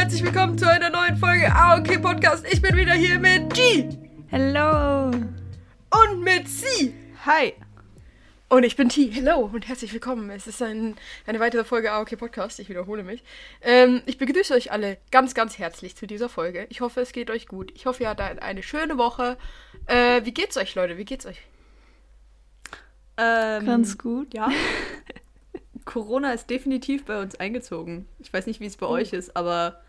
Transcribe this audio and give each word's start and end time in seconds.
herzlich 0.00 0.24
willkommen 0.24 0.56
zu 0.56 0.66
einer 0.66 0.88
neuen 0.88 1.14
Folge 1.18 1.54
AOK 1.54 2.00
Podcast. 2.00 2.46
Ich 2.50 2.62
bin 2.62 2.74
wieder 2.74 2.94
hier 2.94 3.18
mit 3.18 3.52
G. 3.52 3.86
Hello. 4.28 5.08
Und 5.10 6.22
mit 6.24 6.48
C. 6.48 6.94
Hi. 7.26 7.52
Und 8.48 8.64
ich 8.64 8.76
bin 8.76 8.88
T. 8.88 9.10
Hello 9.10 9.50
und 9.52 9.68
herzlich 9.68 9.92
willkommen. 9.92 10.30
Es 10.30 10.46
ist 10.46 10.62
ein, 10.62 10.96
eine 11.26 11.38
weitere 11.38 11.64
Folge 11.64 11.92
AOK 11.92 12.16
Podcast. 12.16 12.60
Ich 12.60 12.70
wiederhole 12.70 13.02
mich. 13.02 13.22
Ähm, 13.60 14.00
ich 14.06 14.16
begrüße 14.16 14.54
euch 14.54 14.72
alle 14.72 14.96
ganz, 15.10 15.34
ganz 15.34 15.58
herzlich 15.58 15.96
zu 15.96 16.06
dieser 16.06 16.30
Folge. 16.30 16.66
Ich 16.70 16.80
hoffe, 16.80 17.02
es 17.02 17.12
geht 17.12 17.28
euch 17.28 17.46
gut. 17.46 17.70
Ich 17.74 17.84
hoffe, 17.84 18.04
ihr 18.04 18.08
hattet 18.08 18.40
eine 18.40 18.62
schöne 18.62 18.96
Woche. 18.96 19.36
Äh, 19.84 20.24
wie 20.24 20.32
geht's 20.32 20.56
euch, 20.56 20.74
Leute? 20.76 20.96
Wie 20.96 21.04
geht's 21.04 21.26
euch? 21.26 21.42
Ähm, 23.18 23.66
Ganz 23.66 23.98
gut. 23.98 24.32
Ja. 24.32 24.48
Corona 25.84 26.32
ist 26.32 26.48
definitiv 26.48 27.04
bei 27.04 27.20
uns 27.20 27.34
eingezogen. 27.34 28.08
Ich 28.18 28.32
weiß 28.32 28.46
nicht, 28.46 28.60
wie 28.60 28.66
es 28.66 28.78
bei 28.78 28.86
Oh. 28.86 28.92
euch 28.92 29.12
ist, 29.12 29.36
aber 29.36 29.82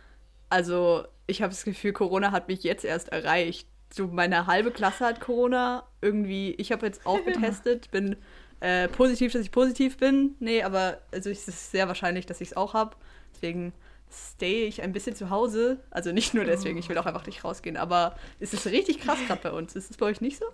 also 0.52 1.06
ich 1.28 1.42
habe 1.42 1.52
das 1.52 1.64
Gefühl, 1.64 1.94
Corona 1.94 2.32
hat 2.32 2.50
mich 2.50 2.64
jetzt 2.64 2.84
erst 2.84 3.10
erreicht. 3.10 3.68
So 3.94 4.08
meine 4.08 4.48
halbe 4.48 4.72
Klasse 4.72 5.06
hat 5.06 5.22
Corona. 5.22 5.84
Irgendwie, 6.02 6.52
ich 6.56 6.72
habe 6.72 6.86
jetzt 6.86 7.06
auch 7.06 7.24
getestet, 7.26 7.90
bin 7.92 8.18
äh, 8.60 8.88
positiv, 8.90 9.32
dass 9.32 9.42
ich 9.42 9.52
positiv 9.52 9.98
bin. 9.98 10.36
Nee, 10.40 10.62
aber 10.64 11.00
also 11.12 11.30
es 11.30 11.48
ist 11.48 11.72
sehr 11.72 11.88
wahrscheinlich, 11.88 12.26
dass 12.26 12.42
ich 12.42 12.50
es 12.50 12.58
auch 12.58 12.74
habe. 12.74 12.96
Deswegen 13.34 13.74
stay 14.12 14.66
ich 14.66 14.82
ein 14.82 14.92
bisschen 14.92 15.16
zu 15.16 15.30
Hause. 15.30 15.80
Also 15.90 16.12
nicht 16.12 16.34
nur 16.34 16.44
deswegen, 16.44 16.78
ich 16.78 16.90
will 16.90 16.98
auch 16.98 17.06
einfach 17.06 17.26
nicht 17.26 17.46
rausgehen. 17.46 17.78
Aber 17.78 18.16
es 18.42 18.54
ist 18.54 18.68
richtig 18.68 19.00
krass 19.00 19.20
gerade 19.28 19.42
bei 19.42 19.52
uns. 19.52 19.76
Ist 19.76 19.90
es 19.90 19.98
bei 19.98 20.08
euch 20.08 20.20
nicht 20.20 20.38
so? 20.38 20.46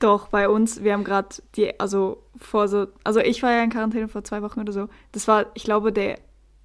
Doch, 0.00 0.28
bei 0.28 0.48
uns, 0.48 0.82
wir 0.82 0.94
haben 0.94 1.04
gerade 1.04 1.36
die, 1.54 1.78
also 1.78 2.22
vor 2.36 2.68
so, 2.68 2.86
also 3.04 3.20
ich 3.20 3.42
war 3.42 3.52
ja 3.52 3.62
in 3.62 3.70
Quarantäne 3.70 4.08
vor 4.08 4.24
zwei 4.24 4.40
Wochen 4.40 4.60
oder 4.60 4.72
so. 4.72 4.88
Das 5.12 5.28
war, 5.28 5.46
ich 5.54 5.64
glaube, 5.64 5.92
der 5.92 6.18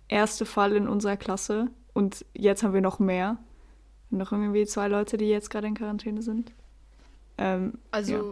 erste 0.08 0.46
Fall 0.46 0.74
in 0.74 0.88
unserer 0.88 1.18
Klasse. 1.18 1.68
Und 2.00 2.26
jetzt 2.34 2.64
haben 2.64 2.74
wir 2.74 2.80
noch 2.82 3.00
mehr. 3.00 3.38
Noch 4.10 4.32
irgendwie 4.32 4.66
zwei 4.66 4.88
Leute, 4.88 5.18
die 5.18 5.26
jetzt 5.30 5.50
gerade 5.50 5.68
in 5.68 5.74
Quarantäne 5.76 6.22
sind. 6.22 6.54
Ähm, 7.38 7.74
Also 7.92 8.14
Ja. 8.14 8.24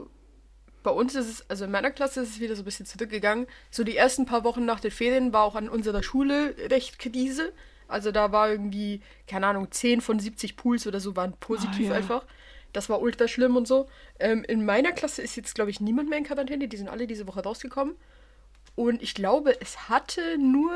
bei 0.83 0.91
uns 0.91 1.15
ist 1.15 1.27
es, 1.27 1.49
also 1.49 1.65
in 1.65 1.71
meiner 1.71 1.91
Klasse 1.91 2.21
ist 2.21 2.29
es 2.29 2.39
wieder 2.39 2.55
so 2.55 2.61
ein 2.61 2.65
bisschen 2.65 2.85
zurückgegangen. 2.85 3.45
So 3.69 3.83
die 3.83 3.97
ersten 3.97 4.25
paar 4.25 4.45
Wochen 4.45 4.63
nach 4.65 4.79
den 4.79 4.91
Ferien 4.91 5.33
war 5.33 5.43
auch 5.43 5.55
an 5.55 5.67
unserer 5.67 6.01
Schule 6.01 6.55
recht 6.69 6.97
Krise. 6.97 7.51
Also 7.89 8.11
da 8.13 8.31
war 8.31 8.49
irgendwie, 8.49 9.01
keine 9.27 9.47
Ahnung, 9.47 9.69
10 9.69 9.99
von 9.99 10.17
70 10.17 10.55
Pools 10.55 10.88
oder 10.88 11.01
so 11.01 11.15
waren 11.17 11.33
positiv 11.33 11.88
Ah, 11.88 11.91
ja. 11.91 11.95
einfach. 11.97 12.25
Das 12.71 12.88
war 12.89 13.01
ultra 13.01 13.27
schlimm 13.27 13.57
und 13.57 13.67
so. 13.67 13.88
Ähm, 14.19 14.45
in 14.47 14.63
meiner 14.65 14.93
Klasse 14.93 15.21
ist 15.21 15.35
jetzt, 15.35 15.55
glaube 15.55 15.71
ich, 15.71 15.81
niemand 15.81 16.07
mehr 16.09 16.17
in 16.19 16.23
Quarantäne. 16.25 16.69
Die 16.69 16.77
sind 16.77 16.88
alle 16.89 17.05
diese 17.05 17.27
Woche 17.27 17.43
rausgekommen. 17.43 17.95
Und 18.75 19.01
ich 19.03 19.13
glaube, 19.13 19.59
es 19.61 19.89
hatte 19.89 20.38
nur. 20.38 20.71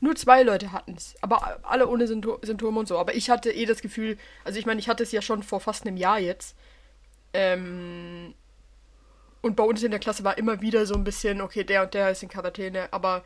Nur 0.00 0.14
zwei 0.16 0.42
Leute 0.42 0.72
hatten 0.72 0.94
es. 0.96 1.14
Aber 1.22 1.60
alle 1.62 1.88
ohne 1.88 2.06
Sympto- 2.06 2.44
Symptome 2.44 2.80
und 2.80 2.88
so. 2.88 2.98
Aber 2.98 3.14
ich 3.14 3.30
hatte 3.30 3.50
eh 3.50 3.64
das 3.64 3.80
Gefühl, 3.80 4.18
also 4.44 4.58
ich 4.58 4.66
meine, 4.66 4.80
ich 4.80 4.88
hatte 4.88 5.02
es 5.02 5.12
ja 5.12 5.22
schon 5.22 5.42
vor 5.42 5.60
fast 5.60 5.86
einem 5.86 5.96
Jahr 5.96 6.18
jetzt. 6.18 6.56
Ähm, 7.32 8.34
und 9.40 9.56
bei 9.56 9.64
uns 9.64 9.82
in 9.82 9.90
der 9.90 10.00
Klasse 10.00 10.24
war 10.24 10.38
immer 10.38 10.60
wieder 10.60 10.86
so 10.86 10.94
ein 10.94 11.04
bisschen, 11.04 11.40
okay, 11.40 11.64
der 11.64 11.82
und 11.82 11.94
der 11.94 12.10
ist 12.10 12.22
in 12.22 12.28
Quarantäne, 12.28 12.88
aber 12.92 13.24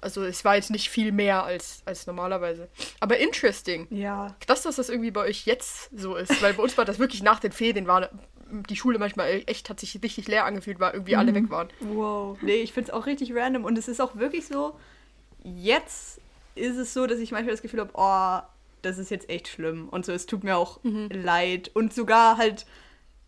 also 0.00 0.24
es 0.24 0.44
war 0.44 0.56
jetzt 0.56 0.70
nicht 0.70 0.90
viel 0.90 1.10
mehr 1.12 1.44
als, 1.44 1.82
als 1.86 2.06
normalerweise. 2.06 2.68
Aber 3.00 3.18
interesting. 3.18 3.86
Ja. 3.90 4.36
Krass, 4.40 4.62
dass 4.62 4.76
das 4.76 4.88
irgendwie 4.88 5.10
bei 5.10 5.22
euch 5.22 5.46
jetzt 5.46 5.90
so 5.96 6.16
ist, 6.16 6.42
weil 6.42 6.54
bei 6.54 6.62
uns 6.62 6.76
war 6.78 6.84
das 6.84 6.98
wirklich 6.98 7.22
nach 7.22 7.40
den 7.40 7.52
Ferien, 7.52 7.86
war 7.86 8.10
die 8.50 8.76
Schule 8.76 8.98
manchmal 8.98 9.42
echt, 9.46 9.70
hat 9.70 9.80
sich 9.80 9.98
richtig 10.02 10.28
leer 10.28 10.44
angefühlt, 10.44 10.78
weil 10.78 10.92
irgendwie 10.92 11.16
alle 11.16 11.34
weg 11.34 11.50
waren. 11.50 11.68
Wow. 11.80 12.38
Nee, 12.42 12.56
ich 12.56 12.72
finde 12.72 12.90
es 12.90 12.94
auch 12.94 13.06
richtig 13.06 13.34
random 13.34 13.64
und 13.64 13.76
es 13.78 13.88
ist 13.88 14.00
auch 14.00 14.16
wirklich 14.16 14.46
so, 14.46 14.78
jetzt 15.46 16.20
ist 16.54 16.76
es 16.76 16.92
so, 16.92 17.06
dass 17.06 17.18
ich 17.18 17.30
manchmal 17.30 17.54
das 17.54 17.62
Gefühl 17.62 17.80
habe, 17.80 17.92
oh, 17.94 18.46
das 18.82 18.98
ist 18.98 19.10
jetzt 19.10 19.28
echt 19.28 19.48
schlimm 19.48 19.88
und 19.88 20.04
so, 20.04 20.12
es 20.12 20.26
tut 20.26 20.44
mir 20.44 20.56
auch 20.56 20.80
leid 21.10 21.70
und 21.74 21.92
sogar 21.92 22.36
halt, 22.36 22.66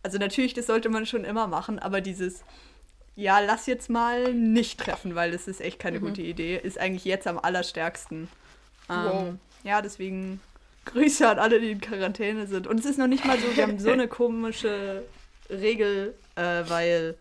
also 0.03 0.17
natürlich, 0.17 0.53
das 0.53 0.67
sollte 0.67 0.89
man 0.89 1.05
schon 1.05 1.23
immer 1.23 1.47
machen, 1.47 1.79
aber 1.79 2.01
dieses, 2.01 2.43
ja, 3.15 3.39
lass 3.39 3.65
jetzt 3.65 3.89
mal 3.89 4.33
nicht 4.33 4.79
treffen, 4.79 5.15
weil 5.15 5.31
das 5.31 5.47
ist 5.47 5.61
echt 5.61 5.79
keine 5.79 5.99
gute 5.99 6.21
Idee, 6.21 6.57
ist 6.57 6.79
eigentlich 6.79 7.05
jetzt 7.05 7.27
am 7.27 7.37
allerstärksten. 7.37 8.29
Wow. 8.87 9.27
Ähm, 9.27 9.39
ja, 9.63 9.81
deswegen 9.81 10.39
Grüße 10.85 11.27
an 11.27 11.39
alle, 11.39 11.59
die 11.59 11.71
in 11.71 11.81
Quarantäne 11.81 12.47
sind. 12.47 12.65
Und 12.65 12.79
es 12.79 12.85
ist 12.85 12.97
noch 12.97 13.07
nicht 13.07 13.25
mal 13.25 13.37
so, 13.37 13.55
wir 13.55 13.63
haben 13.63 13.79
so 13.79 13.91
eine 13.91 14.07
komische 14.19 15.03
Regel, 15.49 16.15
äh, 16.35 16.63
weil, 16.67 17.17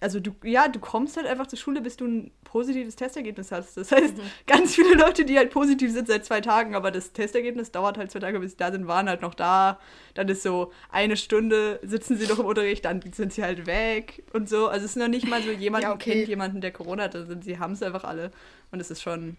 also 0.00 0.18
du, 0.18 0.34
ja, 0.42 0.68
du 0.68 0.80
kommst 0.80 1.16
halt 1.16 1.26
einfach 1.26 1.46
zur 1.46 1.58
Schule, 1.58 1.80
bis 1.80 1.96
du 1.96 2.06
ein 2.06 2.30
positives 2.56 2.96
Testergebnis 2.96 3.52
hast. 3.52 3.76
Das 3.76 3.92
heißt, 3.92 4.14
ganz 4.46 4.74
viele 4.74 4.94
Leute, 4.94 5.26
die 5.26 5.36
halt 5.36 5.50
positiv 5.50 5.92
sind 5.92 6.08
seit 6.08 6.24
zwei 6.24 6.40
Tagen, 6.40 6.74
aber 6.74 6.90
das 6.90 7.12
Testergebnis 7.12 7.70
dauert 7.70 7.98
halt 7.98 8.10
zwei 8.10 8.20
Tage, 8.20 8.40
bis 8.40 8.52
sie 8.52 8.56
da 8.56 8.72
sind, 8.72 8.86
waren 8.86 9.10
halt 9.10 9.20
noch 9.20 9.34
da. 9.34 9.78
Dann 10.14 10.26
ist 10.30 10.42
so 10.42 10.72
eine 10.90 11.18
Stunde, 11.18 11.78
sitzen 11.82 12.16
sie 12.16 12.26
noch 12.26 12.38
im 12.38 12.46
Unterricht, 12.46 12.86
dann 12.86 13.02
sind 13.12 13.34
sie 13.34 13.42
halt 13.42 13.66
weg 13.66 14.24
und 14.32 14.48
so. 14.48 14.68
Also 14.68 14.86
es 14.86 14.92
ist 14.92 14.96
noch 14.96 15.08
nicht 15.08 15.28
mal 15.28 15.42
so, 15.42 15.50
jemand 15.50 15.84
Ja, 15.84 15.92
okay. 15.92 16.12
kennt 16.12 16.28
jemanden, 16.28 16.62
der 16.62 16.72
Corona 16.72 17.02
hat, 17.02 17.14
also 17.14 17.34
sie 17.42 17.58
haben 17.58 17.74
es 17.74 17.82
einfach 17.82 18.04
alle. 18.04 18.30
Und 18.70 18.80
es 18.80 18.90
ist 18.90 19.02
schon 19.02 19.36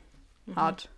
hart. 0.56 0.90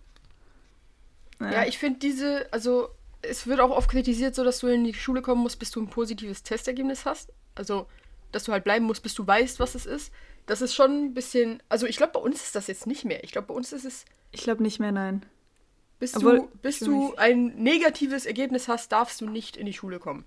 Ja, 1.40 1.64
ich 1.64 1.78
finde 1.78 2.00
diese, 2.00 2.52
also 2.52 2.90
es 3.22 3.46
wird 3.46 3.60
auch 3.60 3.70
oft 3.70 3.90
kritisiert, 3.90 4.34
so 4.34 4.44
dass 4.44 4.58
du 4.58 4.66
in 4.66 4.84
die 4.84 4.92
Schule 4.92 5.22
kommen 5.22 5.40
musst, 5.40 5.58
bis 5.58 5.70
du 5.70 5.80
ein 5.80 5.88
positives 5.88 6.42
Testergebnis 6.42 7.06
hast. 7.06 7.32
Also, 7.54 7.86
dass 8.30 8.44
du 8.44 8.52
halt 8.52 8.64
bleiben 8.64 8.84
musst, 8.84 9.02
bis 9.02 9.14
du 9.14 9.26
weißt, 9.26 9.58
was 9.58 9.74
es 9.74 9.86
ist. 9.86 10.12
Das 10.50 10.62
ist 10.62 10.74
schon 10.74 11.04
ein 11.04 11.14
bisschen, 11.14 11.62
also 11.68 11.86
ich 11.86 11.96
glaube, 11.96 12.14
bei 12.14 12.18
uns 12.18 12.42
ist 12.42 12.56
das 12.56 12.66
jetzt 12.66 12.88
nicht 12.88 13.04
mehr. 13.04 13.22
Ich 13.22 13.30
glaube, 13.30 13.46
bei 13.46 13.54
uns 13.54 13.72
ist 13.72 13.84
es, 13.84 14.04
ich 14.32 14.42
glaube 14.42 14.64
nicht 14.64 14.80
mehr, 14.80 14.90
nein. 14.90 15.24
bis 16.00 16.16
Obwohl, 16.16 16.38
du, 16.38 16.50
bis 16.60 16.80
du 16.80 17.14
ein 17.14 17.54
negatives 17.54 18.26
Ergebnis 18.26 18.66
hast, 18.66 18.90
darfst 18.90 19.20
du 19.20 19.30
nicht 19.30 19.56
in 19.56 19.64
die 19.64 19.72
Schule 19.72 20.00
kommen. 20.00 20.24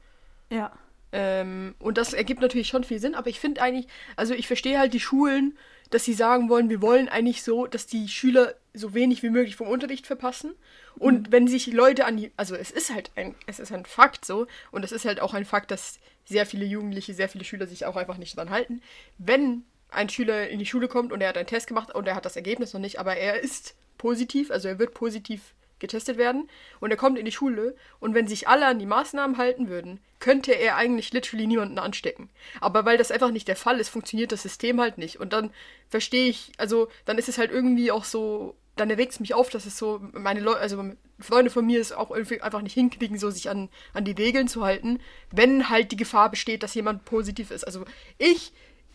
Ja. 0.50 0.72
Ähm, 1.12 1.76
und 1.78 1.98
das 1.98 2.14
ergibt 2.14 2.40
natürlich 2.40 2.70
schon 2.70 2.86
viel 2.86 3.00
Sinn, 3.00 3.16
aber 3.16 3.28
ich 3.28 3.42
finde 3.42 3.62
eigentlich, 3.62 3.88
also 4.16 4.34
ich 4.34 4.48
verstehe 4.48 4.80
halt 4.80 4.94
die 4.94 5.02
Schulen, 5.02 5.58
dass 5.90 6.06
sie 6.06 6.14
sagen 6.14 6.48
wollen, 6.48 6.70
wir 6.70 6.82
wollen 6.82 7.10
eigentlich 7.10 7.44
so, 7.44 7.68
dass 7.68 7.86
die 7.86 8.08
Schüler 8.08 8.56
so 8.74 8.94
wenig 8.94 9.24
wie 9.24 9.30
möglich 9.30 9.58
vom 9.58 9.68
Unterricht 9.68 10.08
verpassen. 10.08 10.56
Und 10.96 11.34
wenn 11.34 11.50
sich 11.50 11.68
Leute 11.68 12.06
an 12.06 12.16
die, 12.16 12.32
also 12.38 12.56
es 12.56 12.72
ist 12.72 12.94
halt 12.94 13.12
ein, 13.16 13.36
es 13.46 13.60
ist 13.60 13.74
ein 13.74 13.84
Fakt 13.84 14.24
so, 14.24 14.48
und 14.72 14.86
es 14.86 14.94
ist 14.94 15.04
halt 15.04 15.20
auch 15.20 15.34
ein 15.34 15.44
Fakt, 15.44 15.70
dass 15.70 16.00
sehr 16.24 16.46
viele 16.46 16.64
Jugendliche, 16.64 17.14
sehr 17.14 17.28
viele 17.28 17.44
Schüler 17.44 17.68
sich 17.68 17.86
auch 17.86 17.98
einfach 17.98 18.18
nicht 18.18 18.38
dran 18.38 18.52
halten. 18.52 18.82
Wenn 19.18 19.66
ein 19.94 20.10
Schüler 20.10 20.50
in 20.50 20.60
die 20.60 20.66
Schule 20.66 20.88
kommt 20.88 21.12
und 21.12 21.22
er 21.22 21.30
hat 21.30 21.38
einen 21.38 21.48
Test 21.48 21.68
gemacht 21.68 21.94
und 21.94 22.08
er 22.08 22.16
hat 22.16 22.26
das 22.26 22.36
Ergebnis 22.36 22.74
noch 22.74 22.82
nicht, 22.82 23.00
aber 23.00 23.16
er 23.16 23.40
ist 23.42 23.76
positiv, 23.98 24.52
also 24.52 24.68
er 24.68 24.80
wird 24.80 24.94
positiv 24.94 25.54
getestet 25.80 26.18
werden 26.18 26.50
und 26.80 26.92
er 26.92 26.98
kommt 26.98 27.20
in 27.20 27.26
die 27.26 27.32
Schule 27.32 27.76
und 28.00 28.14
wenn 28.14 28.28
sich 28.28 28.48
alle 28.48 28.66
an 28.66 28.80
die 28.80 28.86
Maßnahmen 28.86 29.38
halten 29.38 29.68
würden, 29.68 30.00
könnte 30.20 30.54
er 30.54 30.78
eigentlich 30.78 31.12
literally 31.12 31.46
niemanden 31.46 31.78
anstecken. 31.78 32.30
Aber 32.62 32.86
weil 32.86 32.98
das 32.98 33.12
einfach 33.12 33.32
nicht 33.32 33.48
der 33.50 33.58
Fall 33.58 33.80
ist, 33.80 33.90
funktioniert 33.90 34.32
das 34.32 34.42
System 34.42 34.80
halt 34.80 34.98
nicht. 34.98 35.20
Und 35.20 35.34
dann 35.34 35.52
verstehe 35.90 36.30
ich, 36.30 36.54
also 36.58 36.88
dann 37.04 37.18
ist 37.18 37.28
es 37.28 37.38
halt 37.38 37.52
irgendwie 37.52 37.92
auch 37.92 38.06
so, 38.06 38.56
dann 38.78 38.90
erregt 38.90 39.12
es 39.12 39.20
mich 39.20 39.34
auf, 39.34 39.50
dass 39.50 39.66
es 39.66 39.78
so, 39.78 40.00
meine 40.14 40.40
Leute, 40.40 40.62
also 40.62 40.82
Freunde 41.20 41.52
von 41.52 41.66
mir 41.66 41.82
es 41.82 41.92
auch 41.92 42.10
irgendwie 42.10 42.42
einfach 42.42 42.62
nicht 42.62 42.74
hinkriegen, 42.74 43.20
so 43.20 43.30
sich 43.30 43.50
an, 43.50 43.68
an 43.94 44.06
die 44.06 44.14
Regeln 44.14 44.48
zu 44.48 44.64
halten, 44.64 45.02
wenn 45.30 45.70
halt 45.70 45.92
die 45.92 45.98
Gefahr 45.98 46.32
besteht, 46.32 46.64
dass 46.64 46.74
jemand 46.74 47.04
positiv 47.04 47.52
ist. 47.52 47.66
Also 47.66 47.84
ich, 48.18 48.54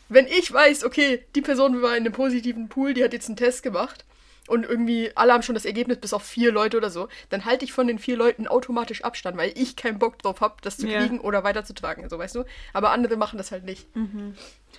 wenn 0.08 0.26
ich 0.26 0.52
weiß, 0.52 0.84
okay, 0.84 1.24
die 1.34 1.42
Person 1.42 1.82
war 1.82 1.96
in 1.96 2.04
einem 2.04 2.12
positiven 2.12 2.69
Pool, 2.69 2.94
die 2.94 3.04
hat 3.04 3.12
jetzt 3.12 3.28
einen 3.28 3.36
Test 3.36 3.62
gemacht 3.62 4.04
und 4.46 4.64
irgendwie 4.64 5.10
alle 5.14 5.32
haben 5.34 5.42
schon 5.42 5.54
das 5.54 5.64
Ergebnis 5.66 5.98
bis 5.98 6.12
auf 6.14 6.22
vier 6.22 6.50
Leute 6.52 6.76
oder 6.78 6.88
so, 6.91 7.08
dann 7.28 7.44
halte 7.44 7.64
ich 7.64 7.72
von 7.72 7.86
den 7.86 7.98
vier 7.98 8.16
Leuten 8.16 8.46
automatisch 8.48 9.04
Abstand, 9.04 9.36
weil 9.36 9.52
ich 9.56 9.76
keinen 9.76 9.98
Bock 9.98 10.19
drauf 10.19 10.41
habe, 10.41 10.56
das 10.62 10.78
zu 10.78 10.86
Ja. 10.88 11.00
kriegen 11.00 11.20
oder 11.20 11.44
weiterzutragen, 11.44 12.08
so 12.08 12.19
weißt 12.19 12.34
du. 12.36 12.44
Aber 12.72 12.91
andere 12.91 13.16
machen 13.16 13.36
das 13.38 13.52
halt 13.52 13.64
nicht. 13.64 13.86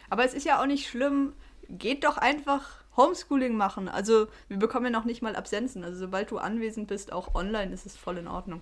Aber 0.09 0.23
es 0.25 0.33
ist 0.33 0.45
ja 0.45 0.61
auch 0.61 0.65
nicht 0.65 0.87
schlimm. 0.89 1.33
Geht 1.69 2.03
doch 2.03 2.17
einfach 2.17 2.77
Homeschooling 2.97 3.55
machen. 3.55 3.87
Also 3.87 4.27
wir 4.47 4.57
bekommen 4.57 4.85
ja 4.85 4.91
noch 4.91 5.05
nicht 5.05 5.21
mal 5.21 5.35
Absenzen. 5.35 5.83
Also 5.83 5.99
sobald 5.99 6.31
du 6.31 6.39
anwesend 6.39 6.87
bist, 6.87 7.13
auch 7.13 7.35
online, 7.35 7.71
ist 7.71 7.85
es 7.85 7.95
voll 7.95 8.17
in 8.17 8.27
Ordnung. 8.27 8.61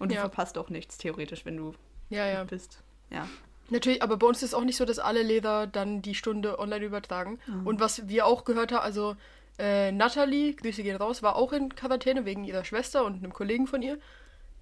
Und 0.00 0.10
du 0.10 0.16
Ja. 0.16 0.22
verpasst 0.22 0.58
auch 0.58 0.68
nichts, 0.68 0.98
theoretisch, 0.98 1.44
wenn 1.46 1.56
du 1.56 1.74
Ja, 2.10 2.26
ja. 2.26 2.42
bist. 2.42 2.82
Ja. 3.10 3.28
Natürlich, 3.72 4.02
aber 4.02 4.18
bei 4.18 4.26
uns 4.26 4.42
ist 4.42 4.50
es 4.50 4.54
auch 4.54 4.64
nicht 4.64 4.76
so, 4.76 4.84
dass 4.84 4.98
alle 4.98 5.22
Lehrer 5.22 5.66
dann 5.66 6.02
die 6.02 6.14
Stunde 6.14 6.58
online 6.58 6.84
übertragen. 6.84 7.38
Und 7.64 7.80
was 7.80 8.06
wir 8.06 8.26
auch 8.26 8.44
gehört 8.44 8.70
haben, 8.70 8.84
also 8.84 9.16
äh, 9.58 9.90
Natalie, 9.92 10.54
Grüße 10.54 10.82
gehen 10.82 10.96
raus, 10.96 11.22
war 11.22 11.36
auch 11.36 11.54
in 11.54 11.74
Quarantäne 11.74 12.26
wegen 12.26 12.44
ihrer 12.44 12.64
Schwester 12.64 13.04
und 13.04 13.16
einem 13.16 13.32
Kollegen 13.32 13.66
von 13.66 13.80
ihr. 13.80 13.98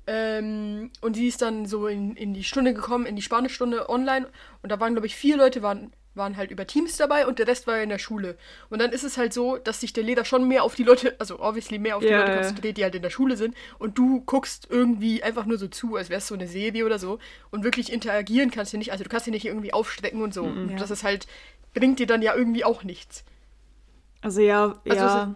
Ähm, 0.07 0.93
und 1.01 1.15
sie 1.15 1.27
ist 1.27 1.43
dann 1.43 1.67
so 1.67 1.89
in, 1.89 2.15
in 2.15 2.35
die 2.35 2.45
Stunde 2.45 2.73
gekommen, 2.73 3.05
in 3.05 3.17
die 3.17 3.23
Spanischstunde 3.23 3.89
online. 3.89 4.29
Und 4.63 4.71
da 4.71 4.79
waren, 4.79 4.95
glaube 4.95 5.09
ich, 5.09 5.17
vier 5.17 5.37
Leute 5.37 5.61
waren, 5.61 5.93
waren 6.21 6.37
halt 6.37 6.53
über 6.53 6.65
Teams 6.67 6.97
dabei 6.97 7.27
und 7.27 7.41
der 7.41 7.49
Rest 7.49 7.67
war 7.67 7.81
in 7.81 7.89
der 7.89 7.99
Schule. 7.99 8.37
Und 8.69 8.81
dann 8.81 8.93
ist 8.93 9.03
es 9.03 9.19
halt 9.19 9.33
so, 9.33 9.57
dass 9.57 9.81
sich 9.81 9.93
der 9.93 10.05
Lehrer 10.05 10.25
schon 10.25 10.47
mehr 10.47 10.63
auf 10.63 10.77
die 10.77 10.85
Leute, 10.85 11.17
also 11.19 11.41
obviously 11.41 11.79
mehr 11.81 11.97
auf 11.97 12.03
die 12.05 12.11
Ja, 12.11 12.19
Leute 12.21 12.31
ja. 12.31 12.37
konzentriert, 12.37 12.77
die 12.77 12.85
halt 12.85 12.95
in 12.95 13.03
der 13.03 13.11
Schule 13.11 13.37
sind. 13.37 13.57
Und 13.79 13.99
du 13.99 14.21
guckst 14.21 14.69
irgendwie 14.71 15.23
einfach 15.25 15.47
nur 15.47 15.59
so 15.59 15.67
zu, 15.67 15.97
als 15.97 16.11
wäre 16.11 16.19
es 16.19 16.29
so 16.29 16.35
eine 16.37 16.47
Serie 16.47 16.87
oder 16.87 17.01
so. 17.01 17.19
Und 17.51 17.65
wirklich 17.65 17.93
interagieren 17.93 18.53
kannst 18.53 18.73
du 18.73 18.79
nicht. 18.79 18.93
Also 18.93 19.03
du 19.03 19.11
kannst 19.11 19.27
dich 19.27 19.33
nicht 19.33 19.47
irgendwie 19.47 19.73
aufstrecken 19.73 20.23
und 20.23 20.33
so. 20.33 20.45
Und 20.45 20.71
Ja. 20.71 20.77
das 20.77 20.91
ist 20.93 21.03
halt, 21.03 21.27
bringt 21.75 21.99
dir 21.99 22.07
dann 22.07 22.23
ja 22.23 22.35
irgendwie 22.37 22.65
auch 22.65 22.85
nichts. 22.85 23.25
Also 24.23 24.43
ja, 24.43 24.75
Also 24.89 25.05
ja. 25.05 25.35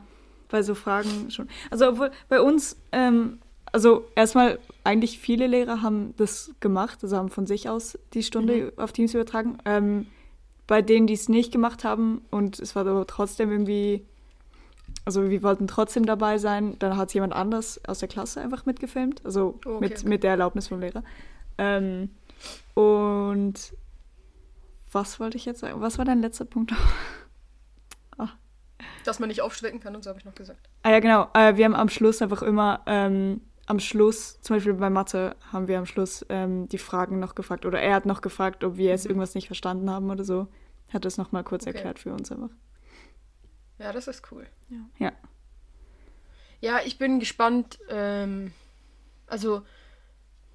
bei 0.50 0.62
so 0.62 0.74
Fragen 0.74 1.30
schon. 1.30 1.48
Also 1.70 1.88
obwohl 1.88 2.10
bei 2.28 2.40
uns, 2.40 2.76
ähm, 2.92 3.38
also 3.72 4.06
erstmal 4.14 4.58
eigentlich 4.84 5.18
viele 5.18 5.46
Lehrer 5.46 5.82
haben 5.82 6.14
das 6.16 6.52
gemacht, 6.60 6.98
also 7.02 7.16
haben 7.16 7.30
von 7.30 7.46
sich 7.46 7.68
aus 7.68 7.98
die 8.12 8.22
Stunde 8.22 8.72
auf 8.76 8.92
Teams 8.92 9.14
übertragen. 9.14 9.58
Ähm, 9.64 10.06
bei 10.66 10.82
denen, 10.82 11.06
die 11.06 11.14
es 11.14 11.28
nicht 11.28 11.52
gemacht 11.52 11.84
haben 11.84 12.22
und 12.30 12.58
es 12.58 12.74
war 12.74 12.86
aber 12.86 13.06
trotzdem 13.06 13.50
irgendwie, 13.50 14.04
also 15.04 15.28
wir 15.28 15.42
wollten 15.42 15.66
trotzdem 15.66 16.06
dabei 16.06 16.38
sein, 16.38 16.78
dann 16.78 16.96
hat 16.96 17.12
jemand 17.14 17.34
anders 17.34 17.80
aus 17.86 17.98
der 17.98 18.08
Klasse 18.08 18.40
einfach 18.40 18.66
mitgefilmt, 18.66 19.24
also 19.24 19.58
Oh, 19.66 19.70
okay, 19.70 19.80
mit, 19.80 19.98
okay. 19.98 20.08
mit 20.08 20.22
der 20.22 20.32
Erlaubnis 20.32 20.68
vom 20.68 20.80
Lehrer. 20.80 21.02
Ähm, 21.58 22.10
und 22.74 23.74
was 24.90 25.20
wollte 25.20 25.36
ich 25.36 25.44
jetzt 25.44 25.60
sagen? 25.60 25.80
Was 25.80 25.98
war 25.98 26.04
dein 26.04 26.20
letzter 26.20 26.44
Punkt? 26.44 26.72
Dass 29.04 29.18
man 29.18 29.28
nicht 29.28 29.42
aufstrecken 29.42 29.80
kann 29.80 29.94
und 29.94 30.02
so 30.02 30.08
habe 30.08 30.18
ich 30.18 30.24
noch 30.24 30.34
gesagt. 30.34 30.70
Ah 30.82 30.90
ja, 30.90 31.00
genau. 31.00 31.28
Äh, 31.34 31.56
wir 31.56 31.66
haben 31.66 31.74
am 31.74 31.90
Schluss 31.90 32.22
einfach 32.22 32.42
immer, 32.42 32.80
ähm, 32.86 33.42
am 33.66 33.80
Schluss, 33.80 34.40
zum 34.40 34.56
Beispiel 34.56 34.74
bei 34.74 34.90
Mathe, 34.90 35.36
haben 35.52 35.68
wir 35.68 35.78
am 35.78 35.86
Schluss 35.86 36.24
ähm, 36.28 36.68
die 36.68 36.78
Fragen 36.78 37.18
noch 37.18 37.34
gefragt. 37.34 37.64
Oder 37.66 37.80
er 37.80 37.94
hat 37.94 38.06
noch 38.06 38.20
gefragt, 38.20 38.62
ob 38.64 38.76
wir 38.76 38.90
jetzt 38.90 39.06
irgendwas 39.06 39.34
nicht 39.34 39.46
verstanden 39.46 39.90
haben 39.90 40.10
oder 40.10 40.24
so. 40.24 40.48
Hat 40.92 41.04
das 41.04 41.16
nochmal 41.16 41.44
kurz 41.44 41.66
Okay. 41.66 41.74
erklärt 41.76 41.98
für 41.98 42.12
uns 42.12 42.30
einfach. 42.30 42.50
Ja, 43.78 43.92
das 43.92 44.06
ist 44.06 44.22
cool. 44.30 44.46
Ja. 44.98 45.12
Ja, 46.60 46.80
ich 46.84 46.98
bin 46.98 47.20
gespannt. 47.20 47.78
Ähm, 47.88 48.52
also, 49.26 49.62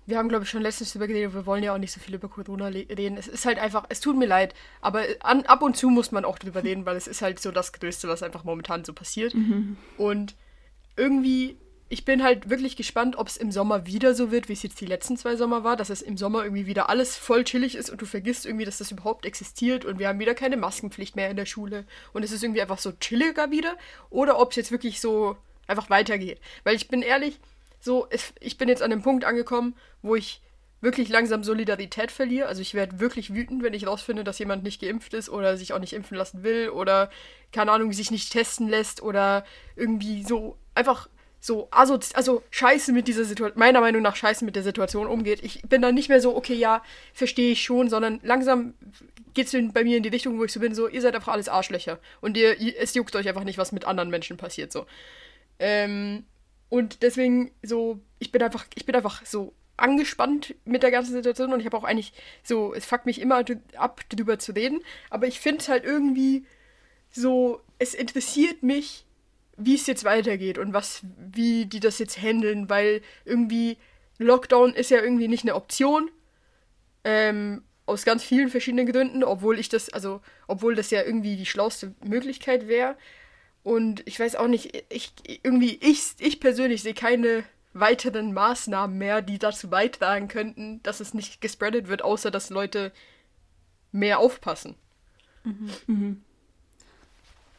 wir 0.06 0.18
haben, 0.18 0.30
glaube 0.30 0.44
ich, 0.44 0.50
schon 0.50 0.62
letztens 0.62 0.92
darüber 0.94 1.08
geredet, 1.08 1.34
wir 1.34 1.46
wollen 1.46 1.64
ja 1.64 1.74
auch 1.74 1.78
nicht 1.78 1.92
so 1.92 2.00
viel 2.00 2.16
über 2.16 2.30
Corona 2.30 2.68
reden. 2.68 3.18
Es 3.18 3.28
ist 3.28 3.46
halt 3.46 3.60
einfach, 3.60 3.86
es 3.90 4.00
tut 4.00 4.18
mir 4.18 4.26
leid, 4.26 4.56
aber 4.82 5.04
an, 5.20 5.44
ab 5.46 5.62
und 5.62 5.78
zu 5.78 5.90
muss 5.90 6.12
man 6.12 6.26
auch 6.26 6.40
drüber 6.40 6.64
reden, 6.64 6.86
weil 6.86 6.96
es 6.96 7.08
ist 7.08 7.22
halt 7.22 7.40
so 7.40 7.52
das 7.52 7.74
Größte, 7.74 8.08
was 8.08 8.24
einfach 8.24 8.44
momentan 8.44 8.86
so 8.86 8.94
passiert. 8.94 9.36
Und 9.98 10.36
irgendwie, 10.96 11.58
ich 11.92 12.06
bin 12.06 12.24
halt 12.24 12.50
wirklich 12.50 12.76
gespannt, 12.76 13.18
ob 13.18 13.28
es 13.28 13.36
im 13.36 13.52
Sommer 13.52 13.88
wieder 13.88 14.14
so 14.14 14.32
wird, 14.32 14.48
wie 14.48 14.54
es 14.54 14.62
jetzt 14.62 14.80
die 14.80 14.86
letzten 14.86 15.18
zwei 15.18 15.36
Sommer 15.36 15.64
war, 15.64 15.76
dass 15.76 15.90
es 15.90 16.04
im 16.04 16.18
Sommer 16.18 16.44
irgendwie 16.44 16.68
wieder 16.68 16.88
alles 16.88 17.18
voll 17.18 17.44
chillig 17.44 17.76
ist 17.76 17.90
und 17.90 18.00
du 18.00 18.06
vergisst 18.06 18.46
irgendwie, 18.46 18.66
dass 18.66 18.78
das 18.78 18.92
überhaupt 18.92 19.26
existiert 19.26 19.86
und 19.86 19.98
wir 19.98 20.08
haben 20.08 20.20
wieder 20.20 20.36
keine 20.36 20.56
Maskenpflicht 20.56 21.16
mehr 21.16 21.32
in 21.32 21.36
der 21.36 21.48
Schule 21.48 21.86
und 22.14 22.24
es 22.24 22.32
ist 22.32 22.44
irgendwie 22.44 22.62
einfach 22.62 22.78
so 22.78 22.92
chilliger 22.92 23.50
wieder 23.50 23.76
oder 24.12 24.40
ob 24.40 24.52
es 24.52 24.58
jetzt 24.58 24.72
wirklich 24.72 25.02
so 25.02 25.36
einfach 25.66 25.90
weitergeht. 25.90 26.40
Weil 26.64 26.76
ich 26.76 26.88
bin 26.90 27.02
ehrlich, 27.02 27.40
so, 27.80 28.08
ich 28.40 28.58
bin 28.58 28.70
jetzt 28.70 28.84
an 28.84 28.92
dem 28.92 29.02
Punkt 29.02 29.26
angekommen, 29.26 29.76
wo 30.04 30.16
ich 30.16 30.42
wirklich 30.82 31.10
langsam 31.10 31.44
Solidarität 31.44 32.12
verliere. 32.12 32.48
Also 32.48 32.62
ich 32.62 32.74
werde 32.74 33.00
wirklich 33.00 33.34
wütend, 33.34 33.64
wenn 33.64 33.74
ich 33.74 33.88
rausfinde, 33.88 34.24
dass 34.24 34.40
jemand 34.40 34.64
nicht 34.64 34.80
geimpft 34.80 35.14
ist 35.14 35.30
oder 35.30 35.58
sich 35.58 35.74
auch 35.74 35.80
nicht 35.80 35.94
impfen 35.94 36.18
lassen 36.18 36.44
will 36.44 36.70
oder, 36.70 37.10
keine 37.52 37.72
Ahnung, 37.72 37.92
sich 37.94 38.12
nicht 38.12 38.32
testen 38.32 38.70
lässt 38.70 39.02
oder 39.02 39.44
irgendwie 39.76 40.24
so 40.24 40.58
einfach 40.76 41.10
so 41.40 41.70
asozi 41.72 42.14
also 42.16 42.44
scheiße 42.52 42.92
mit 42.92 43.08
dieser 43.08 43.24
Situation, 43.24 43.58
meiner 43.60 43.82
Meinung 43.82 44.02
nach 44.02 44.16
scheiße 44.16 44.44
mit 44.44 44.56
der 44.56 44.64
Situation 44.64 45.08
umgeht. 45.08 45.44
Ich 45.44 45.62
bin 45.64 45.82
dann 45.82 45.96
nicht 45.96 46.10
mehr 46.10 46.22
so, 46.22 46.36
okay, 46.36 46.54
ja, 46.54 46.84
verstehe 47.14 47.52
ich 47.54 47.64
schon, 47.64 47.90
sondern 47.90 48.20
langsam 48.24 48.74
geht 49.34 49.54
es 49.54 49.74
bei 49.74 49.84
mir 49.84 49.98
in 49.98 50.04
die 50.04 50.10
Richtung, 50.10 50.38
wo 50.38 50.44
ich 50.44 50.52
so 50.52 50.60
bin, 50.60 50.76
so, 50.76 50.88
ihr 50.88 51.02
seid 51.02 51.16
einfach 51.16 51.32
alles 51.34 51.48
Arschlöcher. 51.48 52.00
Und 52.20 52.36
ihr, 52.36 52.58
es 52.78 52.94
juckt 52.94 53.16
euch 53.16 53.28
einfach 53.28 53.44
nicht, 53.44 53.58
was 53.58 53.72
mit 53.72 53.86
anderen 53.86 54.10
Menschen 54.10 54.38
passiert, 54.38 54.72
so. 54.72 54.86
Ähm, 55.60 56.26
und 56.70 57.04
deswegen 57.04 57.52
so, 57.64 58.00
ich 58.20 58.32
bin 58.32 58.42
einfach, 58.42 58.66
ich 58.76 58.86
bin 58.86 58.96
einfach 58.96 59.26
so 59.26 59.54
angespannt 59.78 60.56
mit 60.66 60.84
der 60.84 60.92
ganzen 60.92 61.14
Situation 61.14 61.54
und 61.54 61.60
ich 61.60 61.66
habe 61.66 61.78
auch 61.78 61.84
eigentlich 61.84 62.14
so, 62.44 62.74
es 62.74 62.86
fuckt 62.86 63.06
mich 63.06 63.22
immer 63.22 63.44
ab, 63.76 64.02
drüber 64.10 64.40
zu 64.40 64.52
reden, 64.52 64.82
aber 65.10 65.28
ich 65.28 65.40
finde 65.40 65.66
halt 65.68 65.86
irgendwie 65.86 66.46
so, 67.12 67.62
es 67.80 67.94
interessiert 67.94 68.62
mich, 68.62 69.06
wie 69.60 69.76
es 69.76 69.88
jetzt 69.88 70.04
weitergeht 70.04 70.58
und 70.58 70.74
was, 70.74 71.02
wie 71.18 71.66
die 71.66 71.80
das 71.80 72.00
jetzt 72.00 72.22
handeln, 72.22 72.70
weil 72.70 73.02
irgendwie 73.26 73.78
Lockdown 74.18 74.74
ist 74.74 74.90
ja 74.90 75.02
irgendwie 75.02 75.28
nicht 75.28 75.44
eine 75.44 75.56
Option. 75.56 76.10
Ähm, 77.04 77.64
aus 77.86 78.06
ganz 78.06 78.24
vielen 78.24 78.50
verschiedenen 78.50 78.86
Gründen, 78.86 79.24
obwohl 79.24 79.60
ich 79.60 79.68
das, 79.68 79.90
also, 79.90 80.22
obwohl 80.48 80.76
das 80.76 80.92
ja 80.92 81.02
irgendwie 81.02 81.36
die 81.36 81.46
schlauste 81.46 81.96
Möglichkeit 82.04 82.68
wäre. 82.68 82.96
Und 83.64 84.04
ich 84.06 84.20
weiß 84.20 84.36
auch 84.36 84.48
nicht, 84.48 84.86
ich 84.90 85.14
irgendwie, 85.44 85.80
ich, 85.82 86.14
ich 86.20 86.40
persönlich 86.40 86.84
sehe 86.84 86.94
keine 86.94 87.44
weiteren 87.74 88.34
Maßnahmen 88.34 88.98
mehr, 88.98 89.22
die 89.22 89.40
dazu 89.40 89.70
beitragen 89.70 90.28
könnten, 90.28 90.82
dass 90.84 91.00
es 91.00 91.14
nicht 91.14 91.42
gespreadet 91.42 91.88
wird, 91.88 92.04
außer 92.04 92.32
dass 92.32 92.50
Leute 92.50 92.92
mehr 93.92 94.20
aufpassen. 94.20 94.76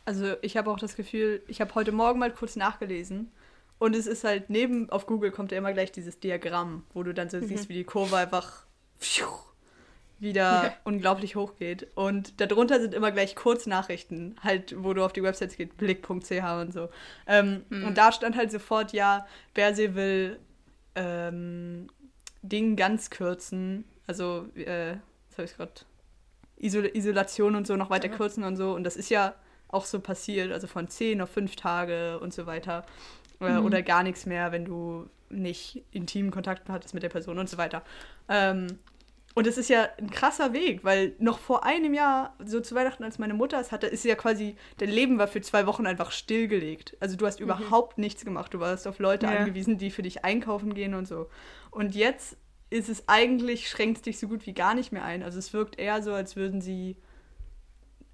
Also 0.04 0.34
ich 0.42 0.56
habe 0.56 0.70
auch 0.70 0.78
das 0.78 0.96
Gefühl, 0.96 1.42
ich 1.46 1.60
habe 1.60 1.74
heute 1.74 1.92
Morgen 1.92 2.18
mal 2.18 2.32
kurz 2.32 2.56
nachgelesen 2.56 3.30
und 3.78 3.94
es 3.94 4.06
ist 4.06 4.24
halt 4.24 4.50
neben, 4.50 4.90
auf 4.90 5.06
Google 5.06 5.30
kommt 5.30 5.52
ja 5.52 5.58
immer 5.58 5.72
gleich 5.72 5.92
dieses 5.92 6.18
Diagramm, 6.20 6.84
wo 6.94 7.02
du 7.02 7.14
dann 7.14 7.30
so 7.30 7.40
siehst, 7.40 7.68
wie 7.68 7.74
die 7.74 7.84
Kurve 7.84 8.16
einfach 8.16 8.64
pfiuh, 8.98 9.26
wieder 10.18 10.62
Ja. 10.64 10.72
unglaublich 10.84 11.36
hoch 11.36 11.54
geht. 11.56 11.86
Und 11.94 12.40
darunter 12.40 12.80
sind 12.80 12.92
immer 12.94 13.10
gleich 13.12 13.36
Kurznachrichten, 13.36 14.36
halt, 14.42 14.74
wo 14.82 14.92
du 14.94 15.04
auf 15.04 15.12
die 15.12 15.22
Websites 15.22 15.56
geht, 15.56 15.76
blick.ch 15.76 16.42
und 16.60 16.72
so. 16.72 16.88
Ähm, 17.26 17.64
Und 17.70 17.96
da 17.96 18.10
stand 18.12 18.36
halt 18.36 18.50
sofort, 18.50 18.92
ja, 18.92 19.26
Berse 19.54 19.94
will 19.94 20.38
ähm, 20.94 21.88
Ding 22.42 22.76
ganz 22.76 23.10
kürzen, 23.10 23.84
also, 24.06 24.46
äh, 24.56 24.96
was 25.28 25.38
habe 25.38 25.44
ich 25.44 25.56
gerade, 25.56 25.72
Isol 26.56 26.90
Isolation 26.94 27.54
und 27.54 27.66
so 27.66 27.76
noch 27.76 27.88
weiter 27.90 28.08
Ja. 28.08 28.16
kürzen 28.16 28.44
und 28.44 28.56
so. 28.56 28.72
Und 28.74 28.84
das 28.84 28.96
ist 28.96 29.08
ja 29.08 29.34
auch 29.72 29.84
so 29.84 30.00
passiert, 30.00 30.52
also 30.52 30.66
von 30.66 30.88
10 30.88 31.20
auf 31.20 31.30
5 31.30 31.56
Tage 31.56 32.18
und 32.20 32.32
so 32.32 32.46
weiter. 32.46 32.84
Äh, 33.40 33.56
Oder 33.58 33.82
gar 33.82 34.02
nichts 34.02 34.26
mehr, 34.26 34.52
wenn 34.52 34.64
du 34.64 35.08
nicht 35.30 35.82
intimen 35.92 36.30
Kontakt 36.30 36.68
hattest 36.68 36.92
mit 36.94 37.02
der 37.02 37.08
Person 37.08 37.38
und 37.38 37.48
so 37.48 37.56
weiter. 37.56 37.82
Ähm, 38.28 38.78
und 39.34 39.46
es 39.46 39.56
ist 39.56 39.70
ja 39.70 39.88
ein 39.98 40.10
krasser 40.10 40.52
Weg, 40.52 40.82
weil 40.82 41.14
noch 41.20 41.38
vor 41.38 41.64
einem 41.64 41.94
Jahr, 41.94 42.34
so 42.44 42.60
zu 42.60 42.74
Weihnachten, 42.74 43.04
als 43.04 43.18
meine 43.18 43.32
Mutter 43.32 43.60
es 43.60 43.70
hatte, 43.70 43.86
ist 43.86 44.04
ja 44.04 44.16
quasi, 44.16 44.56
dein 44.78 44.90
Leben 44.90 45.18
war 45.18 45.28
für 45.28 45.40
zwei 45.40 45.66
Wochen 45.66 45.86
einfach 45.86 46.10
stillgelegt. 46.10 46.96
Also 46.98 47.16
du 47.16 47.26
hast 47.26 47.38
überhaupt 47.38 47.96
nichts 47.96 48.24
gemacht. 48.24 48.52
Du 48.52 48.58
warst 48.60 48.88
auf 48.88 48.98
Leute 48.98 49.26
Ja. 49.26 49.38
angewiesen, 49.38 49.78
die 49.78 49.90
für 49.90 50.02
dich 50.02 50.24
einkaufen 50.24 50.74
gehen 50.74 50.94
und 50.94 51.06
so. 51.06 51.28
Und 51.70 51.94
jetzt 51.94 52.36
ist 52.70 52.88
es 52.88 53.08
eigentlich, 53.08 53.68
schränkt 53.68 53.98
es 53.98 54.02
dich 54.02 54.18
so 54.18 54.26
gut 54.26 54.46
wie 54.46 54.52
gar 54.52 54.74
nicht 54.74 54.90
mehr 54.90 55.04
ein. 55.04 55.22
Also 55.22 55.38
es 55.38 55.52
wirkt 55.52 55.78
eher 55.78 56.02
so, 56.02 56.12
als 56.12 56.34
würden 56.34 56.60
sie 56.60 56.96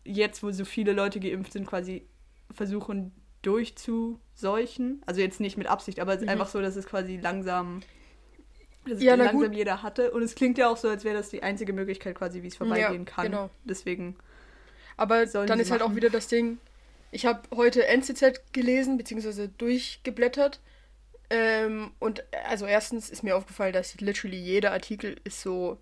jetzt, 0.07 0.43
wo 0.43 0.51
so 0.53 0.65
viele 0.65 0.93
Leute 0.93 1.21
geimpft 1.21 1.53
sind, 1.53 1.67
quasi 1.67 2.07
versuchen 2.55 3.13
durchzuseuchen. 3.43 5.03
Also 5.07 5.21
jetzt 5.21 5.41
nicht 5.41 5.57
mit 5.57 5.67
Absicht, 5.67 6.01
aber 6.01 6.13
es 6.15 6.19
ist 6.21 6.25
Mhm. 6.27 6.31
einfach 6.31 6.49
so, 6.49 6.61
dass 6.61 6.77
es 6.77 6.87
quasi 6.87 7.17
langsam, 7.17 7.81
dass 8.85 8.99
es 8.99 9.03
Ja, 9.03 9.17
na 9.17 9.25
langsam 9.25 9.51
gut. 9.51 9.57
jeder 9.57 9.83
hatte. 9.83 10.11
Und 10.13 10.23
es 10.23 10.35
klingt 10.35 10.59
ja 10.59 10.69
auch 10.69 10.77
so, 10.77 10.89
als 10.89 11.05
wäre 11.05 11.17
das 11.17 11.29
die 11.31 11.43
einzige 11.43 11.73
Möglichkeit 11.73 12.15
quasi, 12.17 12.43
wie 12.43 12.49
es 12.49 12.57
vorbeigehen 12.57 13.05
kann. 13.05 13.27
genau. 13.27 13.51
Deswegen, 13.65 14.17
Aber 14.97 15.27
dann 15.27 15.61
ist 15.61 15.71
halt 15.71 15.83
auch 15.83 15.89
machen. 15.89 15.97
wieder 15.97 16.11
das 16.11 16.29
Ding, 16.29 16.59
ich 17.13 17.25
habe 17.27 17.43
heute 17.55 17.87
NZZ 17.87 18.53
gelesen, 18.53 18.97
beziehungsweise 18.99 19.49
durchgeblättert. 19.49 20.61
Ähm, 21.29 21.91
und 21.99 22.25
also 22.47 22.67
erstens 22.67 23.11
ist 23.11 23.23
mir 23.25 23.37
aufgefallen, 23.37 23.73
dass 23.73 24.01
literally 24.01 24.37
jeder 24.39 24.73
Artikel 24.73 25.17
ist 25.25 25.41
so, 25.41 25.79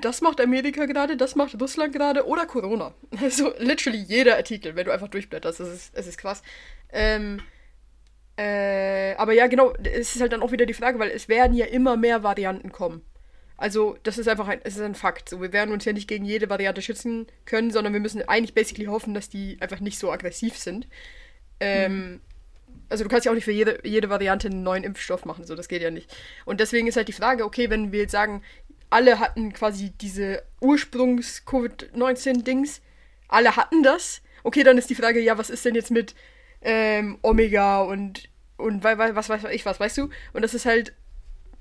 das 0.00 0.20
macht 0.20 0.40
Amerika 0.40 0.86
gerade, 0.86 1.16
das 1.16 1.36
macht 1.36 1.60
Russland 1.60 1.92
gerade 1.92 2.26
oder 2.26 2.46
Corona. 2.46 2.94
Also 3.22 3.52
literally 3.58 3.98
jeder 3.98 4.36
Artikel, 4.36 4.74
wenn 4.76 4.86
du 4.86 4.92
einfach 4.92 5.08
durchblätterst, 5.08 5.60
das 5.60 5.68
ist, 5.68 5.90
es 5.94 6.06
ist 6.06 6.18
krass. 6.18 6.42
Ähm, 6.90 7.40
äh, 8.36 9.14
aber 9.16 9.32
ja, 9.32 9.46
genau, 9.46 9.72
es 9.82 10.14
ist 10.14 10.20
halt 10.20 10.32
dann 10.32 10.42
auch 10.42 10.52
wieder 10.52 10.66
die 10.66 10.74
Frage, 10.74 10.98
weil 10.98 11.10
es 11.10 11.28
werden 11.28 11.56
ja 11.56 11.66
immer 11.66 11.96
mehr 11.96 12.22
Varianten 12.22 12.72
kommen. 12.72 13.02
Also, 13.56 13.96
das 14.04 14.18
ist 14.18 14.28
einfach 14.28 14.46
ein, 14.46 14.60
es 14.62 14.76
ist 14.76 14.82
ein 14.82 14.94
Fakt. 14.94 15.28
So, 15.28 15.42
wir 15.42 15.52
werden 15.52 15.72
uns 15.72 15.84
ja 15.84 15.92
nicht 15.92 16.08
gegen 16.08 16.24
jede 16.24 16.48
Variante 16.48 16.80
schützen 16.80 17.26
können, 17.44 17.72
sondern 17.72 17.92
wir 17.92 18.00
müssen 18.00 18.22
eigentlich 18.28 18.54
basically 18.54 18.86
hoffen, 18.86 19.14
dass 19.14 19.28
die 19.28 19.58
einfach 19.60 19.80
nicht 19.80 19.98
so 19.98 20.12
aggressiv 20.12 20.56
sind. 20.56 20.86
Ähm, 21.58 22.20
also 22.88 23.04
du 23.04 23.10
kannst 23.10 23.26
ja 23.26 23.32
auch 23.32 23.34
nicht 23.34 23.44
für 23.44 23.52
jede, 23.52 23.80
jede 23.82 24.08
Variante 24.08 24.48
einen 24.48 24.62
neuen 24.62 24.84
Impfstoff 24.84 25.24
machen, 25.24 25.44
so 25.44 25.54
das 25.54 25.68
geht 25.68 25.82
ja 25.82 25.90
nicht. 25.90 26.14
Und 26.44 26.60
deswegen 26.60 26.86
ist 26.86 26.96
halt 26.96 27.08
die 27.08 27.12
Frage, 27.12 27.44
okay, 27.44 27.68
wenn 27.70 27.92
wir 27.92 28.00
jetzt 28.00 28.12
sagen, 28.12 28.42
alle 28.90 29.20
hatten 29.20 29.52
quasi 29.52 29.90
diese 29.90 30.42
Ursprungs-Covid-19-Dings, 30.60 32.80
alle 33.28 33.54
hatten 33.56 33.82
das, 33.82 34.22
okay, 34.42 34.62
dann 34.62 34.76
ist 34.78 34.88
die 34.90 34.94
Frage, 34.94 35.20
ja, 35.20 35.38
was 35.38 35.50
ist 35.50 35.64
denn 35.64 35.74
jetzt 35.74 35.90
mit 35.90 36.14
ähm, 36.62 37.18
Omega 37.22 37.80
und, 37.82 38.28
und 38.56 38.84
was 38.84 39.28
weiß 39.28 39.42
ich 39.52 39.66
was, 39.66 39.80
weißt 39.80 39.98
du? 39.98 40.08
Und 40.32 40.42
das 40.42 40.54
ist 40.54 40.66
halt 40.66 40.92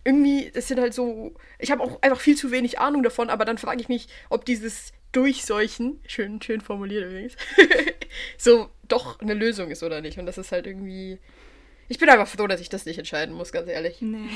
irgendwie, 0.03 0.51
das 0.53 0.67
sind 0.69 0.79
halt 0.79 0.93
so, 0.93 1.33
ich 1.59 1.69
habe 1.69 1.83
auch 1.83 2.01
einfach 2.01 2.21
viel 2.21 2.37
zu 2.37 2.49
wenig 2.51 2.79
Ahnung 2.79 3.03
davon, 3.03 3.29
aber 3.29 3.43
dann 3.43 3.57
frage 3.57 3.81
ich 3.81 3.89
mich, 3.89 4.07
ob 4.29 4.45
dieses 4.45 4.93
Durchseuchen, 5.11 5.99
schön, 6.07 6.41
schön 6.41 6.61
formuliert 6.61 7.05
übrigens, 7.05 7.35
so 8.37 8.69
doch 8.87 9.19
eine 9.19 9.33
Lösung 9.33 9.69
ist 9.69 9.83
oder 9.83 10.01
nicht. 10.01 10.17
Und 10.17 10.25
das 10.25 10.37
ist 10.37 10.51
halt 10.51 10.65
irgendwie, 10.65 11.19
ich 11.89 11.97
bin 11.97 12.09
einfach 12.09 12.27
froh, 12.27 12.47
dass 12.47 12.61
ich 12.61 12.69
das 12.69 12.85
nicht 12.85 12.97
entscheiden 12.97 13.35
muss, 13.35 13.51
ganz 13.51 13.69
ehrlich. 13.69 14.01
nee. 14.01 14.29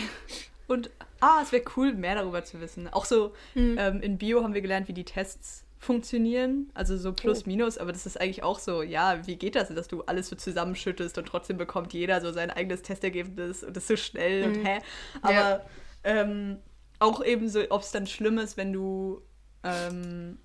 Und, 0.72 0.90
ah, 1.20 1.40
es 1.44 1.52
wäre 1.52 1.64
cool, 1.76 1.94
mehr 1.94 2.16
darüber 2.16 2.44
zu 2.44 2.62
wissen. 2.62 2.88
Auch 2.88 3.06
so, 3.06 3.34
Hm. 3.54 3.76
ähm, 3.78 4.02
in 4.02 4.18
Bio 4.18 4.42
haben 4.44 4.54
wir 4.54 4.62
gelernt, 4.62 4.88
wie 4.88 4.94
die 4.94 5.04
Tests 5.06 5.66
funktionieren, 5.80 6.70
also 6.76 6.96
so 6.96 7.12
plus 7.12 7.46
minus, 7.48 7.78
aber 7.80 7.92
das 7.92 8.06
ist 8.06 8.22
eigentlich 8.22 8.44
auch 8.44 8.60
so, 8.60 8.84
ja, 8.84 9.26
wie 9.26 9.36
geht 9.36 9.56
das, 9.56 9.70
dass 9.70 9.88
du 9.88 10.04
alles 10.04 10.30
so 10.30 10.36
zusammenschüttest 10.36 11.18
und 11.18 11.26
trotzdem 11.28 11.58
bekommt 11.58 11.92
jeder 11.94 12.22
so 12.22 12.32
sein 12.32 12.52
eigenes 12.52 12.84
Testergebnis 12.84 13.64
und 13.64 13.76
das 13.76 13.88
so 13.88 13.96
schnell 13.96 14.44
und 14.46 14.58
Mhm. 14.58 14.66
hä? 14.66 14.80
Aber 15.24 15.34
Ja. 15.34 15.62
ähm, 16.04 16.60
auch 17.00 17.26
eben 17.26 17.50
so, 17.50 17.62
ob 17.72 17.82
es 17.82 17.92
dann 17.92 18.06
schlimm 18.06 18.38
ist, 18.38 18.58
wenn 18.58 18.72
du 18.72 19.22
ähm, 19.64 20.38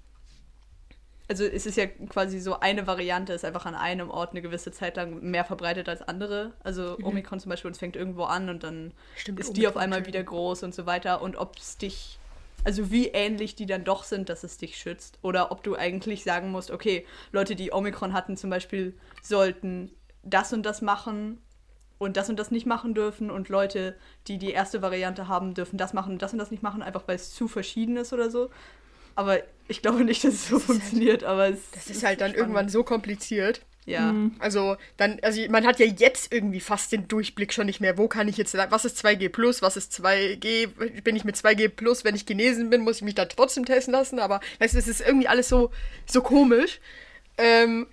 also 1.28 1.44
es 1.44 1.66
ist 1.66 1.76
ja 1.76 1.86
quasi 1.86 2.38
so 2.38 2.60
eine 2.60 2.86
Variante, 2.86 3.32
ist 3.32 3.44
einfach 3.44 3.66
an 3.66 3.74
einem 3.74 4.10
Ort 4.10 4.30
eine 4.30 4.42
gewisse 4.42 4.70
Zeit 4.70 4.96
lang 4.96 5.20
mehr 5.22 5.44
verbreitet 5.44 5.88
als 5.88 6.02
andere. 6.02 6.52
Also 6.62 6.96
Omikron 7.02 7.40
zum 7.40 7.50
Beispiel, 7.50 7.70
es 7.70 7.78
fängt 7.78 7.96
irgendwo 7.96 8.24
an 8.24 8.48
und 8.48 8.62
dann 8.62 8.86
Mhm. 8.86 8.92
Stimmt, 9.16 9.40
ist 9.40 9.56
die 9.56 9.66
auf 9.66 9.74
Omikron, 9.74 9.82
einmal 9.82 10.06
wieder 10.06 10.22
groß 10.22 10.62
und 10.62 10.74
so 10.74 10.86
weiter. 10.86 11.22
Und 11.22 11.36
ob 11.36 11.56
es 11.58 11.78
dich, 11.78 12.18
also 12.64 12.90
wie 12.90 13.08
ähnlich 13.08 13.56
die 13.56 13.66
dann 13.66 13.84
doch 13.84 14.04
sind, 14.04 14.28
dass 14.28 14.44
es 14.44 14.56
dich 14.56 14.76
schützt. 14.76 15.18
Oder 15.22 15.50
ob 15.50 15.64
du 15.64 15.74
eigentlich 15.74 16.22
sagen 16.22 16.50
musst, 16.50 16.70
okay, 16.70 17.04
Leute, 17.32 17.56
die 17.56 17.72
Omikron 17.72 18.12
hatten 18.12 18.36
zum 18.36 18.50
Beispiel, 18.50 18.94
sollten 19.22 19.90
das 20.22 20.52
und 20.52 20.64
das 20.64 20.80
machen 20.82 21.38
und 21.98 22.16
das 22.16 22.28
und 22.28 22.38
das 22.38 22.50
nicht 22.50 22.66
machen 22.66 22.94
dürfen. 22.94 23.30
Und 23.30 23.48
Leute, 23.48 23.96
die 24.28 24.38
die 24.38 24.50
erste 24.50 24.80
Variante 24.82 25.26
haben, 25.26 25.54
dürfen 25.54 25.76
das 25.76 25.92
machen 25.92 26.12
und 26.12 26.22
das 26.22 26.32
und 26.32 26.38
das 26.38 26.50
nicht 26.50 26.62
machen, 26.62 26.82
einfach 26.82 27.08
weil 27.08 27.16
es 27.16 27.34
zu 27.34 27.48
verschieden 27.48 27.96
ist 27.96 28.12
oder 28.12 28.30
so. 28.30 28.50
Aber 29.16 29.40
ich 29.68 29.82
glaube 29.82 30.04
nicht, 30.04 30.22
dass 30.22 30.34
es 30.34 30.48
so 30.48 30.58
funktioniert. 30.60 31.24
aber 31.24 31.48
es 31.48 31.58
Das 31.72 31.88
ist 31.88 32.04
halt 32.04 32.20
dann 32.20 32.30
spannend. 32.30 32.36
irgendwann 32.38 32.68
so 32.68 32.84
kompliziert. 32.84 33.62
Ja. 33.86 34.12
Also 34.40 34.76
dann, 34.96 35.18
also 35.22 35.40
man 35.48 35.64
hat 35.64 35.78
ja 35.78 35.86
jetzt 35.86 36.32
irgendwie 36.32 36.58
fast 36.58 36.90
den 36.90 37.06
Durchblick 37.06 37.52
schon 37.52 37.66
nicht 37.66 37.80
mehr. 37.80 37.96
Wo 37.96 38.08
kann 38.08 38.26
ich 38.26 38.36
jetzt, 38.36 38.54
was 38.54 38.84
ist 38.84 39.04
2G 39.04 39.28
plus, 39.28 39.62
was 39.62 39.76
ist 39.76 39.92
2G, 39.92 41.02
bin 41.02 41.14
ich 41.14 41.24
mit 41.24 41.36
2G 41.36 41.68
plus, 41.68 42.04
wenn 42.04 42.16
ich 42.16 42.26
genesen 42.26 42.68
bin, 42.68 42.82
muss 42.82 42.96
ich 42.96 43.02
mich 43.02 43.14
da 43.14 43.26
trotzdem 43.26 43.64
testen 43.64 43.92
lassen, 43.92 44.18
aber 44.18 44.40
weißt 44.58 44.74
du, 44.74 44.78
es 44.78 44.88
ist 44.88 45.00
irgendwie 45.02 45.28
alles 45.28 45.48
so, 45.48 45.70
so 46.04 46.20
komisch. 46.20 46.80
Ähm, 47.38 47.86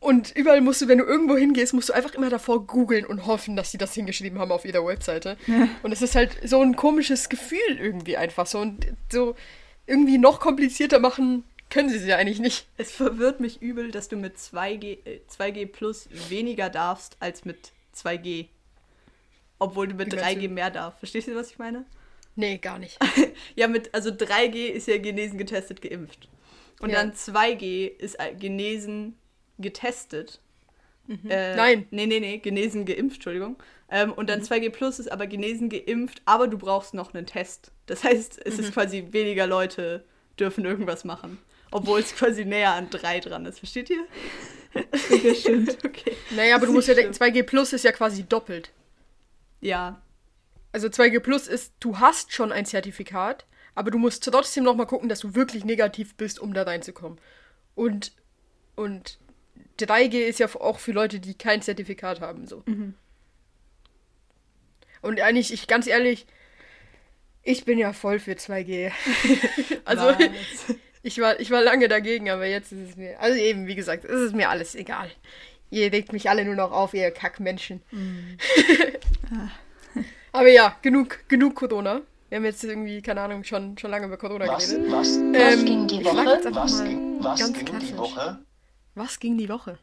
und 0.00 0.34
überall 0.34 0.60
musst 0.60 0.82
du, 0.82 0.88
wenn 0.88 0.98
du 0.98 1.04
irgendwo 1.04 1.36
hingehst, 1.36 1.74
musst 1.74 1.90
du 1.90 1.92
einfach 1.92 2.14
immer 2.14 2.28
davor 2.28 2.66
googeln 2.66 3.06
und 3.06 3.24
hoffen, 3.26 3.54
dass 3.54 3.70
sie 3.70 3.78
das 3.78 3.94
hingeschrieben 3.94 4.40
haben 4.40 4.50
auf 4.50 4.64
ihrer 4.64 4.84
Webseite. 4.84 5.36
Und 5.84 5.92
es 5.92 6.02
ist 6.02 6.16
halt 6.16 6.36
so 6.42 6.60
ein 6.60 6.74
komisches 6.74 7.28
Gefühl 7.28 7.78
irgendwie 7.78 8.16
einfach 8.16 8.48
so 8.48 8.58
und 8.58 8.84
so 9.12 9.36
irgendwie 9.86 10.18
noch 10.18 10.40
komplizierter 10.40 10.98
machen 10.98 11.44
können 11.72 11.88
sie 11.88 11.96
es 11.96 12.04
ja 12.04 12.18
eigentlich 12.18 12.38
nicht. 12.38 12.66
Es 12.76 12.92
verwirrt 12.92 13.40
mich 13.40 13.62
übel, 13.62 13.90
dass 13.90 14.08
du 14.08 14.16
mit 14.16 14.36
2G, 14.36 14.98
äh, 15.06 15.20
2G 15.26 15.66
plus 15.66 16.06
weniger 16.28 16.68
darfst 16.68 17.16
als 17.18 17.46
mit 17.46 17.72
2G. 17.96 18.48
Obwohl 19.58 19.88
du 19.88 19.94
mit 19.94 20.12
Wie 20.12 20.16
meinst 20.16 20.38
3G 20.38 20.48
mehr 20.50 20.70
darfst. 20.70 20.98
Verstehst 20.98 21.28
du, 21.28 21.34
was 21.34 21.50
ich 21.50 21.58
meine? 21.58 21.86
Nee, 22.36 22.58
gar 22.58 22.78
nicht. 22.78 22.98
Ja, 23.56 23.68
mit, 23.68 23.94
also 23.94 24.10
3G 24.10 24.66
ist 24.68 24.86
ja 24.88 24.98
genesen, 24.98 25.38
getestet, 25.38 25.80
geimpft. 25.82 26.28
Und 26.80 26.90
Ja. 26.90 26.96
dann 26.96 27.12
2G 27.12 27.86
ist 27.86 28.18
äh, 28.20 28.34
genesen, 28.34 29.16
getestet. 29.58 30.40
Äh, 31.28 31.56
Nein. 31.56 31.86
Nee, 31.90 32.06
nee, 32.06 32.20
nee, 32.20 32.38
genesen, 32.38 32.84
geimpft, 32.84 33.16
Entschuldigung. 33.16 33.56
Ähm, 33.94 34.10
und 34.14 34.30
dann 34.30 34.40
2G 34.40 34.70
plus 34.70 34.98
ist 34.98 35.12
aber 35.12 35.26
genesen, 35.26 35.68
geimpft, 35.68 36.22
aber 36.24 36.48
du 36.48 36.56
brauchst 36.56 36.94
noch 36.94 37.12
einen 37.12 37.26
Test. 37.26 37.72
Das 37.84 38.02
heißt, 38.02 38.40
es 38.42 38.58
ist 38.58 38.72
quasi 38.72 39.08
weniger 39.10 39.46
Leute 39.46 40.02
dürfen 40.40 40.64
irgendwas 40.64 41.04
machen. 41.04 41.36
Obwohl 41.70 42.00
es 42.00 42.14
quasi 42.14 42.46
näher 42.46 42.72
an 42.72 42.88
3 42.88 43.20
dran 43.20 43.44
ist. 43.44 43.58
Versteht 43.58 43.90
ihr? 43.90 44.06
Ja, 45.22 45.34
stimmt. 45.34 45.78
Okay. 45.84 46.16
Naja, 46.30 46.54
aber 46.54 46.62
Das 46.62 46.70
du 46.70 46.74
musst 46.74 46.88
ja 46.88 46.94
denken, 46.94 47.12
2G 47.12 47.42
Plus 47.42 47.74
ist 47.74 47.84
ja 47.84 47.92
quasi 47.92 48.24
doppelt. 48.24 48.72
Ja, 49.60 50.00
Also 50.72 50.88
2G 50.88 51.20
Plus 51.20 51.46
ist, 51.46 51.74
du 51.80 51.98
hast 51.98 52.32
schon 52.32 52.50
ein 52.50 52.64
Zertifikat, 52.64 53.44
aber 53.74 53.90
du 53.90 53.98
musst 53.98 54.24
trotzdem 54.24 54.64
nochmal 54.64 54.86
gucken, 54.86 55.10
dass 55.10 55.20
du 55.20 55.34
wirklich 55.34 55.66
negativ 55.66 56.14
bist, 56.14 56.40
um 56.40 56.54
da 56.54 56.62
reinzukommen. 56.62 57.18
Und, 57.74 58.12
und 58.74 59.18
3G 59.78 60.24
ist 60.24 60.38
ja 60.38 60.46
auch 60.54 60.78
für 60.78 60.92
Leute, 60.92 61.20
die 61.20 61.34
kein 61.34 61.60
Zertifikat 61.60 62.22
haben, 62.22 62.46
so. 62.46 62.62
Und 65.02 65.20
eigentlich, 65.20 65.52
ich 65.52 65.66
ganz 65.66 65.86
ehrlich, 65.86 66.26
ich 67.42 67.64
bin 67.64 67.78
ja 67.78 67.92
voll 67.92 68.18
für 68.18 68.32
2G. 68.32 68.92
also 69.84 70.06
Was? 70.06 70.16
ich 71.02 71.20
war, 71.20 71.40
ich 71.40 71.50
war 71.50 71.62
lange 71.62 71.88
dagegen, 71.88 72.30
aber 72.30 72.46
jetzt 72.46 72.72
ist 72.72 72.90
es 72.90 72.96
mir, 72.96 73.20
also 73.20 73.38
eben, 73.38 73.66
wie 73.66 73.74
gesagt, 73.74 74.04
es 74.04 74.20
ist 74.20 74.34
mir 74.34 74.48
alles 74.48 74.74
egal. 74.74 75.10
Ihr 75.70 75.90
legt 75.90 76.12
mich 76.12 76.28
alle 76.30 76.44
nur 76.44 76.54
noch 76.54 76.70
auf, 76.70 76.94
ihr 76.94 77.10
Kackmenschen. 77.10 77.82
aber 80.32 80.48
ja, 80.48 80.76
genug, 80.82 81.18
genug 81.28 81.54
Corona. 81.56 82.02
Wir 82.28 82.36
haben 82.36 82.44
jetzt 82.44 82.64
irgendwie, 82.64 83.02
keine 83.02 83.20
Ahnung, 83.22 83.44
schon, 83.44 83.76
schon 83.76 83.90
lange 83.90 84.06
über 84.06 84.16
Corona 84.16 84.46
Was, 84.48 84.70
geredet. 84.70 84.90
was, 84.92 85.16
Ähm, 85.16 85.64
ging 85.66 85.86
die 85.86 86.04
Woche? 86.04 86.40
was, 86.52 86.84
ging, 86.84 87.22
was 87.22 87.52
ging 87.52 87.78
die 87.78 87.98
Woche? 87.98 88.38
Was 88.94 89.18
ging 89.18 89.36
die 89.38 89.48
Woche? 89.48 89.78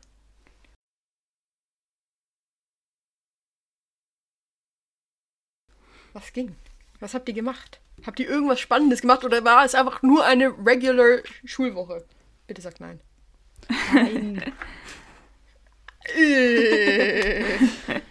Was 6.20 6.34
ging? 6.34 6.54
Was 7.00 7.14
habt 7.14 7.30
ihr 7.30 7.34
gemacht? 7.34 7.80
Habt 8.06 8.20
ihr 8.20 8.28
irgendwas 8.30 8.60
Spannendes 8.60 9.00
gemacht 9.00 9.24
oder 9.24 9.46
war 9.46 9.64
es 9.64 9.74
einfach 9.74 10.02
nur 10.02 10.26
eine 10.26 10.54
regular 10.66 11.20
Schulwoche? 11.46 12.04
Bitte 12.46 12.62
sagt 12.62 12.82
nein. 12.82 13.00
Nein. 13.94 14.44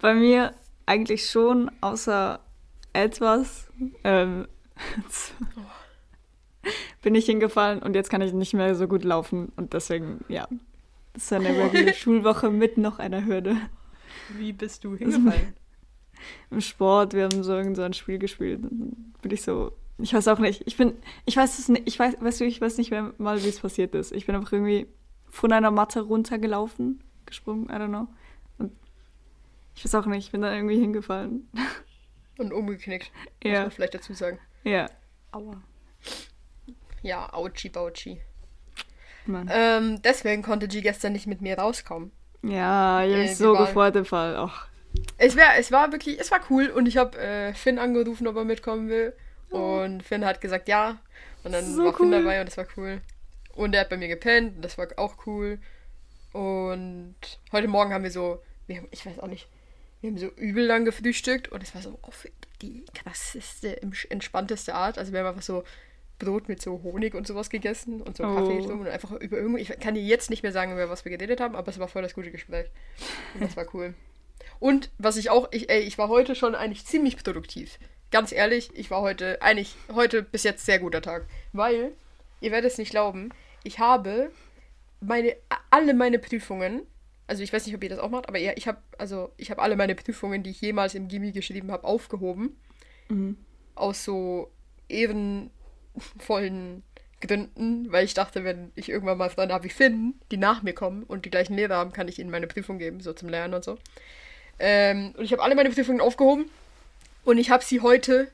Bei 0.00 0.14
mir 0.14 0.54
eigentlich 0.84 1.30
schon, 1.30 1.70
außer 1.80 2.40
etwas. 2.92 3.68
Ähm, 4.04 4.46
bin 7.02 7.14
ich 7.14 7.24
hingefallen 7.24 7.80
und 7.80 7.94
jetzt 7.94 8.10
kann 8.10 8.20
ich 8.20 8.34
nicht 8.34 8.52
mehr 8.52 8.74
so 8.74 8.86
gut 8.86 9.04
laufen. 9.04 9.50
Und 9.56 9.72
deswegen, 9.72 10.26
ja, 10.28 10.46
das 11.14 11.24
ist 11.24 11.32
eine 11.32 11.48
reguläre 11.48 11.94
Schulwoche 11.94 12.50
mit 12.50 12.76
noch 12.76 12.98
einer 12.98 13.24
Hürde. 13.24 13.56
Wie 14.28 14.52
bist 14.52 14.84
du 14.84 14.94
hingefallen? 14.94 15.54
Im 16.50 16.60
Sport, 16.60 17.14
wir 17.14 17.24
haben 17.24 17.42
so 17.42 17.52
irgend 17.56 17.76
so 17.76 17.82
ein 17.82 17.92
Spiel 17.92 18.18
gespielt. 18.18 18.62
Dann 18.62 19.12
bin 19.22 19.30
ich 19.32 19.42
so, 19.42 19.72
ich 19.98 20.12
weiß 20.14 20.28
auch 20.28 20.38
nicht. 20.38 20.62
Ich 20.66 20.76
bin, 20.76 20.94
ich 21.26 21.36
weiß 21.36 21.58
es 21.58 21.68
nicht, 21.68 21.82
ich 21.86 21.98
weiß, 21.98 22.16
weißt 22.20 22.40
du, 22.40 22.44
ich 22.44 22.60
weiß 22.60 22.78
nicht 22.78 22.90
mehr 22.90 23.12
mal, 23.18 23.42
wie 23.42 23.48
es 23.48 23.60
passiert 23.60 23.94
ist. 23.94 24.12
Ich 24.12 24.26
bin 24.26 24.34
einfach 24.34 24.52
irgendwie 24.52 24.86
von 25.30 25.52
einer 25.52 25.70
Matte 25.70 26.00
runtergelaufen, 26.00 27.02
gesprungen, 27.26 27.66
I 27.68 27.72
don't 27.74 27.88
know. 27.88 28.08
Und 28.58 28.72
ich 29.74 29.84
weiß 29.84 29.94
auch 29.96 30.06
nicht, 30.06 30.26
ich 30.26 30.32
bin 30.32 30.42
dann 30.42 30.54
irgendwie 30.54 30.78
hingefallen. 30.80 31.48
Und 32.38 32.52
umgeknickt, 32.52 33.10
muss 33.44 33.52
Ja, 33.52 33.62
man 33.62 33.70
vielleicht 33.70 33.94
dazu 33.94 34.14
sagen. 34.14 34.38
ja, 34.64 34.88
Aua. 35.32 35.62
Ja, 37.02 37.32
Auchi 37.32 37.68
Bauchi. 37.68 38.20
Ähm, 39.48 40.00
deswegen 40.02 40.42
konnte 40.42 40.66
G 40.66 40.80
gestern 40.80 41.12
nicht 41.12 41.26
mit 41.26 41.40
mir 41.40 41.56
rauskommen. 41.58 42.10
Ja, 42.42 43.04
ich 43.04 43.14
Äh, 43.14 43.18
mich 43.18 43.30
wie 43.30 43.34
so 43.34 43.52
gefreut 43.52 43.94
im 43.96 44.04
Fall. 44.04 44.36
Och, 44.38 44.66
Es, 45.18 45.36
wär, 45.36 45.56
es 45.58 45.70
war 45.70 45.92
wirklich, 45.92 46.18
es 46.18 46.30
war 46.30 46.40
cool 46.50 46.68
und 46.68 46.86
ich 46.86 46.96
habe 46.96 47.18
äh, 47.18 47.54
Finn 47.54 47.78
angerufen, 47.78 48.26
ob 48.26 48.36
er 48.36 48.44
mitkommen 48.44 48.88
will. 48.88 49.12
Und 49.50 50.02
Finn 50.02 50.24
hat 50.24 50.40
gesagt 50.40 50.68
ja. 50.68 50.98
Und 51.44 51.52
dann 51.52 51.64
So 51.64 51.84
war 51.84 51.94
Finn 51.94 52.06
cool. 52.06 52.22
dabei 52.22 52.40
und 52.40 52.46
das 52.48 52.56
war 52.56 52.66
cool. 52.76 53.00
Und 53.54 53.74
er 53.74 53.82
hat 53.82 53.88
bei 53.90 53.96
mir 53.96 54.08
gepennt 54.08 54.56
und 54.56 54.62
das 54.62 54.78
war 54.78 54.88
auch 54.96 55.26
cool. 55.26 55.58
Und 56.32 57.16
heute 57.52 57.68
Morgen 57.68 57.92
haben 57.92 58.04
wir 58.04 58.10
so, 58.10 58.40
wir 58.66 58.76
haben, 58.78 58.88
ich 58.90 59.04
weiß 59.04 59.18
auch 59.18 59.26
nicht, 59.26 59.48
wir 60.00 60.10
haben 60.10 60.18
so 60.18 60.28
übel 60.28 60.64
lang 60.64 60.84
gefrühstückt 60.84 61.48
und 61.48 61.62
es 61.62 61.74
war 61.74 61.82
so 61.82 61.98
auf 62.02 62.26
die 62.62 62.84
krasseste, 62.94 63.82
entspannteste 64.10 64.74
Art. 64.74 64.96
Also 64.98 65.12
wir 65.12 65.20
haben 65.20 65.26
einfach 65.26 65.42
so 65.42 65.64
Brot 66.18 66.48
mit 66.48 66.62
so 66.62 66.80
Honig 66.82 67.14
und 67.14 67.26
sowas 67.26 67.50
gegessen 67.50 68.00
und 68.00 68.16
so 68.16 68.24
Oh. 68.24 68.34
Kaffee 68.34 68.58
und 68.72 68.86
einfach 68.86 69.12
über 69.12 69.38
irgendwie, 69.38 69.62
ich 69.62 69.68
kann 69.80 69.94
dir 69.94 70.02
jetzt 70.02 70.30
nicht 70.30 70.42
mehr 70.42 70.52
sagen, 70.52 70.72
über 70.72 70.88
was 70.88 71.04
wir 71.04 71.10
geredet 71.10 71.40
haben, 71.40 71.56
aber 71.56 71.68
es 71.68 71.78
war 71.78 71.88
voll 71.88 72.02
das 72.02 72.14
gute 72.14 72.30
Gespräch. 72.30 72.66
Und 73.34 73.42
das 73.42 73.56
war 73.56 73.66
cool. 73.74 73.94
Und 74.58 74.90
was 74.98 75.16
ich 75.16 75.30
auch, 75.30 75.48
ich, 75.52 75.70
ey, 75.70 75.80
ich 75.80 75.98
war 75.98 76.08
heute 76.08 76.34
schon 76.34 76.54
eigentlich 76.54 76.84
ziemlich 76.84 77.16
produktiv. 77.16 77.78
Ganz 78.10 78.32
ehrlich, 78.32 78.70
ich 78.74 78.90
war 78.90 79.02
heute, 79.02 79.40
eigentlich 79.40 79.74
heute 79.94 80.22
bis 80.22 80.42
jetzt 80.42 80.66
sehr 80.66 80.78
guter 80.78 81.02
Tag. 81.02 81.26
Weil, 81.52 81.92
ihr 82.40 82.50
werdet 82.50 82.72
es 82.72 82.78
nicht 82.78 82.90
glauben, 82.90 83.30
ich 83.62 83.78
habe 83.78 84.30
meine, 85.00 85.34
alle 85.70 85.94
meine 85.94 86.18
Prüfungen, 86.18 86.82
also 87.26 87.42
ich 87.42 87.52
weiß 87.52 87.66
nicht, 87.66 87.74
ob 87.74 87.82
ihr 87.82 87.90
das 87.90 88.00
auch 88.00 88.10
macht, 88.10 88.28
aber 88.28 88.38
ja, 88.38 88.52
ich 88.56 88.66
habe, 88.66 88.78
also 88.98 89.30
ich 89.36 89.50
habe 89.50 89.62
alle 89.62 89.76
meine 89.76 89.94
Prüfungen, 89.94 90.42
die 90.42 90.50
ich 90.50 90.60
jemals 90.60 90.94
im 90.94 91.08
Gimmi 91.08 91.32
geschrieben 91.32 91.70
habe, 91.70 91.84
aufgehoben. 91.84 92.58
Aus 93.76 94.04
so 94.04 94.50
ehrenvollen 94.88 96.82
Gründen, 97.20 97.92
weil 97.92 98.04
ich 98.04 98.14
dachte, 98.14 98.44
wenn 98.44 98.72
ich 98.74 98.88
irgendwann 98.88 99.18
mal 99.18 99.30
Freunde 99.30 99.54
habe 99.54 99.64
wie 99.64 99.70
Finn, 99.70 100.14
die 100.30 100.38
nach 100.38 100.62
mir 100.62 100.72
kommen 100.72 101.02
und 101.04 101.24
die 101.24 101.30
gleichen 101.30 101.54
Lehrer 101.54 101.76
haben, 101.76 101.92
kann 101.92 102.08
ich 102.08 102.18
ihnen 102.18 102.30
meine 102.30 102.46
Prüfung 102.46 102.78
geben, 102.78 103.00
so 103.00 103.12
zum 103.12 103.28
Lernen 103.28 103.54
und 103.54 103.64
so. 103.64 103.78
Ähm, 104.60 105.14
und 105.16 105.24
ich 105.24 105.32
habe 105.32 105.42
alle 105.42 105.54
meine 105.54 105.70
Prüfungen 105.70 106.00
aufgehoben 106.00 106.50
und 107.24 107.38
ich 107.38 107.50
habe 107.50 107.64
sie 107.64 107.80
heute 107.80 108.30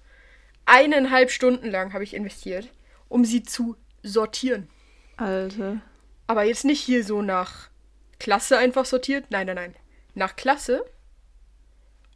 eineinhalb 0.66 1.30
Stunden 1.30 1.70
lang 1.70 1.92
habe 1.92 2.04
ich 2.04 2.14
investiert, 2.14 2.68
um 3.08 3.24
sie 3.24 3.44
zu 3.44 3.76
sortieren. 4.02 4.68
Alter. 5.16 5.80
Aber 6.26 6.42
jetzt 6.42 6.64
nicht 6.64 6.80
hier 6.80 7.04
so 7.04 7.22
nach 7.22 7.70
Klasse 8.18 8.58
einfach 8.58 8.84
sortiert. 8.84 9.26
Nein, 9.30 9.46
nein, 9.46 9.56
nein. 9.56 9.74
Nach 10.14 10.34
Klasse 10.36 10.84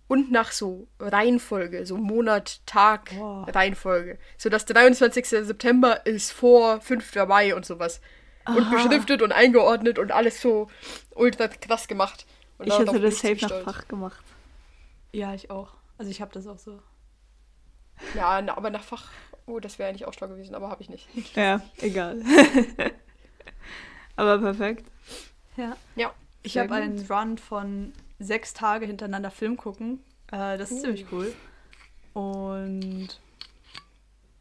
und 0.09 0.33
nach 0.33 0.51
so 0.51 0.89
Reihenfolge, 0.99 1.87
so 1.87 1.97
Monat, 1.97 2.61
Tag, 2.67 3.11
Boah. 3.17 3.47
Reihenfolge. 3.49 4.19
So 4.37 4.49
dass 4.49 4.67
der 4.67 4.75
23. 4.75 5.25
September 5.25 6.05
ist 6.05 6.33
vor 6.33 6.81
5. 6.81 7.15
Mai 7.29 7.55
und 7.55 7.65
sowas. 7.65 8.01
Und 8.47 8.63
Aha. 8.63 8.75
beschriftet 8.75 9.23
und 9.23 9.31
eingeordnet 9.31 9.99
und 10.01 10.11
alles 10.11 10.41
so 10.41 10.69
ultra 11.15 11.47
krass 11.47 11.87
gemacht. 11.87 12.27
Und 12.61 12.67
Ich 12.67 12.79
hätte 12.79 13.01
das 13.01 13.21
safe 13.21 13.39
nach. 13.41 13.63
Fach 13.63 13.89
gemacht. 13.89 14.23
Ja, 15.13 15.33
ich 15.35 15.51
auch. 15.51 15.73
Also 15.97 16.11
ich 16.11 16.21
habe 16.21 16.31
das 16.33 16.47
auch 16.47 16.59
so. 16.59 16.79
Ja, 18.15 18.41
na, 18.43 18.55
aber 18.57 18.69
nach 18.69 18.83
Fach. 18.85 19.11
Oh, 19.47 19.61
das 19.61 19.79
wäre 19.79 19.89
eigentlich 19.89 20.05
auch 20.05 20.13
schlau 20.13 20.29
gewesen, 20.29 20.55
aber 20.55 20.69
habe 20.69 20.83
ich 20.83 20.91
nicht. 20.91 21.09
Ja, 21.35 21.63
egal. 21.79 22.23
Aber 24.17 24.39
perfekt. 24.39 24.85
Ja. 25.57 25.75
Ja. 25.97 26.13
Ich 26.43 26.59
habe 26.59 26.75
einen 26.75 27.07
Run 27.11 27.39
von 27.39 27.93
sechs 28.19 28.53
Tage 28.53 28.85
hintereinander 28.87 29.31
Film 29.31 29.57
gucken. 29.57 30.03
Äh, 30.31 30.59
das 30.59 30.71
ist 30.71 30.79
Uh. 30.79 30.83
ziemlich 30.83 31.07
cool. 31.13 31.35
Und 32.13 33.19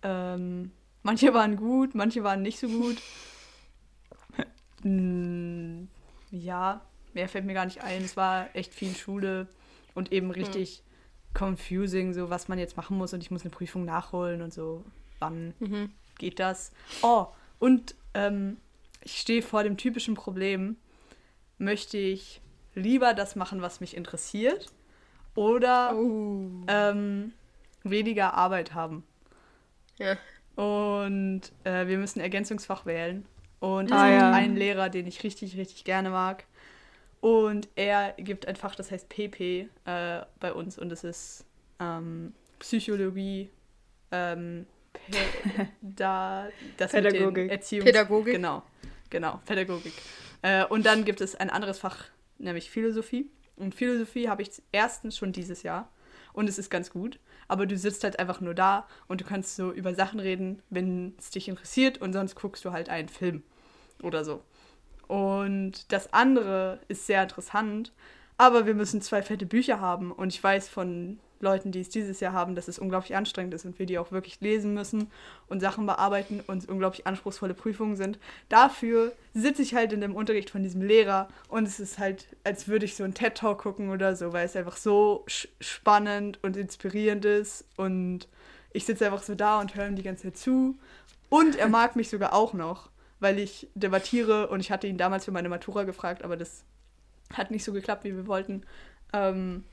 ähm, 0.03 0.71
manche 1.03 1.33
waren 1.33 1.55
gut, 1.55 1.95
manche 1.95 2.23
waren 2.23 2.41
nicht 2.41 2.59
so 2.59 2.67
gut. 2.67 2.97
Hm, 4.81 5.87
ja, 6.31 6.81
mehr 7.13 7.29
fällt 7.29 7.45
mir 7.45 7.53
gar 7.53 7.65
nicht 7.65 7.83
ein. 7.83 8.03
Es 8.03 8.15
war 8.17 8.47
echt 8.53 8.73
viel 8.73 8.95
Schule 8.95 9.47
und 9.93 10.11
eben 10.11 10.31
richtig 10.31 10.83
confusing, 11.37 12.13
so 12.13 12.29
was 12.29 12.47
man 12.47 12.57
jetzt 12.59 12.75
machen 12.77 12.97
muss 12.97 13.13
und 13.13 13.21
ich 13.21 13.31
muss 13.31 13.41
eine 13.41 13.51
Prüfung 13.51 13.85
nachholen 13.85 14.41
und 14.41 14.53
so. 14.53 14.83
Wann 15.19 15.53
Mhm. 15.59 15.91
geht 16.17 16.39
das? 16.39 16.71
Oh, 17.01 17.27
und 17.59 17.95
ähm, 18.13 18.57
ich 19.01 19.17
stehe 19.19 19.41
vor 19.41 19.63
dem 19.63 19.77
typischen 19.77 20.15
Problem. 20.15 20.75
Möchte 21.57 21.97
ich 21.97 22.41
lieber 22.73 23.13
das 23.13 23.35
machen, 23.35 23.61
was 23.61 23.79
mich 23.81 23.95
interessiert 23.97 24.71
oder 25.35 25.93
Oh. 25.95 26.47
ähm, 26.67 27.33
weniger 27.83 28.33
Arbeit 28.33 28.73
haben? 28.73 29.03
Ja. 29.97 30.15
Und 30.55 31.41
äh, 31.63 31.87
wir 31.87 31.97
müssen 31.97 32.19
Ergänzungsfach 32.19 32.85
wählen. 32.85 33.25
Und 33.59 33.91
Ah, 33.91 34.09
ja. 34.09 34.31
einen 34.31 34.55
Lehrer, 34.55 34.89
den 34.89 35.05
ich 35.05 35.23
richtig, 35.23 35.57
richtig 35.57 35.83
gerne 35.83 36.09
mag. 36.09 36.45
Und 37.21 37.67
er 37.75 38.13
gibt 38.17 38.47
ein 38.47 38.55
Fach, 38.55 38.75
das 38.75 38.91
heißt 38.91 39.09
PP 39.09 39.67
äh, 39.85 40.21
bei 40.39 40.53
uns. 40.53 40.77
Und 40.77 40.91
es 40.91 41.03
ist 41.03 41.45
ähm, 41.79 42.33
Psychologie, 42.59 43.49
ähm, 44.11 44.65
da, 45.81 46.47
das 46.77 46.91
Pädagogik. 46.91 47.51
Erziehungs 47.51 47.85
Pädagogik. 47.85 48.35
Genau, 48.35 48.63
genau, 49.09 49.41
Pädagogik. 49.45 49.93
Äh, 50.41 50.65
und 50.65 50.85
dann 50.85 51.05
gibt 51.05 51.21
es 51.21 51.35
ein 51.35 51.49
anderes 51.49 51.79
Fach, 51.79 52.05
nämlich 52.37 52.69
Philosophie. 52.69 53.29
Und 53.57 53.75
Philosophie 53.75 54.29
habe 54.29 54.41
ich 54.41 54.51
erstens 54.71 55.17
schon 55.17 55.33
dieses 55.33 55.63
Jahr. 55.63 55.91
Und 56.31 56.47
es 56.47 56.57
ist 56.57 56.69
ganz 56.69 56.89
gut. 56.89 57.19
Aber 57.47 57.65
du 57.65 57.77
sitzt 57.77 58.03
halt 58.03 58.19
einfach 58.19 58.39
nur 58.39 58.53
da 58.53 58.87
und 59.07 59.21
du 59.21 59.25
kannst 59.25 59.55
so 59.55 59.71
über 59.71 59.95
Sachen 59.95 60.19
reden, 60.19 60.61
wenn 60.69 61.15
es 61.17 61.31
dich 61.31 61.47
interessiert. 61.49 61.97
Und 61.97 62.13
sonst 62.13 62.35
guckst 62.35 62.63
du 62.63 62.71
halt 62.71 62.89
einen 62.89 63.09
Film 63.09 63.43
oder 64.01 64.23
so. 64.23 64.43
Und 65.09 65.91
das 65.91 66.13
andere 66.13 66.79
ist 66.87 67.07
sehr 67.07 67.23
interessant. 67.23 67.91
Aber 68.37 68.65
wir 68.65 68.75
müssen 68.75 69.01
zwei 69.01 69.21
fette 69.21 69.45
Bücher 69.45 69.81
haben. 69.81 70.11
Und 70.11 70.31
ich 70.33 70.41
weiß 70.41 70.69
von 70.69 71.19
Leuten, 71.41 71.71
die 71.71 71.79
es 71.79 71.89
dieses 71.89 72.19
Jahr 72.19 72.33
haben, 72.33 72.53
dass 72.53 72.67
es 72.67 72.79
unglaublich 72.79 73.15
anstrengend 73.15 73.53
ist 73.53 73.65
und 73.65 73.79
wir 73.79 73.85
die 73.85 73.97
auch 73.97 74.11
wirklich 74.11 74.39
lesen 74.41 74.73
müssen 74.73 75.09
und 75.47 75.61
Sachen 75.61 75.85
bearbeiten 75.85 76.43
und 76.45 76.67
unglaublich 76.69 77.07
anspruchsvolle 77.07 77.53
Prüfungen 77.53 77.95
sind. 77.95 78.19
Dafür 78.49 79.13
sitze 79.33 79.61
ich 79.61 79.73
halt 79.73 79.93
in 79.93 80.01
dem 80.01 80.15
Unterricht 80.15 80.49
von 80.49 80.63
diesem 80.63 80.81
Lehrer 80.81 81.29
und 81.47 81.65
es 81.65 81.79
ist 81.79 81.97
halt, 81.97 82.25
als 82.43 82.67
würde 82.67 82.85
ich 82.85 82.95
so 82.95 83.03
einen 83.03 83.13
TED-Talk 83.13 83.61
gucken 83.61 83.89
oder 83.89 84.15
so, 84.15 84.33
weil 84.33 84.45
es 84.45 84.55
einfach 84.55 84.77
so 84.77 85.25
spannend 85.27 86.39
und 86.43 86.57
inspirierend 86.57 87.25
ist 87.25 87.65
und 87.77 88.27
ich 88.73 88.85
sitze 88.85 89.05
einfach 89.05 89.23
so 89.23 89.33
da 89.33 89.59
und 89.59 89.75
höre 89.75 89.87
ihm 89.87 89.95
die 89.95 90.03
ganze 90.03 90.23
Zeit 90.23 90.37
zu. 90.37 90.77
Und 91.29 91.55
er 91.55 91.69
mag 91.69 91.95
mich 91.95 92.09
sogar 92.09 92.33
auch 92.33 92.53
noch, 92.53 92.89
weil 93.19 93.39
ich 93.39 93.67
debattiere 93.75 94.47
und 94.47 94.59
ich 94.59 94.71
hatte 94.71 94.87
ihn 94.87 94.97
damals 94.97 95.25
für 95.25 95.31
meine 95.31 95.49
Matura 95.49 95.83
gefragt, 95.83 96.23
aber 96.23 96.37
das 96.37 96.63
hat 97.33 97.51
nicht 97.51 97.63
so 97.63 97.73
geklappt, 97.73 98.03
wie 98.03 98.15
wir 98.15 98.27
wollten. 98.27 98.63
Ähm, 99.13 99.63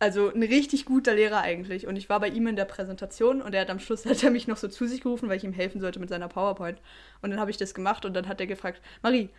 also 0.00 0.32
ein 0.32 0.42
richtig 0.42 0.84
guter 0.84 1.14
Lehrer 1.14 1.40
eigentlich. 1.40 1.86
Und 1.86 1.96
ich 1.96 2.08
war 2.08 2.20
bei 2.20 2.28
ihm 2.28 2.46
in 2.46 2.56
der 2.56 2.66
Präsentation 2.66 3.42
und 3.42 3.54
er 3.54 3.62
hat 3.62 3.70
am 3.70 3.80
Schluss 3.80 4.06
hat 4.06 4.22
er 4.22 4.30
mich 4.30 4.46
noch 4.46 4.56
so 4.56 4.68
zu 4.68 4.86
sich 4.86 5.00
gerufen, 5.00 5.28
weil 5.28 5.38
ich 5.38 5.44
ihm 5.44 5.52
helfen 5.52 5.80
sollte 5.80 5.98
mit 5.98 6.08
seiner 6.08 6.28
PowerPoint. 6.28 6.80
Und 7.22 7.30
dann 7.30 7.40
habe 7.40 7.50
ich 7.50 7.56
das 7.56 7.74
gemacht 7.74 8.04
und 8.04 8.14
dann 8.14 8.28
hat 8.28 8.40
er 8.40 8.46
gefragt, 8.46 8.80
Marie, 9.02 9.30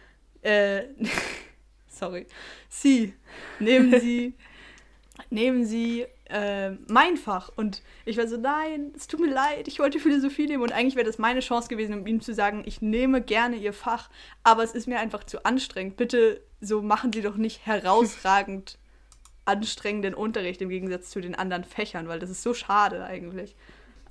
äh, 0.41 0.83
sorry, 1.87 2.27
Sie, 2.67 3.13
nehmen 3.59 3.99
Sie, 3.99 4.33
nehmen 5.29 5.65
Sie 5.65 6.05
äh, 6.29 6.71
mein 6.87 7.17
Fach. 7.17 7.49
Und 7.55 7.81
ich 8.05 8.17
war 8.17 8.27
so, 8.27 8.37
nein, 8.37 8.93
es 8.95 9.07
tut 9.07 9.19
mir 9.19 9.31
leid, 9.31 9.67
ich 9.67 9.79
wollte 9.79 9.99
Philosophie 9.99 10.47
nehmen. 10.47 10.63
Und 10.63 10.71
eigentlich 10.71 10.95
wäre 10.95 11.05
das 11.05 11.17
meine 11.17 11.41
Chance 11.41 11.67
gewesen, 11.67 11.99
um 11.99 12.07
ihm 12.07 12.21
zu 12.21 12.33
sagen, 12.33 12.63
ich 12.65 12.81
nehme 12.81 13.21
gerne 13.21 13.55
Ihr 13.55 13.73
Fach, 13.73 14.09
aber 14.43 14.63
es 14.63 14.71
ist 14.71 14.87
mir 14.87 14.99
einfach 14.99 15.23
zu 15.23 15.45
anstrengend. 15.45 15.97
Bitte, 15.97 16.41
so 16.61 16.81
machen 16.81 17.11
Sie 17.11 17.21
doch 17.21 17.35
nicht 17.35 17.65
herausragend 17.65 18.77
anstrengenden 19.45 20.13
Unterricht 20.13 20.61
im 20.61 20.69
Gegensatz 20.69 21.09
zu 21.09 21.21
den 21.21 21.33
anderen 21.33 21.63
Fächern, 21.63 22.07
weil 22.07 22.19
das 22.19 22.29
ist 22.29 22.43
so 22.43 22.53
schade 22.53 23.03
eigentlich. 23.03 23.55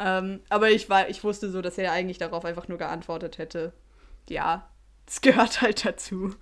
Ähm, 0.00 0.40
aber 0.48 0.70
ich, 0.70 0.90
war, 0.90 1.08
ich 1.08 1.22
wusste 1.22 1.50
so, 1.50 1.62
dass 1.62 1.78
er 1.78 1.92
eigentlich 1.92 2.18
darauf 2.18 2.44
einfach 2.44 2.66
nur 2.66 2.78
geantwortet 2.78 3.38
hätte, 3.38 3.72
ja, 4.28 4.68
es 5.06 5.20
gehört 5.20 5.62
halt 5.62 5.84
dazu. 5.84 6.34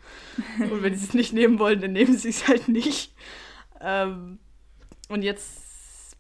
Und 0.59 0.83
wenn 0.83 0.97
sie 0.97 1.05
es 1.05 1.15
nicht 1.15 1.33
nehmen 1.33 1.59
wollen, 1.59 1.81
dann 1.81 1.93
nehmen 1.93 2.17
sie 2.17 2.31
es 2.31 2.49
halt 2.49 2.69
nicht. 2.69 3.15
Ähm, 3.81 4.39
und 5.09 5.23
jetzt 5.23 5.66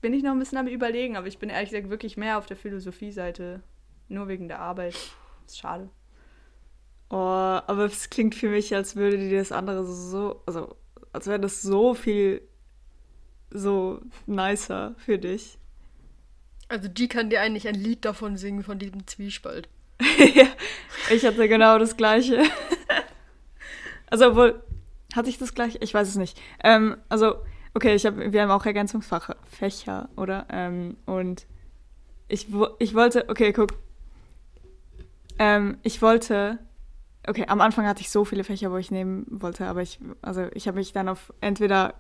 bin 0.07 0.15
ich 0.15 0.23
noch 0.23 0.31
ein 0.31 0.39
bisschen 0.39 0.59
am 0.59 0.69
Überlegen, 0.69 1.17
aber 1.17 1.27
ich 1.27 1.39
bin 1.39 1.51
ehrlich 1.51 1.71
gesagt 1.71 1.91
wirklich 1.91 2.17
mehr 2.17 2.39
auf 2.39 2.47
der 2.47 2.57
Philosophie-Seite. 2.57 3.65
Nur 4.07 4.29
wegen 4.29 4.47
der 4.47 4.61
Arbeit. 4.61 4.95
Ist 5.45 5.59
schade. 5.59 5.91
Oh, 7.11 7.17
aber 7.17 7.87
es 7.87 8.09
klingt 8.09 8.37
für 8.37 8.49
mich, 8.49 8.73
als 8.73 8.95
würde 8.95 9.19
dir 9.19 9.41
das 9.41 9.51
andere 9.51 9.85
so, 9.85 10.45
also 10.47 10.77
als 11.13 11.27
wäre 11.27 11.41
das 11.41 11.61
so 11.61 11.95
viel 11.95 12.41
so 13.51 14.01
nicer 14.27 14.95
für 14.97 15.19
dich. 15.19 15.59
Also 16.69 16.87
die 16.87 17.09
kann 17.09 17.29
dir 17.29 17.41
eigentlich 17.41 17.67
ein 17.67 17.75
Lied 17.75 18.05
davon 18.05 18.37
singen, 18.37 18.63
von 18.63 18.79
diesem 18.79 19.09
Zwiespalt. 19.09 19.69
ich 21.11 21.27
hatte 21.27 21.49
genau 21.49 21.81
das 21.81 21.97
gleiche. 21.97 22.45
also 24.07 24.29
obwohl, 24.29 24.63
hatte 25.17 25.31
ich 25.31 25.39
das 25.39 25.53
gleiche? 25.53 25.79
Ich 25.81 25.93
weiß 25.93 26.07
es 26.07 26.15
nicht. 26.15 26.41
Ähm, 26.63 26.97
also, 27.09 27.39
okay, 27.77 27.95
ich 27.95 28.07
hab, 28.07 28.17
wir 28.17 28.43
haben 28.43 28.51
auch 28.51 28.65
Ergänzungsfächer, 28.65 29.37
Fächer, 29.45 30.09
oder? 30.17 30.47
Ähm, 30.49 30.97
und 31.05 31.47
ich, 32.27 32.49
ich 32.79 32.95
wollte, 32.95 33.29
okay, 33.29 33.53
guck. 33.53 33.75
Ähm, 35.39 35.77
ich 35.83 36.01
wollte, 36.01 36.59
okay, 37.29 37.45
am 37.47 37.61
Anfang 37.61 37.87
hatte 37.87 38.01
ich 38.01 38.09
so 38.09 38.25
viele 38.25 38.45
Fächer, 38.45 38.73
wo 38.73 38.79
ich 38.79 38.91
nehmen 38.91 39.27
wollte, 39.29 39.67
aber 39.67 39.83
ich, 39.83 40.01
also 40.23 40.47
ich 40.55 40.67
habe 40.67 40.79
mich 40.79 40.95
dann 40.95 41.11
auf 41.11 41.35
entweder 41.43 41.93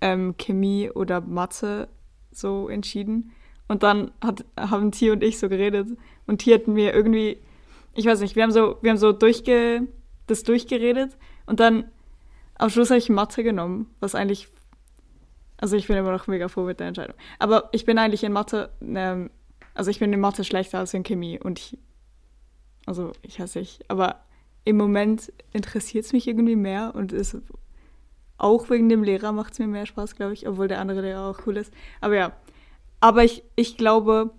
ähm, 0.00 0.34
Chemie 0.36 0.90
oder 0.90 1.20
Mathe 1.20 1.88
so 2.32 2.68
entschieden. 2.68 3.30
Und 3.68 3.84
dann 3.84 4.10
hat, 4.20 4.44
haben 4.58 4.90
Tier 4.90 5.12
und 5.12 5.22
ich 5.22 5.38
so 5.38 5.48
geredet. 5.48 5.96
Und 6.26 6.38
Tier 6.38 6.56
hat 6.56 6.66
mir 6.66 6.92
irgendwie, 6.92 7.38
ich 7.94 8.04
weiß 8.04 8.18
nicht, 8.18 8.34
wir 8.34 8.42
haben 8.42 8.50
so, 8.50 8.78
wir 8.82 8.90
haben 8.90 8.98
so 8.98 9.12
durchge, 9.12 9.86
das 10.26 10.42
durchgeredet. 10.42 11.16
Und 11.46 11.60
dann 11.60 11.84
am 12.56 12.68
Schluss 12.68 12.90
habe 12.90 12.98
ich 12.98 13.08
Mathe 13.10 13.44
genommen, 13.44 13.86
was 14.00 14.16
eigentlich, 14.16 14.48
also 15.60 15.76
ich 15.76 15.86
bin 15.86 15.96
immer 15.96 16.10
noch 16.10 16.26
mega 16.26 16.48
froh 16.48 16.62
mit 16.62 16.80
der 16.80 16.88
Entscheidung. 16.88 17.16
Aber 17.38 17.68
ich 17.72 17.84
bin 17.84 17.98
eigentlich 17.98 18.24
in 18.24 18.32
Mathe, 18.32 18.70
ähm, 18.82 19.30
also 19.74 19.90
ich 19.90 19.98
bin 19.98 20.12
in 20.12 20.20
Mathe 20.20 20.42
schlechter 20.42 20.78
als 20.78 20.94
in 20.94 21.02
Chemie. 21.02 21.38
Und 21.38 21.58
ich, 21.58 21.78
also 22.86 23.12
ich 23.20 23.38
weiß 23.38 23.56
nicht, 23.56 23.84
aber 23.88 24.20
im 24.64 24.78
Moment 24.78 25.30
interessiert 25.52 26.06
es 26.06 26.12
mich 26.14 26.26
irgendwie 26.26 26.56
mehr 26.56 26.92
und 26.94 27.12
ist 27.12 27.36
auch 28.38 28.70
wegen 28.70 28.88
dem 28.88 29.04
Lehrer 29.04 29.32
macht 29.32 29.52
es 29.52 29.58
mir 29.58 29.66
mehr 29.66 29.84
Spaß, 29.84 30.16
glaube 30.16 30.32
ich, 30.32 30.48
obwohl 30.48 30.66
der 30.66 30.80
andere 30.80 31.02
Lehrer 31.02 31.28
auch 31.28 31.46
cool 31.46 31.58
ist. 31.58 31.74
Aber 32.00 32.16
ja, 32.16 32.32
aber 33.00 33.22
ich, 33.22 33.42
ich 33.54 33.76
glaube, 33.76 34.30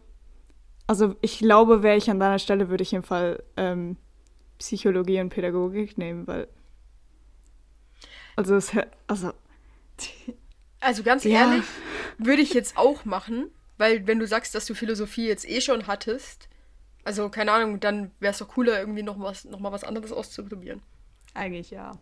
also 0.87 1.15
ich 1.21 1.37
glaube, 1.37 1.83
wäre 1.83 1.97
ich 1.97 2.09
an 2.09 2.19
deiner 2.19 2.39
Stelle, 2.39 2.69
würde 2.69 2.81
ich 2.81 2.93
im 2.93 3.03
Fall 3.03 3.43
ähm, 3.57 3.97
Psychologie 4.57 5.21
und 5.21 5.29
Pädagogik 5.29 5.99
nehmen, 5.99 6.25
weil 6.25 6.47
also 8.35 8.55
es 8.55 8.71
also 9.05 9.33
Also 10.81 11.03
ganz 11.03 11.23
Ja. 11.23 11.41
ehrlich, 11.49 11.63
würde 12.17 12.41
ich 12.41 12.53
jetzt 12.53 12.75
auch 12.77 13.05
machen, 13.05 13.49
weil 13.77 14.05
wenn 14.07 14.19
du 14.19 14.27
sagst, 14.27 14.53
dass 14.55 14.65
du 14.65 14.73
Philosophie 14.73 15.27
jetzt 15.27 15.47
eh 15.49 15.61
schon 15.61 15.87
hattest, 15.87 16.49
also 17.03 17.29
keine 17.29 17.51
Ahnung, 17.51 17.79
dann 17.79 18.11
wäre 18.19 18.31
es 18.33 18.39
doch 18.39 18.47
cooler, 18.49 18.79
irgendwie 18.79 19.03
noch, 19.03 19.19
was, 19.19 19.45
noch 19.45 19.59
mal 19.59 19.71
was 19.71 19.83
anderes 19.83 20.11
auszuprobieren. 20.11 20.81
Eigentlich 21.33 21.71
ja. 21.71 21.93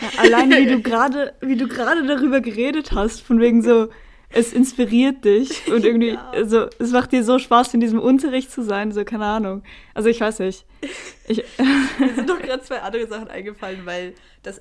ja, 0.00 0.08
allein 0.18 0.50
wie 0.50 0.66
du 0.66 0.80
gerade 0.82 1.34
wie 1.40 1.56
du 1.56 1.68
gerade 1.68 2.06
darüber 2.06 2.40
geredet 2.40 2.92
hast, 2.92 3.20
von 3.20 3.40
wegen 3.40 3.62
so 3.62 3.88
es 4.30 4.52
inspiriert 4.52 5.24
dich 5.24 5.66
und 5.72 5.84
irgendwie 5.86 6.10
Ja. 6.10 6.30
also 6.32 6.66
es 6.78 6.90
macht 6.90 7.12
dir 7.12 7.24
so 7.24 7.38
Spaß 7.38 7.72
in 7.74 7.80
diesem 7.80 7.98
Unterricht 7.98 8.50
zu 8.50 8.62
sein, 8.62 8.92
so 8.92 9.04
keine 9.04 9.24
Ahnung. 9.24 9.62
Also 9.94 10.08
ich 10.08 10.20
weiß 10.20 10.40
nicht. 10.40 10.66
Ich 11.28 11.42
Mir 11.98 12.14
sind 12.14 12.28
doch 12.28 12.38
gerade 12.40 12.62
zwei 12.62 12.80
andere 12.80 13.06
Sachen 13.06 13.28
eingefallen, 13.28 13.86
weil 13.86 14.14
das 14.42 14.60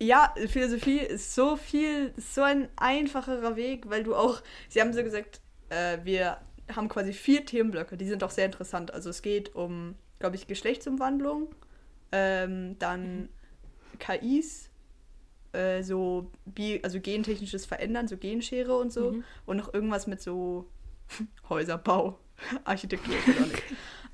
Ja, 0.00 0.32
Philosophie 0.46 0.98
ist 0.98 1.34
so 1.34 1.56
viel, 1.56 2.12
ist 2.16 2.34
so 2.34 2.42
ein 2.42 2.68
einfacherer 2.76 3.56
Weg, 3.56 3.90
weil 3.90 4.04
du 4.04 4.14
auch, 4.14 4.42
sie 4.68 4.80
haben 4.80 4.92
so 4.92 5.02
gesagt, 5.02 5.40
äh, 5.70 5.98
wir 6.04 6.38
haben 6.74 6.88
quasi 6.88 7.12
vier 7.12 7.44
Themenblöcke, 7.44 7.96
die 7.96 8.06
sind 8.06 8.22
auch 8.22 8.30
sehr 8.30 8.46
interessant. 8.46 8.92
Also 8.92 9.10
es 9.10 9.22
geht 9.22 9.54
um, 9.56 9.96
glaube 10.20 10.36
ich, 10.36 10.46
Geschlechtsumwandlung, 10.46 11.54
ähm, 12.12 12.78
dann 12.78 13.28
KIs, 13.98 14.70
äh, 15.52 15.82
so 15.82 16.30
Bi 16.44 16.80
also 16.82 17.00
gentechnisches 17.00 17.66
Verändern, 17.66 18.06
so 18.06 18.16
Genschere 18.16 18.76
und 18.76 18.92
so. 18.92 19.12
Mhm. 19.12 19.24
Und 19.46 19.56
noch 19.56 19.72
irgendwas 19.74 20.06
mit 20.06 20.20
so 20.20 20.68
Häuserbau, 21.48 22.18
Architektur. 22.64 23.14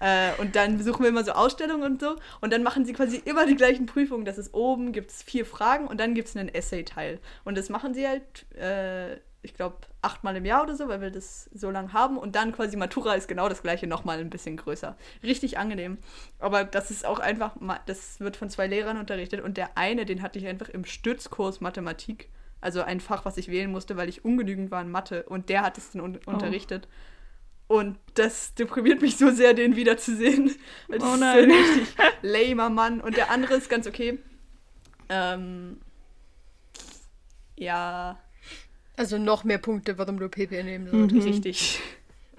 Äh, 0.00 0.30
und 0.38 0.56
dann 0.56 0.78
besuchen 0.78 1.02
wir 1.02 1.08
immer 1.08 1.24
so 1.24 1.32
Ausstellungen 1.32 1.92
und 1.92 2.00
so. 2.00 2.16
Und 2.40 2.52
dann 2.52 2.62
machen 2.62 2.84
sie 2.84 2.92
quasi 2.92 3.20
immer 3.24 3.46
die 3.46 3.56
gleichen 3.56 3.86
Prüfungen. 3.86 4.24
Das 4.24 4.38
ist 4.38 4.54
oben, 4.54 4.92
gibt 4.92 5.10
es 5.10 5.22
vier 5.22 5.46
Fragen 5.46 5.86
und 5.86 5.98
dann 5.98 6.14
gibt 6.14 6.28
es 6.28 6.36
einen 6.36 6.48
Essay-Teil. 6.48 7.20
Und 7.44 7.56
das 7.56 7.68
machen 7.68 7.94
sie 7.94 8.06
halt, 8.06 8.50
äh, 8.56 9.16
ich 9.42 9.54
glaube, 9.54 9.76
achtmal 10.02 10.36
im 10.36 10.44
Jahr 10.44 10.62
oder 10.62 10.74
so, 10.76 10.88
weil 10.88 11.00
wir 11.00 11.10
das 11.10 11.50
so 11.52 11.70
lang 11.70 11.92
haben. 11.92 12.18
Und 12.18 12.34
dann 12.34 12.52
quasi 12.52 12.76
Matura 12.76 13.14
ist 13.14 13.28
genau 13.28 13.48
das 13.48 13.62
gleiche, 13.62 13.86
nochmal 13.86 14.18
ein 14.18 14.30
bisschen 14.30 14.56
größer. 14.56 14.96
Richtig 15.22 15.58
angenehm. 15.58 15.98
Aber 16.38 16.64
das 16.64 16.90
ist 16.90 17.04
auch 17.04 17.18
einfach, 17.18 17.54
das 17.86 18.20
wird 18.20 18.36
von 18.36 18.50
zwei 18.50 18.66
Lehrern 18.66 18.98
unterrichtet. 18.98 19.40
Und 19.42 19.56
der 19.56 19.76
eine, 19.76 20.06
den 20.06 20.22
hatte 20.22 20.38
ich 20.38 20.46
einfach 20.46 20.68
im 20.68 20.84
Stützkurs 20.84 21.60
Mathematik. 21.60 22.30
Also 22.60 22.80
ein 22.80 23.00
Fach, 23.00 23.26
was 23.26 23.36
ich 23.36 23.48
wählen 23.48 23.70
musste, 23.70 23.98
weil 23.98 24.08
ich 24.08 24.24
ungenügend 24.24 24.70
war 24.70 24.80
in 24.80 24.90
Mathe. 24.90 25.24
Und 25.24 25.50
der 25.50 25.60
hat 25.60 25.76
es 25.76 25.90
dann 25.90 26.00
un 26.00 26.18
unterrichtet. 26.24 26.88
Und 27.78 27.98
das 28.14 28.54
deprimiert 28.54 29.02
mich 29.02 29.16
so 29.16 29.30
sehr, 29.30 29.54
den 29.54 29.76
wiederzusehen. 29.76 30.54
Das 30.88 31.02
Oh 31.02 31.14
ist 31.14 31.20
nein. 31.20 31.36
so 31.36 31.42
ein 31.42 31.50
richtig 31.50 31.94
lamer 32.22 32.70
Mann. 32.70 33.00
Und 33.00 33.16
der 33.16 33.30
andere 33.30 33.54
ist 33.54 33.68
ganz 33.68 33.86
okay. 33.86 34.18
Ähm, 35.08 35.78
ja, 37.56 38.18
Also 38.96 39.18
noch 39.18 39.44
mehr 39.44 39.58
Punkte, 39.58 39.98
warum 39.98 40.18
du 40.18 40.28
PP 40.28 40.62
nehmen 40.62 40.88
Mhm. 40.90 40.90
solltest. 40.90 41.26
richtig. 41.26 41.80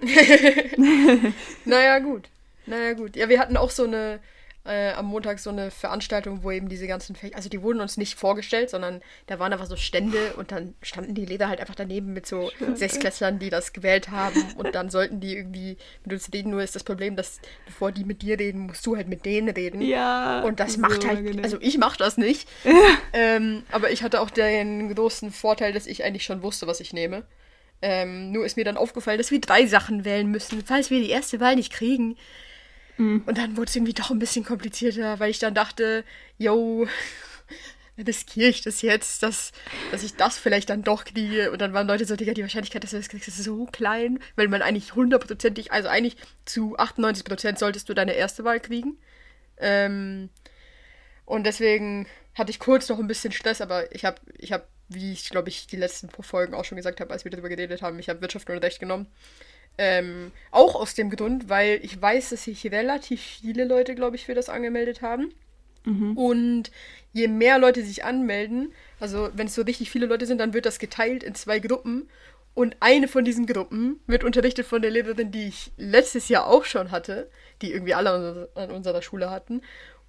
Naja, 1.64 1.98
gut. 2.00 2.28
Naja, 2.66 2.92
gut. 2.94 3.16
Ja, 3.16 3.28
wir 3.28 3.38
hatten 3.38 3.56
auch 3.56 3.70
so 3.70 3.84
eine, 3.84 4.20
äh, 4.66 4.92
am 4.92 5.06
Montag 5.06 5.38
so 5.38 5.50
eine 5.50 5.70
Veranstaltung, 5.70 6.42
wo 6.42 6.50
eben 6.50 6.68
diese 6.68 6.86
ganzen 6.86 7.16
Fächer, 7.16 7.36
also 7.36 7.48
die 7.48 7.62
wurden 7.62 7.80
uns 7.80 7.96
nicht 7.96 8.18
vorgestellt, 8.18 8.70
sondern 8.70 9.00
da 9.26 9.38
waren 9.38 9.52
einfach 9.52 9.66
so 9.66 9.76
Stände 9.76 10.34
und 10.36 10.52
dann 10.52 10.74
standen 10.82 11.14
die 11.14 11.24
Lehrer 11.24 11.48
halt 11.48 11.60
einfach 11.60 11.74
daneben 11.74 12.12
mit 12.12 12.26
so 12.26 12.50
Sechsklässlern, 12.74 13.38
die 13.38 13.50
das 13.50 13.72
gewählt 13.72 14.10
haben 14.10 14.42
und 14.56 14.74
dann 14.74 14.90
sollten 14.90 15.20
die 15.20 15.36
irgendwie 15.36 15.76
mit 16.04 16.12
uns 16.12 16.32
reden, 16.32 16.50
nur 16.50 16.62
ist 16.62 16.74
das 16.74 16.84
Problem, 16.84 17.16
dass 17.16 17.40
bevor 17.64 17.92
die 17.92 18.04
mit 18.04 18.22
dir 18.22 18.38
reden, 18.38 18.60
musst 18.60 18.84
du 18.86 18.96
halt 18.96 19.08
mit 19.08 19.24
denen 19.24 19.48
reden. 19.48 19.80
Ja. 19.80 20.42
Und 20.42 20.60
das 20.60 20.74
so 20.74 20.80
macht 20.80 21.06
halt, 21.06 21.18
angenehm. 21.18 21.44
also 21.44 21.58
ich 21.60 21.78
mach 21.78 21.96
das 21.96 22.16
nicht. 22.16 22.48
ähm, 23.12 23.62
aber 23.70 23.90
ich 23.90 24.02
hatte 24.02 24.20
auch 24.20 24.30
den 24.30 24.94
großen 24.94 25.30
Vorteil, 25.30 25.72
dass 25.72 25.86
ich 25.86 26.04
eigentlich 26.04 26.24
schon 26.24 26.42
wusste, 26.42 26.66
was 26.66 26.80
ich 26.80 26.92
nehme. 26.92 27.24
Ähm, 27.82 28.32
nur 28.32 28.46
ist 28.46 28.56
mir 28.56 28.64
dann 28.64 28.76
aufgefallen, 28.76 29.18
dass 29.18 29.30
wir 29.30 29.40
drei 29.40 29.66
Sachen 29.66 30.04
wählen 30.04 30.30
müssen, 30.30 30.64
falls 30.64 30.90
wir 30.90 31.00
die 31.00 31.10
erste 31.10 31.40
Wahl 31.40 31.56
nicht 31.56 31.72
kriegen. 31.72 32.16
Und 33.26 33.38
dann 33.38 33.56
wurde 33.56 33.68
es 33.68 33.76
irgendwie 33.76 33.92
doch 33.92 34.10
ein 34.10 34.18
bisschen 34.18 34.44
komplizierter, 34.44 35.18
weil 35.20 35.30
ich 35.30 35.38
dann 35.38 35.54
dachte, 35.54 36.04
yo, 36.38 36.86
riskiere 37.98 38.50
ich 38.50 38.62
das 38.62 38.82
jetzt, 38.82 39.22
dass, 39.22 39.52
dass 39.90 40.02
ich 40.02 40.16
das 40.16 40.38
vielleicht 40.38 40.70
dann 40.70 40.82
doch 40.82 41.04
kriege. 41.04 41.50
Und 41.50 41.60
dann 41.60 41.72
waren 41.72 41.86
Leute 41.86 42.04
so, 42.04 42.16
Digga, 42.16 42.34
die 42.34 42.42
Wahrscheinlichkeit, 42.42 42.84
dass 42.84 42.90
du 42.90 42.96
das 42.96 43.08
kriegst, 43.08 43.28
ist 43.28 43.42
so 43.42 43.66
klein, 43.66 44.18
weil 44.34 44.48
man 44.48 44.62
eigentlich 44.62 44.94
hundertprozentig, 44.94 45.72
also 45.72 45.88
eigentlich 45.88 46.16
zu 46.44 46.76
98 46.78 47.24
Prozent 47.24 47.58
solltest 47.58 47.88
du 47.88 47.94
deine 47.94 48.12
erste 48.12 48.44
Wahl 48.44 48.60
kriegen. 48.60 48.98
Ähm, 49.58 50.30
und 51.24 51.44
deswegen 51.44 52.06
hatte 52.34 52.50
ich 52.50 52.58
kurz 52.58 52.88
noch 52.88 52.98
ein 52.98 53.06
bisschen 53.06 53.32
Stress, 53.32 53.60
aber 53.60 53.92
ich 53.94 54.04
habe, 54.04 54.20
ich 54.38 54.52
habe, 54.52 54.66
wie 54.88 55.12
ich 55.12 55.30
glaube 55.30 55.48
ich 55.48 55.66
die 55.66 55.76
letzten 55.76 56.08
Folgen 56.10 56.54
auch 56.54 56.64
schon 56.64 56.76
gesagt 56.76 57.00
habe, 57.00 57.12
als 57.12 57.24
wir 57.24 57.30
darüber 57.30 57.48
geredet 57.48 57.82
haben, 57.82 57.98
ich 57.98 58.08
habe 58.08 58.20
Wirtschaft 58.20 58.48
und 58.50 58.58
Recht 58.58 58.78
genommen. 58.78 59.06
Ähm, 59.78 60.32
auch 60.50 60.74
aus 60.74 60.94
dem 60.94 61.10
Grund, 61.10 61.48
weil 61.48 61.80
ich 61.82 62.00
weiß, 62.00 62.30
dass 62.30 62.44
sich 62.44 62.64
relativ 62.70 63.20
viele 63.20 63.64
Leute, 63.64 63.94
glaube 63.94 64.16
ich, 64.16 64.24
für 64.24 64.34
das 64.34 64.48
angemeldet 64.48 65.02
haben. 65.02 65.32
Und 66.16 66.70
je 67.12 67.28
mehr 67.28 67.58
Leute 67.58 67.84
sich 67.84 68.04
anmelden, 68.04 68.72
also 69.00 69.28
wenn 69.34 69.46
es 69.46 69.54
so 69.54 69.62
richtig 69.62 69.90
viele 69.90 70.06
Leute 70.06 70.26
sind, 70.26 70.38
dann 70.38 70.52
wird 70.54 70.66
das 70.66 70.78
geteilt 70.78 71.22
in 71.22 71.34
zwei 71.34 71.58
Gruppen. 71.60 72.08
Und 72.54 72.76
eine 72.80 73.06
von 73.06 73.24
diesen 73.24 73.46
Gruppen 73.46 74.00
wird 74.06 74.24
unterrichtet 74.24 74.66
von 74.66 74.80
der 74.82 74.90
Lehrerin, 74.90 75.30
die 75.30 75.48
ich 75.48 75.72
letztes 75.76 76.28
Jahr 76.28 76.46
auch 76.46 76.64
schon 76.64 76.90
hatte, 76.90 77.30
die 77.60 77.70
irgendwie 77.72 77.94
alle 77.94 78.48
an 78.54 78.70
unserer 78.70 79.02
Schule 79.02 79.30
hatten. 79.30 79.60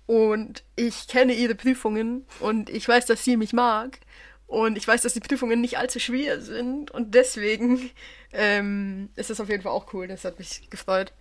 Und 0.06 0.64
ich 0.78 1.08
kenne 1.10 1.34
ihre 1.34 1.56
Prüfungen 1.56 2.26
und 2.40 2.70
ich 2.70 2.88
weiß, 2.88 3.06
dass 3.06 3.26
sie 3.26 3.36
mich 3.36 3.52
mag. 3.52 4.00
Und 4.48 4.78
ich 4.78 4.88
weiß, 4.88 5.02
dass 5.02 5.14
die 5.14 5.20
Prüfungen 5.20 5.60
nicht 5.60 5.78
allzu 5.78 6.00
schwer 6.00 6.42
sind. 6.42 6.90
Und 6.92 7.14
deswegen 7.14 7.92
ähm, 8.32 9.10
ist 9.16 9.30
das 9.30 9.42
auf 9.42 9.50
jeden 9.50 9.62
Fall 9.62 9.74
auch 9.74 9.94
cool. 9.94 10.08
Das 10.08 10.24
hat 10.24 10.40
mich 10.40 10.70
gefreut. 10.70 11.14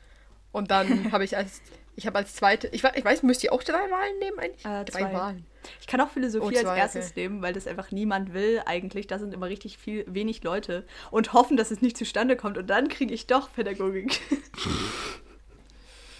Und 0.53 0.71
dann 0.71 1.11
habe 1.13 1.25
ich 1.25 1.37
als, 1.37 1.61
ich 1.97 2.07
habe 2.07 2.19
als 2.19 2.35
zweite, 2.35 2.69
ich, 2.69 2.85
ich 2.85 3.05
weiß, 3.05 3.25
müsst 3.25 3.43
ihr 3.43 3.53
auch 3.53 3.65
drei 3.65 3.91
Wahlen 3.91 4.19
nehmen 4.21 4.39
eigentlich? 4.39 4.65
Äh, 4.65 4.85
drei 4.85 5.01
zwei. 5.01 5.13
Wahlen. 5.13 5.45
Ich 5.81 5.89
kann 5.89 6.01
auch 6.01 6.11
Philosophie 6.11 6.47
Oh, 6.47 6.63
zwei, 6.63 6.69
als 6.71 6.95
erstes 6.95 7.11
okay. 7.11 7.23
nehmen, 7.23 7.43
weil 7.43 7.53
das 7.53 7.67
einfach 7.67 7.91
niemand 7.91 8.33
will 8.33 8.63
eigentlich. 8.65 9.09
Da 9.09 9.19
sind 9.19 9.35
immer 9.35 9.49
richtig 9.49 9.77
viel, 9.79 10.05
wenig 10.07 10.45
Leute 10.45 10.87
und 11.11 11.33
hoffen, 11.33 11.57
dass 11.57 11.73
es 11.73 11.83
nicht 11.83 11.97
zustande 11.97 12.37
kommt. 12.37 12.57
Und 12.57 12.69
dann 12.69 12.89
kriege 12.89 13.13
ich 13.13 13.27
doch 13.27 13.53
Pädagogik. 13.53 14.21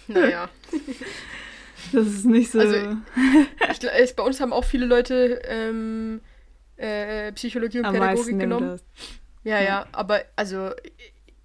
Naja. 0.09 0.49
Das 1.91 2.07
ist 2.07 2.25
nicht 2.25 2.49
so. 2.51 2.59
Also, 2.59 2.97
ich, 3.69 3.83
es, 3.83 4.13
bei 4.13 4.23
uns 4.23 4.39
haben 4.39 4.53
auch 4.53 4.63
viele 4.63 4.85
Leute 4.85 5.41
ähm, 5.43 6.21
äh, 6.77 7.31
Psychologie 7.33 7.79
und 7.79 7.85
am 7.85 7.93
Pädagogik 7.93 8.39
genommen. 8.39 8.69
das. 8.69 8.83
Ja, 9.43 9.61
ja, 9.61 9.85
aber 9.91 10.21
also 10.35 10.71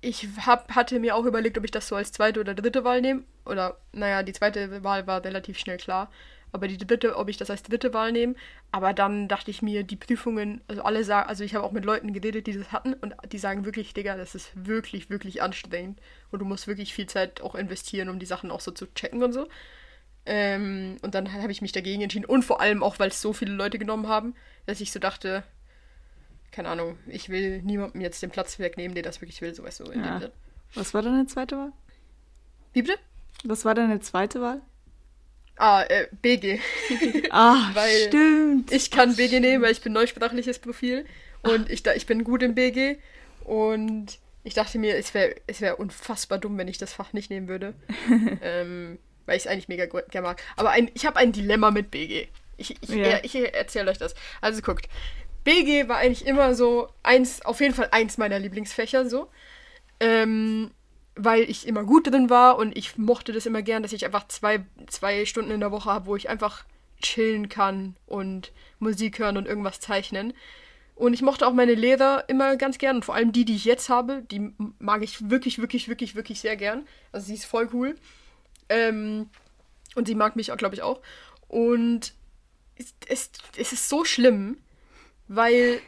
ich 0.01 0.29
hab, 0.45 0.75
hatte 0.75 0.99
mir 0.99 1.14
auch 1.14 1.25
überlegt, 1.25 1.57
ob 1.57 1.64
ich 1.64 1.71
das 1.71 1.88
so 1.88 1.95
als 1.95 2.12
zweite 2.12 2.40
oder 2.40 2.55
dritte 2.55 2.85
Wahl 2.85 3.01
nehme. 3.01 3.23
Oder, 3.47 3.79
naja, 3.92 4.23
die 4.23 4.33
zweite 4.33 4.83
Wahl 4.83 5.07
war 5.07 5.25
relativ 5.25 5.59
schnell 5.59 5.79
klar. 5.79 6.11
Aber 6.51 6.68
die 6.68 6.77
dritte, 6.77 7.16
ob 7.16 7.29
ich 7.29 7.38
das 7.38 7.49
als 7.49 7.62
dritte 7.62 7.95
Wahl 7.95 8.12
nehme. 8.12 8.35
Aber 8.73 8.92
dann 8.92 9.29
dachte 9.29 9.51
ich 9.51 9.62
mir, 9.62 9.85
die 9.85 9.97
Prüfungen, 9.97 10.61
also 10.68 10.83
alle 10.83 11.05
sagen, 11.05 11.29
also 11.29 11.45
ich 11.45 11.55
habe 11.55 11.64
auch 11.64 11.73
mit 11.73 11.85
Leuten 11.85 12.12
geredet, 12.12 12.47
die 12.47 12.59
das 12.59 12.73
hatten 12.73 12.95
und 12.95 13.14
die 13.31 13.38
sagen 13.38 13.64
wirklich, 13.64 13.95
Digga, 13.95 14.16
das 14.16 14.35
ist 14.35 14.51
wirklich, 14.55 15.09
wirklich 15.09 15.40
anstrengend. 15.40 16.01
Und 16.31 16.40
du 16.40 16.45
musst 16.45 16.66
wirklich 16.66 16.92
viel 16.92 17.07
Zeit 17.07 17.40
auch 17.40 17.55
investieren, 17.55 18.09
um 18.09 18.18
die 18.18 18.27
Sachen 18.27 18.51
auch 18.51 18.61
so 18.61 18.73
zu 18.73 18.92
checken 18.95 19.23
und 19.23 19.33
so. 19.33 19.47
Ähm, 20.25 20.97
und 21.03 21.15
dann 21.15 21.33
habe 21.33 21.51
ich 21.53 21.63
mich 21.63 21.73
dagegen 21.73 22.03
entschieden. 22.03 22.25
Und 22.27 22.45
vor 22.45 22.61
allem 22.61 22.83
auch, 22.83 22.99
weil 22.99 23.09
es 23.09 23.21
so 23.21 23.33
viele 23.33 23.53
Leute 23.55 23.79
genommen 23.79 24.07
haben, 24.09 24.35
dass 24.67 24.81
ich 24.81 24.93
so 24.93 24.99
dachte, 25.01 25.43
keine 26.53 26.69
Ahnung, 26.69 26.99
ich 27.07 27.29
will 27.29 27.63
niemandem 27.63 28.01
jetzt 28.01 28.23
den 28.23 28.31
Platz 28.31 28.59
wegnehmen, 28.59 28.95
der 28.95 29.03
das 29.03 29.21
wirklich 29.21 29.41
will, 29.41 29.55
so 29.55 29.65
weißt 29.65 29.81
du. 29.81 29.85
in 29.85 30.05
Ja. 30.05 30.21
Was 30.75 30.95
war 30.95 31.03
deine 31.03 31.27
zweite 31.27 31.57
Wahl? 31.57 31.73
Wie 32.73 32.83
bitte? 32.83 32.99
Was 33.45 33.65
war 33.65 33.75
deine 33.75 34.01
zweite 34.01 34.41
Wahl? 34.41 34.61
Ah, 35.57 35.83
äh, 35.83 36.07
BG. 36.23 36.61
Ah, 37.31 37.71
Weil- 37.75 38.09
stimmt. 38.09 38.73
Ich 38.73 38.91
kann 38.91 39.17
BG 39.17 39.41
nehmen, 39.41 39.63
weil 39.63 39.73
ich 39.73 39.81
bin 39.83 39.93
neusprachliches 39.93 40.59
Profil 40.59 41.05
und 41.43 41.71
ich, 41.71 41.83
da, 41.83 41.95
ich 41.95 42.07
bin 42.07 42.25
gut 42.25 42.43
im 42.43 42.55
BG 42.55 42.99
und 43.45 44.19
ich 44.45 44.55
dachte 44.55 44.79
mir, 44.79 44.97
es 44.97 45.15
wäre 45.15 45.35
es 45.47 45.61
wär 45.61 45.79
unfassbar 45.81 46.39
dumm, 46.39 46.59
wenn 46.59 46.69
ich 46.69 46.79
das 46.79 46.93
Fach 46.93 47.13
nicht 47.13 47.31
nehmen 47.31 47.49
würde. 47.49 47.75
ähm, 48.43 48.99
weil 49.27 49.37
ich 49.37 49.45
es 49.45 49.47
eigentlich 49.47 49.69
mega 49.69 49.87
gerne 49.87 50.27
mag. 50.27 50.43
Aber 50.57 50.71
ein, 50.71 50.91
ich 50.95 51.07
habe 51.07 51.19
ein 51.19 51.33
Dilemma 51.33 51.71
mit 51.71 51.91
BG. 51.91 52.29
Ich, 52.57 52.77
ich, 52.83 52.89
Ja. 52.91 53.19
ich 53.23 53.35
erzähle 53.35 53.91
euch 53.91 53.99
das. 53.99 54.15
Also 54.41 54.63
guckt, 54.63 54.89
BG 55.45 55.89
war 55.89 55.99
eigentlich 55.99 56.27
immer 56.27 56.55
so 56.55 56.89
eins, 57.03 57.45
auf 57.45 57.61
jeden 57.61 57.75
Fall 57.75 57.89
eins 57.91 58.19
meiner 58.19 58.39
Lieblingsfächer 58.39 59.09
so. 59.09 59.29
Ähm, 60.01 60.71
weil 61.15 61.43
ich 61.43 61.67
immer 61.67 61.85
gut 61.85 62.07
drin 62.07 62.31
war 62.31 62.57
und 62.57 62.77
ich 62.77 62.97
mochte 62.97 63.33
das 63.33 63.47
immer 63.47 63.63
gern, 63.63 63.83
dass 63.83 63.93
ich 63.93 64.05
einfach 64.05 64.29
zwei, 64.29 64.65
zwei 64.89 65.27
Stunden 65.27 65.51
in 65.51 65.61
der 65.61 65.71
Woche 65.71 65.91
habe, 65.91 66.07
wo 66.07 66.17
ich 66.17 66.29
einfach 66.29 66.65
chillen 67.03 67.49
kann 67.49 67.97
und 68.07 68.53
Musik 68.79 69.19
hören 69.19 69.37
und 69.37 69.47
irgendwas 69.47 69.81
zeichnen. 69.81 70.33
Und 70.95 71.15
ich 71.15 71.23
mochte 71.23 71.47
auch 71.47 71.53
meine 71.53 71.75
Lehrer 71.75 72.25
immer 72.29 72.57
ganz 72.57 72.79
gern 72.79 72.97
und 72.97 73.05
vor 73.05 73.15
allem 73.15 73.33
die, 73.33 73.45
die 73.45 73.57
ich 73.57 73.65
jetzt 73.65 73.89
habe, 73.89 74.23
die 74.31 74.53
mag 74.79 75.03
ich 75.03 75.31
wirklich, 75.31 75.59
wirklich, 75.59 75.89
wirklich, 75.89 76.15
wirklich 76.15 76.41
sehr 76.41 76.57
gern. 76.57 76.87
Also 77.11 77.27
sie 77.27 77.35
ist 77.35 77.45
voll 77.45 77.69
cool. 77.73 77.97
Ähm, 78.68 79.29
und 79.94 80.07
sie 80.07 80.14
mag 80.14 80.37
mich 80.37 80.53
auch, 80.53 80.57
glaube 80.57 80.75
ich, 80.75 80.83
auch. 80.83 81.01
Und 81.48 82.14
es, 82.77 82.94
es, 83.09 83.31
es 83.57 83.72
ist 83.72 83.88
so 83.88 84.05
schlimm, 84.05 84.59
weil 85.29 85.81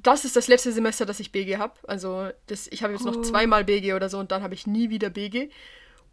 das 0.00 0.24
ist 0.24 0.36
das 0.36 0.46
letzte 0.48 0.72
Semester, 0.72 1.06
das 1.06 1.18
ich 1.20 1.32
BG 1.32 1.58
habe. 1.58 1.74
Also 1.86 2.30
das, 2.46 2.68
ich 2.68 2.82
habe 2.82 2.92
jetzt 2.92 3.04
noch 3.04 3.16
Oh. 3.16 3.22
zweimal 3.22 3.64
BG 3.64 3.94
oder 3.94 4.08
so 4.08 4.18
und 4.18 4.30
dann 4.30 4.42
habe 4.42 4.54
ich 4.54 4.66
nie 4.66 4.90
wieder 4.90 5.10
BG. 5.10 5.50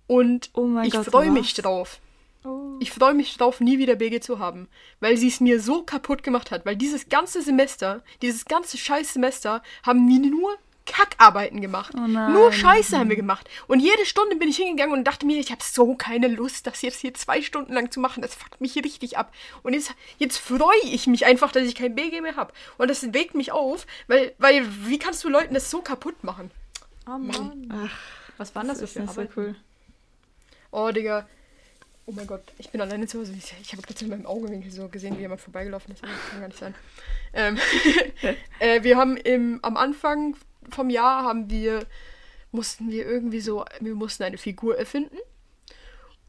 Und 0.07 0.49
Oh 0.53 0.79
ich 0.83 0.95
freue 0.95 1.31
mich 1.31 1.53
drauf. 1.53 1.99
Oh. 2.43 2.77
Ich 2.79 2.91
freue 2.91 3.13
mich 3.13 3.37
drauf, 3.37 3.59
nie 3.59 3.79
wieder 3.79 3.95
BG 3.95 4.19
zu 4.19 4.37
haben, 4.39 4.67
weil 4.99 5.17
sie 5.17 5.27
es 5.27 5.39
mir 5.39 5.59
so 5.59 5.83
kaputt 5.83 6.21
gemacht 6.23 6.51
hat. 6.51 6.65
Weil 6.65 6.75
dieses 6.75 7.09
ganze 7.09 7.41
Semester, 7.41 8.03
dieses 8.21 8.45
ganze 8.45 8.77
scheiß 8.77 9.13
Semester, 9.13 9.63
haben 9.83 10.07
wir 10.07 10.19
nur 10.19 10.55
Kackarbeiten 10.85 11.61
gemacht. 11.61 11.93
Oh. 11.95 12.07
Nur 12.07 12.51
Scheiße 12.51 12.97
haben 12.97 13.09
wir 13.09 13.15
gemacht. 13.15 13.49
Und 13.67 13.79
jede 13.79 14.05
Stunde 14.05 14.35
bin 14.35 14.49
ich 14.49 14.57
hingegangen 14.57 14.95
und 14.95 15.03
dachte 15.05 15.25
mir, 15.25 15.39
ich 15.39 15.51
habe 15.51 15.63
so 15.63 15.95
keine 15.95 16.27
Lust, 16.27 16.67
das 16.67 16.81
jetzt 16.81 16.99
hier 16.99 17.13
zwei 17.13 17.41
Stunden 17.41 17.73
lang 17.73 17.91
zu 17.91 17.99
machen. 17.99 18.21
Das 18.21 18.35
fuckt 18.35 18.61
mich 18.61 18.75
richtig 18.75 19.17
ab. 19.17 19.33
Und 19.63 19.73
jetzt, 19.73 19.93
jetzt 20.17 20.37
freue 20.37 20.75
ich 20.83 21.07
mich 21.07 21.25
einfach, 21.25 21.51
dass 21.51 21.63
ich 21.63 21.75
kein 21.75 21.95
BG 21.95 22.21
mehr 22.21 22.35
habe. 22.35 22.53
Und 22.77 22.89
das 22.89 23.13
wegt 23.13 23.35
mich 23.35 23.51
auf, 23.51 23.87
weil, 24.07 24.33
weil 24.37 24.65
wie 24.85 24.99
kannst 24.99 25.23
du 25.23 25.29
Leuten 25.29 25.53
das 25.53 25.69
so 25.71 25.81
kaputt 25.81 26.23
machen? 26.23 26.51
Oh 27.07 27.17
Mann. 27.17 27.89
Was 28.37 28.55
waren 28.55 28.67
das, 28.67 28.79
Das 28.79 28.93
so 28.93 29.01
ist 29.01 29.11
für 29.11 29.21
nicht 29.21 29.33
so 29.33 29.41
cool. 29.41 29.55
Oh, 30.71 30.91
Digga. 30.91 31.27
Oh 32.07 32.11
mein 32.11 32.27
Gott, 32.27 32.43
ich 32.59 32.69
bin 32.69 32.81
alleine 32.81 33.07
zu 33.07 33.19
Hause. 33.19 33.33
Ich, 33.35 33.55
ich 33.59 33.71
habe 33.71 33.81
gerade 33.81 34.03
in 34.05 34.11
meinem 34.11 34.27
Augenwinkel 34.27 34.69
so 34.69 34.87
gesehen, 34.89 35.17
wie 35.17 35.21
jemand 35.21 35.41
vorbeigelaufen 35.41 35.93
ist. 35.93 36.03
Das 36.03 36.11
kann 36.29 36.39
gar 36.39 36.47
nicht 36.47 36.59
sein. 36.59 36.75
Ähm, 37.33 37.57
äh, 38.59 38.83
wir 38.83 38.95
haben 38.95 39.17
im, 39.17 39.59
am 39.63 39.75
Anfang 39.75 40.35
vom 40.69 40.89
Jahr 40.89 41.23
haben 41.23 41.49
wir, 41.49 41.85
mussten 42.51 42.91
wir 42.91 43.05
irgendwie 43.05 43.41
so, 43.41 43.65
wir 43.79 43.95
mussten 43.95 44.23
eine 44.23 44.37
Figur 44.37 44.77
erfinden. 44.77 45.17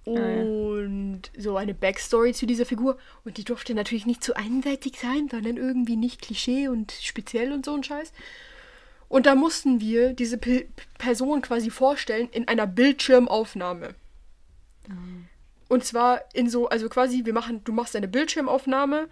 Ah, 0.07 0.11
ja. 0.11 0.43
Und 0.43 1.23
so 1.37 1.57
eine 1.57 1.75
Backstory 1.75 2.33
zu 2.33 2.47
dieser 2.47 2.65
Figur. 2.65 2.97
Und 3.25 3.39
die 3.39 3.45
durfte 3.45 3.75
natürlich 3.75 4.07
nicht 4.07 4.23
zu 4.23 4.37
einseitig 4.37 4.99
sein, 5.01 5.29
sondern 5.29 5.57
irgendwie 5.57 5.97
nicht 5.97 6.23
Klischee 6.23 6.69
und 6.69 6.93
speziell 6.93 7.53
und 7.53 7.65
so 7.65 7.75
ein 7.75 7.83
Scheiß. 7.83 8.13
Und 9.09 9.27
da 9.27 9.35
mussten 9.35 9.81
wir 9.81 10.13
diese 10.13 10.39
P 10.39 10.69
Person 10.99 11.43
quasi 11.43 11.71
vorstellen 11.71 12.29
in 12.31 12.49
einer 12.49 12.67
Bildschirmaufnahme. 12.67 13.95
Und 15.69 15.85
zwar 15.85 16.23
in 16.33 16.49
so, 16.49 16.69
also 16.69 16.89
quasi, 16.89 17.25
wir 17.25 17.33
machen, 17.33 17.63
du 17.65 17.73
machst 17.73 17.97
eine 17.97 18.09
Bildschirmaufnahme, 18.09 19.09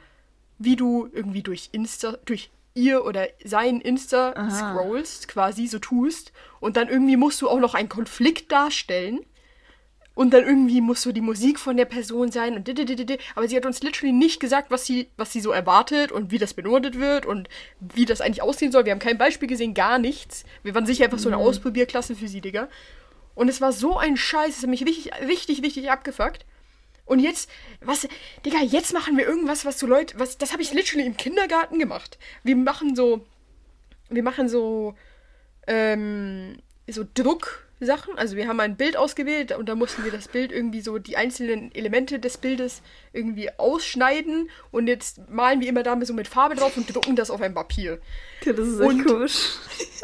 wie 0.58 0.76
du 0.76 1.08
irgendwie 1.12 1.42
durch 1.42 1.70
Insta, 1.72 2.18
durch 2.24 2.50
ihr 2.74 3.04
oder 3.04 3.28
sein 3.44 3.80
Insta 3.80 4.32
Aha. 4.32 4.50
scrollst, 4.50 5.28
quasi 5.28 5.66
so 5.66 5.78
tust. 5.78 6.32
Und 6.60 6.76
dann 6.76 6.88
irgendwie 6.88 7.16
musst 7.16 7.40
du 7.40 7.48
auch 7.48 7.60
noch 7.60 7.74
einen 7.74 7.88
Konflikt 7.88 8.52
darstellen. 8.52 9.20
Und 10.16 10.32
dann 10.32 10.44
irgendwie 10.44 10.80
muss 10.80 11.02
so 11.02 11.10
die 11.10 11.20
Musik 11.20 11.58
von 11.58 11.76
der 11.76 11.87
Person 11.87 12.30
sein 12.30 12.54
und 12.54 12.68
dididididi. 12.68 13.18
Aber 13.34 13.48
sie 13.48 13.56
hat 13.56 13.66
uns 13.66 13.82
literally 13.82 14.12
nicht 14.12 14.38
gesagt, 14.38 14.70
was 14.70 14.87
sie, 14.87 15.08
was 15.16 15.32
sie 15.32 15.40
so 15.40 15.50
erwartet 15.50 16.12
und 16.12 16.30
wie 16.30 16.38
das 16.38 16.54
benotet 16.54 17.00
wird 17.00 17.26
und 17.26 17.48
wie 17.80 18.04
das 18.04 18.20
eigentlich 18.20 18.42
aussehen 18.42 18.70
soll. 18.70 18.84
Wir 18.84 18.92
haben 18.92 19.00
kein 19.00 19.18
Beispiel 19.18 19.48
gesehen, 19.48 19.74
gar 19.74 19.98
nichts. 19.98 20.44
Wir 20.62 20.74
waren 20.74 20.87
sicher 20.87 21.04
einfach 21.04 21.18
so 21.18 21.28
eine 21.28 21.38
Ausprobierklasse 21.38 22.14
für 22.14 22.28
sie, 22.28 22.40
Digga. 22.40 22.68
Und 23.34 23.48
es 23.48 23.60
war 23.60 23.72
so 23.72 23.96
ein 23.98 24.16
Scheiß, 24.16 24.56
es 24.56 24.62
hat 24.62 24.70
mich 24.70 24.87
richtig, 24.87 25.10
richtig, 25.26 25.62
richtig 25.62 25.90
abgefuckt. 25.90 26.46
Und 27.06 27.18
jetzt, 27.20 27.50
was, 27.80 28.08
Digga, 28.46 28.60
jetzt 28.62 28.92
machen 28.94 29.16
wir 29.16 29.26
irgendwas, 29.26 29.64
was 29.64 29.78
so 29.78 29.86
Leute, 29.86 30.18
was, 30.18 30.38
das 30.38 30.52
habe 30.52 30.62
ich 30.62 30.72
literally 30.72 31.06
im 31.06 31.16
Kindergarten 31.16 31.78
gemacht. 31.78 32.18
Wir 32.42 32.56
machen 32.56 32.96
so, 32.96 33.26
wir 34.08 34.22
machen 34.22 34.48
so, 34.48 34.94
ähm, 35.66 36.56
so 36.88 37.04
Drucksachen. 37.14 38.16
Also 38.16 38.36
wir 38.36 38.48
haben 38.48 38.60
ein 38.60 38.76
Bild 38.76 38.96
ausgewählt 38.96 39.52
und 39.52 39.68
da 39.68 39.74
mussten 39.74 40.04
wir 40.04 40.12
das 40.12 40.28
Bild 40.28 40.52
irgendwie 40.52 40.80
so, 40.80 40.98
die 40.98 41.16
einzelnen 41.16 41.74
Elemente 41.74 42.18
des 42.18 42.38
Bildes 42.38 42.82
irgendwie 43.12 43.50
ausschneiden 43.58 44.48
und 44.70 44.86
jetzt 44.86 45.28
malen 45.28 45.60
wir 45.60 45.68
immer 45.68 45.82
damit 45.82 46.06
so 46.08 46.14
mit 46.14 46.28
Farbe 46.28 46.54
drauf 46.54 46.76
und 46.76 46.94
drucken 46.94 47.16
das 47.16 47.30
auf 47.30 47.40
ein 47.42 47.54
Papier. 47.54 48.00
Das 48.44 48.58
ist 48.58 48.80
Und- 48.80 49.00
echt 49.00 49.08
komisch. 49.08 49.56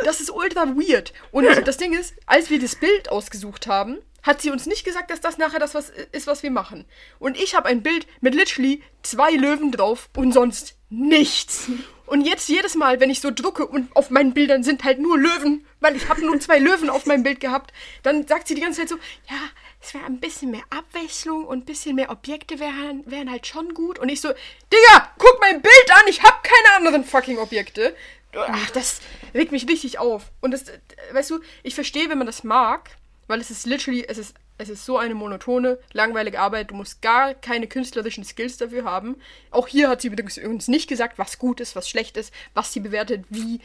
Das 0.05 0.21
ist 0.21 0.31
ultra 0.31 0.67
weird. 0.77 1.13
Und 1.31 1.45
das 1.67 1.77
Ding 1.77 1.93
ist, 1.99 2.15
als 2.27 2.49
wir 2.51 2.59
das 2.59 2.77
Bild 2.77 3.11
ausgesucht 3.11 3.67
haben, 3.67 3.99
hat 4.23 4.41
sie 4.41 4.51
uns 4.51 4.67
nicht 4.67 4.85
gesagt, 4.85 5.11
dass 5.11 5.21
das 5.21 5.39
nachher 5.39 5.59
das 5.59 5.75
was 5.75 5.91
ist, 6.13 6.27
was 6.27 6.43
wir 6.43 6.51
machen. 6.51 6.85
Und 7.19 7.37
ich 7.37 7.55
habe 7.55 7.69
ein 7.69 7.83
Bild 7.83 8.07
mit 8.21 8.35
literally 8.35 8.83
zwei 9.03 9.33
Löwen 9.33 9.73
drauf 9.73 10.09
und 10.17 10.33
sonst 10.33 10.77
nichts. 10.91 11.69
Und 12.07 12.23
jetzt 12.23 12.49
jedes 12.49 12.75
Mal, 12.75 12.99
wenn 12.99 13.09
ich 13.09 13.21
so 13.21 13.31
drucke 13.31 13.65
und 13.65 13.95
auf 13.95 14.11
meinen 14.11 14.35
Bildern 14.35 14.65
sind 14.65 14.83
halt 14.83 14.99
nur 14.99 15.17
Löwen, 15.17 15.65
weil 15.79 15.95
ich 15.95 16.09
habe 16.09 16.27
nur 16.27 16.41
zwei 16.41 16.59
Löwen 16.59 16.91
auf 16.91 17.07
meinem 17.07 17.23
Bild 17.23 17.39
gehabt, 17.39 17.73
dann 18.03 18.27
sagt 18.27 18.49
sie 18.49 18.57
die 18.57 18.61
ganze 18.61 18.81
Zeit 18.81 18.89
so, 18.89 18.97
ja, 19.31 19.39
es 19.81 19.95
wäre 19.95 20.07
ein 20.07 20.19
bisschen 20.19 20.51
mehr 20.51 20.65
Abwechslung 20.71 21.45
und 21.45 21.59
ein 21.59 21.65
bisschen 21.65 21.95
mehr 21.95 22.11
Objekte 22.11 22.59
wären, 22.59 23.05
wären 23.07 23.31
halt 23.31 23.47
schon 23.47 23.75
gut. 23.75 24.01
Und 24.01 24.09
ich 24.09 24.21
so, 24.21 24.29
Digga, 24.29 25.13
guck 25.19 25.39
mein 25.41 25.63
Bild 25.63 25.91
an, 25.95 26.03
ich 26.09 26.23
habe 26.23 26.37
keine 26.43 26.77
anderen 26.77 27.05
fucking 27.05 27.39
Objekte. 27.39 27.95
Ach, 28.35 28.71
das 28.71 29.01
regt 29.33 29.53
mich 29.53 29.69
richtig 29.69 29.99
auf. 29.99 30.33
Und 30.41 30.51
das, 30.51 30.65
weißt 31.13 31.31
du, 31.31 31.41
ich 31.63 31.77
verstehe, 31.77 32.09
wenn 32.09 32.19
man 32.19 32.27
das 32.27 32.45
mag, 32.45 32.91
weil 33.31 33.41
es 33.41 33.51
ist 33.51 33.65
literally, 33.65 34.05
es 34.09 34.19
ist, 34.19 34.35
es 34.59 34.69
ist 34.69 34.85
so 34.85 34.99
eine 34.99 35.15
monotone, 35.15 35.79
langweilige 35.93 36.41
Arbeit. 36.41 36.73
Du 36.73 36.75
musst 36.75 37.01
gar 37.01 37.33
keine 37.33 37.69
künstlerischen 37.69 38.25
Skills 38.25 38.57
dafür 38.57 38.85
haben. 38.85 39.15
Auch 39.53 39.69
hier 39.69 39.89
hat 39.89 40.03
sie 40.03 40.09
übrigens 40.09 40.37
uns 40.37 40.67
nicht 40.67 40.89
gesagt, 40.89 41.17
was 41.17 41.39
gut 41.39 41.61
ist, 41.61 41.77
was 41.77 41.89
schlecht 41.89 42.17
ist, 42.17 42.35
was 42.55 42.73
sie 42.73 42.81
bewertet, 42.81 43.25
wie. 43.31 43.61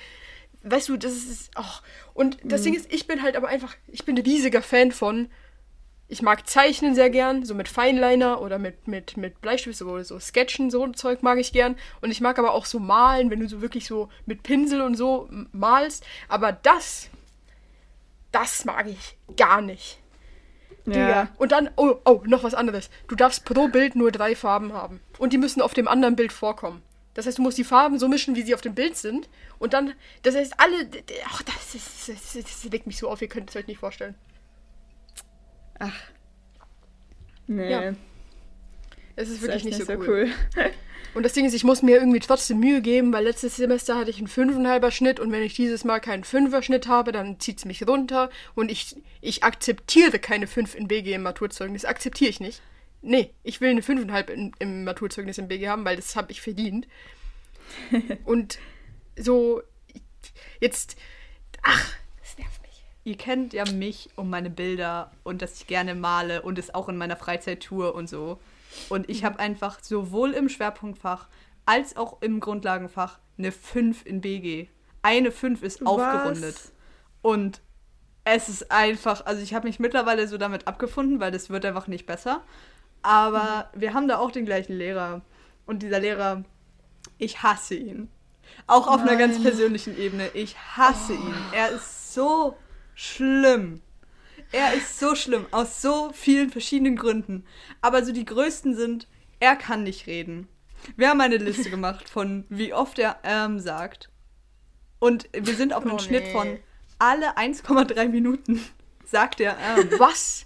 Weißt 0.62 0.88
du, 0.88 0.98
das 0.98 1.14
ist. 1.14 1.50
Oh. 1.58 1.64
Und 2.14 2.38
das 2.44 2.62
Ding 2.62 2.76
ist, 2.76 2.94
ich 2.94 3.08
bin 3.08 3.24
halt 3.24 3.36
aber 3.36 3.48
einfach, 3.48 3.76
ich 3.88 4.06
bin 4.06 4.16
ein 4.16 4.24
riesiger 4.24 4.62
Fan 4.62 4.92
von. 4.92 5.30
Ich 6.08 6.22
mag 6.22 6.48
Zeichnen 6.48 6.94
sehr 6.94 7.10
gern, 7.10 7.44
so 7.44 7.56
mit 7.56 7.68
Feinliner 7.68 8.40
oder 8.40 8.60
mit, 8.60 8.88
mit, 8.88 9.18
mit 9.18 9.42
Bleistift, 9.42 9.80
so, 9.80 10.04
so 10.04 10.20
Sketchen, 10.20 10.70
so 10.70 10.84
ein 10.84 10.94
Zeug 10.94 11.24
mag 11.24 11.40
ich 11.40 11.52
gern. 11.52 11.76
Und 12.02 12.12
ich 12.12 12.22
mag 12.22 12.38
aber 12.38 12.54
auch 12.54 12.66
so 12.66 12.78
malen, 12.78 13.32
wenn 13.32 13.40
du 13.40 13.50
so 13.50 13.64
wirklich 13.64 13.88
so 13.88 14.10
mit 14.28 14.44
Pinsel 14.44 14.82
und 14.82 14.94
so 14.96 15.28
malst. 15.52 16.06
Aber 16.28 16.52
das, 16.52 17.10
das 18.36 18.66
mag 18.66 18.88
ich 18.88 19.18
gar 19.38 19.62
nicht. 19.62 19.98
Digga. 20.86 21.10
Ja. 21.10 21.28
Und 21.38 21.54
dann, 21.54 21.70
oh, 21.78 21.96
oh, 22.04 22.22
noch 22.26 22.44
was 22.44 22.54
anderes. 22.54 22.90
Du 23.08 23.16
darfst 23.16 23.46
pro 23.46 23.70
Bild 23.70 23.96
nur 23.96 24.12
drei 24.12 24.36
Farben 24.36 24.74
haben. 24.74 25.00
Und 25.18 25.32
die 25.32 25.38
müssen 25.38 25.62
auf 25.62 25.74
dem 25.74 25.88
anderen 25.88 26.18
Bild 26.18 26.34
vorkommen. 26.34 26.84
Das 27.14 27.26
heißt, 27.26 27.38
du 27.38 27.42
musst 27.42 27.58
die 27.58 27.64
Farben 27.64 27.98
so 27.98 28.10
mischen, 28.10 28.36
wie 28.36 28.42
sie 28.42 28.54
auf 28.54 28.60
dem 28.62 28.76
Bild 28.76 28.98
sind. 28.98 29.30
Und 29.58 29.74
dann, 29.74 29.94
das 30.24 30.36
heißt, 30.36 30.60
alle, 30.60 30.90
ach, 31.26 31.42
das, 31.44 31.76
ist, 31.76 32.10
das, 32.10 32.34
das, 32.34 32.44
das 32.44 32.64
legt 32.66 32.88
mich 32.88 32.98
so 32.98 33.10
auf, 33.10 33.22
ihr 33.22 33.30
könnt 33.30 33.50
es 33.50 33.56
euch 33.56 33.68
nicht 33.68 33.80
vorstellen. 33.80 34.16
Nee. 37.48 37.72
Ja, 37.72 37.94
Es 39.16 39.30
ist 39.30 39.42
wirklich 39.42 39.66
echt 39.66 39.80
nicht, 39.80 39.88
so 39.88 39.94
cool. 39.94 40.30
cool. 40.56 40.66
Und 41.16 41.24
das 41.24 41.32
Ding 41.32 41.46
ist, 41.46 41.54
ich 41.54 41.64
muss 41.64 41.82
mir 41.82 41.96
irgendwie 41.96 42.20
trotzdem 42.20 42.60
Mühe 42.60 42.82
geben, 42.82 43.14
weil 43.14 43.24
letztes 43.24 43.56
Semester 43.56 43.98
hatte 43.98 44.10
ich 44.10 44.18
einen 44.18 44.28
fünfeinhalber 44.28 44.92
Schnitt 44.92 45.22
und 45.22 45.32
wenn 45.32 45.44
ich 45.44 45.54
dieses 45.54 45.86
Mal 45.86 46.02
keinen 46.02 46.26
Fünfer-Schnitt 46.26 46.90
habe, 46.90 47.14
dann 47.14 47.40
zieht 47.40 47.60
es 47.60 47.64
mich 47.64 47.88
runter 47.88 48.30
und 48.54 48.70
ich, 48.70 48.98
ich 49.22 49.42
akzeptiere 49.46 50.20
keine 50.20 50.46
5 50.46 50.76
in 50.76 50.90
BG 50.90 51.14
im 51.14 51.24
Maturzeugnis. 51.24 51.86
Akzeptiere 51.86 52.30
ich 52.30 52.42
nicht. 52.42 52.62
Nee, 53.02 53.32
ich 53.44 53.62
will 53.62 53.70
eine 53.70 53.80
5,5 53.80 54.30
in, 54.30 54.52
im 54.60 54.84
Maturzeugnis 54.84 55.38
im 55.38 55.48
BG 55.48 55.70
haben, 55.70 55.86
weil 55.86 55.96
das 55.96 56.18
habe 56.18 56.34
ich 56.34 56.42
verdient. 56.42 56.86
und 58.26 58.60
so, 59.16 59.62
jetzt, 60.60 60.98
ach, 61.62 61.94
das 62.20 62.38
nervt 62.38 62.62
mich. 62.62 62.84
Ihr 63.06 63.16
kennt 63.16 63.54
ja 63.54 63.64
mich 63.72 64.10
und 64.18 64.30
meine 64.30 64.50
Bilder 64.50 65.14
und 65.24 65.42
dass 65.42 65.62
ich 65.62 65.68
gerne 65.68 65.96
male 65.96 66.42
und 66.42 66.60
es 66.60 66.76
auch 66.76 66.90
in 66.90 66.98
meiner 66.98 67.16
Freizeit 67.16 67.64
tue 67.64 67.94
und 67.94 68.10
so. 68.10 68.38
Und 68.90 69.10
ich 69.10 69.24
habe 69.24 69.40
einfach 69.40 69.80
sowohl 69.82 70.32
im 70.32 70.50
Schwerpunktfach 70.50 71.28
als 71.66 71.98
auch 71.98 72.22
im 72.22 72.40
Grundlagenfach 72.40 73.20
eine 73.38 73.52
5 73.52 74.06
in 74.06 74.22
BG. 74.22 74.68
Eine 75.02 75.32
5 75.32 75.64
ist 75.64 75.86
aufgerundet. 75.86 76.56
Und 77.22 77.62
es 78.24 78.50
ist 78.50 78.72
einfach, 78.72 79.26
also 79.26 79.42
ich 79.42 79.54
habe 79.54 79.68
mich 79.68 79.80
mittlerweile 79.80 80.28
so 80.28 80.38
damit 80.38 80.68
abgefunden, 80.68 81.20
weil 81.20 81.32
das 81.32 81.50
wird 81.50 81.66
einfach 81.66 81.88
nicht 81.88 82.06
besser. 82.06 82.44
Aber 83.02 83.70
wir 83.76 83.94
haben 83.94 84.08
da 84.08 84.18
auch 84.18 84.32
den 84.32 84.46
gleichen 84.46 84.74
Lehrer. 84.74 85.22
Und 85.66 85.84
dieser 85.84 86.00
Lehrer, 86.00 86.44
ich 87.18 87.44
hasse 87.44 87.76
ihn. 87.76 88.10
Auch 88.68 88.88
auf 88.88 89.02
einer 89.02 89.16
ganz 89.16 89.36
Nein. 89.36 89.44
persönlichen 89.44 89.98
Ebene. 89.98 90.30
Ich 90.34 90.56
hasse 90.58 91.14
ihn. 91.14 91.36
Er 91.52 91.70
ist 91.70 92.14
so 92.14 92.58
schlimm. 92.96 93.82
Er 94.52 94.74
ist 94.74 95.00
so 95.00 95.16
schlimm, 95.16 95.46
aus 95.52 95.82
so 95.82 96.12
vielen 96.14 96.50
verschiedenen 96.50 96.96
Gründen. 96.96 97.46
Aber 97.82 98.04
so 98.06 98.12
die 98.12 98.26
größten 98.26 98.76
sind, 98.76 99.08
er 99.40 99.56
kann 99.56 99.84
nicht 99.84 100.08
reden. 100.08 100.48
Wir 100.96 101.10
haben 101.10 101.22
eine 101.22 101.38
Liste 101.38 101.70
gemacht 101.70 102.10
von, 102.10 102.46
wie 102.50 102.74
oft 102.74 103.00
er 103.00 103.18
ähm 103.24 103.60
sagt. 103.60 104.10
Und 105.00 105.28
wir 105.34 105.56
sind 105.56 105.74
auf 105.74 105.84
einen 105.84 105.96
Oh, 105.96 106.00
Schnitt 106.00 106.26
nee. 106.26 106.32
von 106.32 106.60
alle 107.00 107.38
1,3 107.38 108.08
Minuten 108.10 108.64
sagt 109.06 109.40
er 109.42 109.58
ähm. 109.60 109.90
Was? 109.98 110.46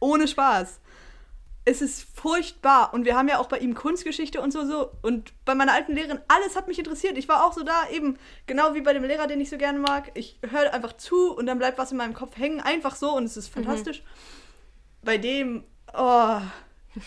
Ohne 0.00 0.28
Spaß. 0.28 0.80
Es 1.68 1.82
ist 1.82 2.06
furchtbar. 2.16 2.94
Und 2.94 3.04
wir 3.04 3.14
haben 3.14 3.28
ja 3.28 3.38
auch 3.38 3.48
bei 3.48 3.58
ihm 3.58 3.74
Kunstgeschichte 3.74 4.40
und 4.40 4.52
so, 4.52 4.64
so. 4.64 4.90
Und 5.02 5.34
bei 5.44 5.54
meiner 5.54 5.74
alten 5.74 5.92
Lehrerin, 5.92 6.20
alles 6.26 6.56
hat 6.56 6.66
mich 6.66 6.78
interessiert. 6.78 7.18
Ich 7.18 7.28
war 7.28 7.44
auch 7.44 7.52
so 7.52 7.62
da, 7.62 7.88
eben, 7.90 8.16
genau 8.46 8.74
wie 8.74 8.80
bei 8.80 8.94
dem 8.94 9.04
Lehrer, 9.04 9.26
den 9.26 9.38
ich 9.40 9.50
so 9.50 9.58
gerne 9.58 9.78
mag. 9.78 10.10
Ich 10.14 10.38
höre 10.48 10.72
einfach 10.72 10.96
zu 10.96 11.36
und 11.36 11.44
dann 11.44 11.58
bleibt 11.58 11.76
was 11.76 11.92
in 11.92 11.98
meinem 11.98 12.14
Kopf 12.14 12.38
hängen. 12.38 12.60
Einfach 12.60 12.96
so 12.96 13.14
und 13.14 13.24
es 13.24 13.36
ist 13.36 13.48
fantastisch. 13.48 14.02
Bei 15.02 15.18
dem, 15.18 15.62
oh, 15.92 16.40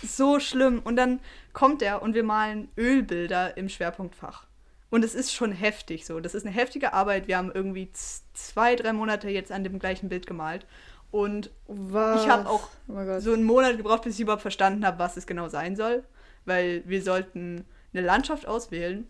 so 0.04 0.40
schlimm. 0.40 0.80
Und 0.84 0.96
dann 0.96 1.22
kommt 1.54 1.82
er 1.82 2.04
und 2.04 2.14
wir 2.14 2.24
malen 2.24 2.70
Ölbilder 2.78 3.58
im 3.58 3.68
Schwerpunktfach. 3.68 4.46
Und 4.92 5.04
es 5.04 5.16
ist 5.16 5.34
schon 5.34 5.54
heftig 5.54 6.06
so. 6.06 6.20
Das 6.20 6.36
ist 6.36 6.46
eine 6.46 6.54
heftige 6.54 6.94
Arbeit. 6.94 7.28
Wir 7.28 7.38
haben 7.38 7.52
irgendwie 7.52 7.92
zwei, 8.34 8.76
drei 8.76 8.94
Monate 8.94 9.30
jetzt 9.30 9.52
an 9.52 9.64
dem 9.64 9.80
gleichen 9.80 10.08
Bild 10.10 10.28
gemalt. 10.28 10.68
Und 11.12 11.52
Was? 11.68 12.24
ich 12.24 12.30
habe 12.30 12.50
auch 12.50 12.70
Oh 12.88 13.20
so 13.20 13.34
einen 13.34 13.44
Monat 13.44 13.78
gebraucht, 13.78 14.04
bis 14.04 14.16
ich 14.16 14.22
überhaupt 14.22 14.42
verstanden 14.42 14.86
habe, 14.86 14.98
was 15.00 15.18
es 15.18 15.28
genau 15.28 15.50
sein 15.50 15.76
soll. 15.76 16.04
Weil 16.46 16.84
wir 16.86 17.02
sollten 17.02 17.66
eine 17.94 18.06
Landschaft 18.06 18.48
auswählen. 18.48 19.08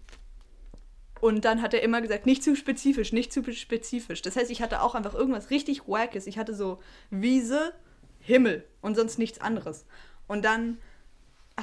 Und 1.22 1.46
dann 1.46 1.62
hat 1.62 1.76
er 1.76 1.84
immer 1.84 2.02
gesagt, 2.02 2.26
nicht 2.26 2.44
zu 2.44 2.56
spezifisch, 2.56 3.14
nicht 3.14 3.32
zu 3.32 3.44
spezifisch. 3.54 4.24
Das 4.24 4.36
heißt, 4.36 4.50
ich 4.50 4.62
hatte 4.62 4.82
auch 4.82 4.96
einfach 4.96 5.14
irgendwas 5.14 5.52
richtig 5.52 5.88
Wackes. 5.88 6.26
Ich 6.26 6.40
hatte 6.40 6.56
so 6.56 6.80
Wiese, 7.12 7.74
Himmel 8.20 8.66
und 8.82 8.96
sonst 8.96 9.20
nichts 9.20 9.40
anderes. 9.40 9.86
Und 10.28 10.44
dann 10.44 10.80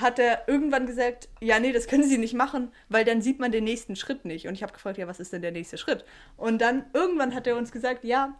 hat 0.00 0.20
er 0.20 0.48
irgendwann 0.48 0.86
gesagt, 0.86 1.28
ja, 1.40 1.58
nee, 1.58 1.72
das 1.72 1.88
können 1.88 2.04
Sie 2.04 2.18
nicht 2.18 2.34
machen, 2.34 2.70
weil 2.88 3.04
dann 3.04 3.20
sieht 3.20 3.40
man 3.40 3.50
den 3.50 3.64
nächsten 3.64 3.96
Schritt 3.96 4.24
nicht. 4.24 4.46
Und 4.46 4.54
ich 4.54 4.62
habe 4.62 4.72
gefragt, 4.72 4.98
ja, 4.98 5.08
was 5.08 5.18
ist 5.18 5.32
denn 5.32 5.42
der 5.42 5.50
nächste 5.50 5.78
Schritt? 5.78 6.04
Und 6.36 6.60
dann 6.60 6.84
irgendwann 6.92 7.34
hat 7.34 7.46
er 7.48 7.56
uns 7.56 7.72
gesagt, 7.72 8.04
ja, 8.04 8.38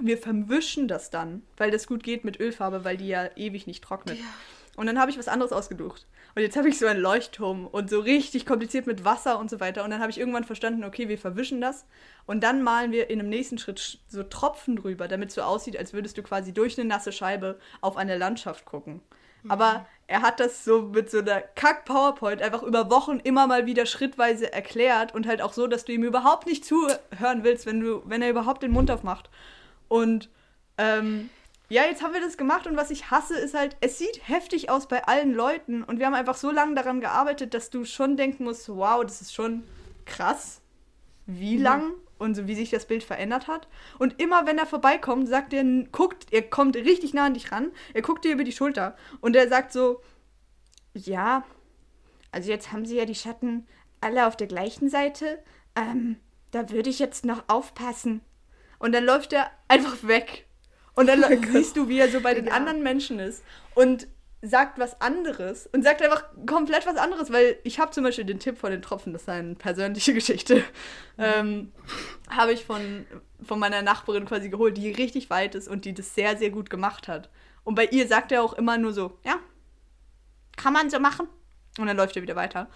wir 0.00 0.18
verwischen 0.18 0.88
das 0.88 1.10
dann, 1.10 1.42
weil 1.56 1.70
das 1.70 1.86
gut 1.86 2.02
geht 2.02 2.24
mit 2.24 2.40
Ölfarbe, 2.40 2.84
weil 2.84 2.96
die 2.96 3.08
ja 3.08 3.28
ewig 3.36 3.66
nicht 3.66 3.82
trocknet. 3.82 4.18
Ja. 4.18 4.24
Und 4.76 4.86
dann 4.86 4.98
habe 5.00 5.10
ich 5.10 5.18
was 5.18 5.28
anderes 5.28 5.52
ausgesucht. 5.52 6.06
Und 6.36 6.42
jetzt 6.42 6.56
habe 6.56 6.68
ich 6.68 6.78
so 6.78 6.86
einen 6.86 7.00
Leuchtturm 7.00 7.66
und 7.66 7.90
so 7.90 7.98
richtig 7.98 8.46
kompliziert 8.46 8.86
mit 8.86 9.04
Wasser 9.04 9.40
und 9.40 9.50
so 9.50 9.58
weiter. 9.58 9.82
Und 9.82 9.90
dann 9.90 10.00
habe 10.00 10.12
ich 10.12 10.18
irgendwann 10.18 10.44
verstanden, 10.44 10.84
okay, 10.84 11.08
wir 11.08 11.18
verwischen 11.18 11.60
das. 11.60 11.84
Und 12.26 12.44
dann 12.44 12.62
malen 12.62 12.92
wir 12.92 13.10
in 13.10 13.18
einem 13.18 13.28
nächsten 13.28 13.58
Schritt 13.58 13.98
so 14.06 14.22
Tropfen 14.22 14.76
drüber, 14.76 15.08
damit 15.08 15.30
es 15.30 15.34
so 15.34 15.42
aussieht, 15.42 15.76
als 15.76 15.92
würdest 15.92 16.16
du 16.16 16.22
quasi 16.22 16.52
durch 16.52 16.78
eine 16.78 16.88
nasse 16.88 17.10
Scheibe 17.10 17.58
auf 17.80 17.96
eine 17.96 18.16
Landschaft 18.16 18.66
gucken. 18.66 19.00
Aber 19.48 19.86
er 20.06 20.22
hat 20.22 20.40
das 20.40 20.64
so 20.64 20.82
mit 20.82 21.10
so 21.10 21.18
einer 21.18 21.40
Kack-PowerPoint 21.40 22.42
einfach 22.42 22.62
über 22.62 22.90
Wochen 22.90 23.18
immer 23.18 23.46
mal 23.46 23.66
wieder 23.66 23.86
schrittweise 23.86 24.52
erklärt 24.52 25.14
und 25.14 25.26
halt 25.26 25.42
auch 25.42 25.52
so, 25.52 25.66
dass 25.66 25.84
du 25.84 25.92
ihm 25.92 26.04
überhaupt 26.04 26.46
nicht 26.46 26.64
zuhören 26.64 27.42
willst, 27.44 27.66
wenn, 27.66 27.80
du, 27.80 28.02
wenn 28.04 28.22
er 28.22 28.30
überhaupt 28.30 28.62
den 28.62 28.72
Mund 28.72 28.90
aufmacht. 28.90 29.30
Und 29.88 30.30
ähm, 30.76 31.30
ja, 31.70 31.84
jetzt 31.84 32.02
haben 32.02 32.14
wir 32.14 32.20
das 32.20 32.38
gemacht 32.38 32.66
und 32.66 32.76
was 32.76 32.90
ich 32.90 33.10
hasse, 33.10 33.38
ist 33.38 33.54
halt, 33.54 33.76
es 33.80 33.98
sieht 33.98 34.26
heftig 34.26 34.70
aus 34.70 34.88
bei 34.88 35.04
allen 35.04 35.34
Leuten 35.34 35.82
und 35.82 35.98
wir 35.98 36.06
haben 36.06 36.14
einfach 36.14 36.36
so 36.36 36.50
lange 36.50 36.74
daran 36.74 37.00
gearbeitet, 37.00 37.52
dass 37.52 37.68
du 37.68 37.84
schon 37.84 38.16
denken 38.16 38.44
musst, 38.44 38.68
wow, 38.70 39.02
das 39.02 39.20
ist 39.20 39.34
schon 39.34 39.64
krass, 40.06 40.62
wie 41.26 41.58
lang 41.58 41.92
und 42.18 42.34
so 42.34 42.46
wie 42.46 42.54
sich 42.54 42.70
das 42.70 42.86
Bild 42.86 43.04
verändert 43.04 43.48
hat. 43.48 43.68
Und 43.98 44.20
immer 44.20 44.46
wenn 44.46 44.56
er 44.56 44.64
vorbeikommt, 44.64 45.28
sagt 45.28 45.52
er, 45.52 45.62
guckt, 45.92 46.32
er 46.32 46.42
kommt 46.42 46.74
richtig 46.74 47.12
nah 47.12 47.26
an 47.26 47.34
dich 47.34 47.52
ran, 47.52 47.70
er 47.92 48.02
guckt 48.02 48.24
dir 48.24 48.32
über 48.32 48.44
die 48.44 48.52
Schulter 48.52 48.96
und 49.20 49.36
er 49.36 49.48
sagt 49.48 49.72
so, 49.72 50.00
ja, 50.94 51.44
also 52.32 52.50
jetzt 52.50 52.72
haben 52.72 52.86
sie 52.86 52.96
ja 52.96 53.04
die 53.04 53.14
Schatten 53.14 53.66
alle 54.00 54.26
auf 54.26 54.36
der 54.36 54.46
gleichen 54.46 54.88
Seite, 54.88 55.38
ähm, 55.76 56.16
da 56.50 56.70
würde 56.70 56.88
ich 56.88 56.98
jetzt 56.98 57.26
noch 57.26 57.44
aufpassen. 57.48 58.22
Und 58.78 58.92
dann 58.92 59.04
läuft 59.04 59.32
er 59.32 59.50
einfach 59.68 59.96
weg. 60.06 60.46
Und 60.94 61.06
dann 61.08 61.24
siehst 61.52 61.76
du, 61.76 61.88
wie 61.88 61.98
er 61.98 62.10
so 62.10 62.20
bei 62.20 62.34
den 62.34 62.46
Ja. 62.46 62.54
anderen 62.54 62.82
Menschen 62.82 63.18
ist 63.18 63.42
und 63.74 64.06
sagt 64.40 64.78
was 64.78 65.00
anderes 65.00 65.66
und 65.72 65.82
sagt 65.82 66.00
einfach 66.00 66.22
komplett 66.46 66.86
was 66.86 66.96
anderes, 66.96 67.32
weil 67.32 67.58
ich 67.64 67.80
habe 67.80 67.90
zum 67.90 68.04
Beispiel 68.04 68.24
den 68.24 68.38
Tipp 68.38 68.56
von 68.56 68.70
den 68.70 68.82
Tropfen, 68.82 69.12
das 69.12 69.22
ist 69.22 69.28
eine 69.28 69.56
persönliche 69.56 70.14
Geschichte, 70.14 70.62
ähm, 71.18 71.72
habe 72.30 72.52
ich 72.52 72.64
von, 72.64 73.04
von 73.42 73.58
meiner 73.58 73.82
Nachbarin 73.82 74.26
quasi 74.26 74.48
geholt, 74.48 74.76
die 74.76 74.90
richtig 74.92 75.28
weit 75.30 75.56
ist 75.56 75.66
und 75.66 75.84
die 75.84 75.92
das 75.92 76.14
sehr, 76.14 76.36
sehr 76.36 76.50
gut 76.50 76.70
gemacht 76.70 77.08
hat. 77.08 77.30
Und 77.64 77.74
bei 77.74 77.86
ihr 77.86 78.06
sagt 78.06 78.30
er 78.30 78.42
auch 78.44 78.52
immer 78.52 78.78
nur 78.78 78.92
so, 78.92 79.18
ja, 79.24 79.34
kann 80.56 80.72
man 80.72 80.88
so 80.88 81.00
machen. 81.00 81.28
Und 81.78 81.86
dann 81.86 81.96
läuft 81.96 82.16
er 82.16 82.22
wieder 82.22 82.36
weiter. 82.36 82.68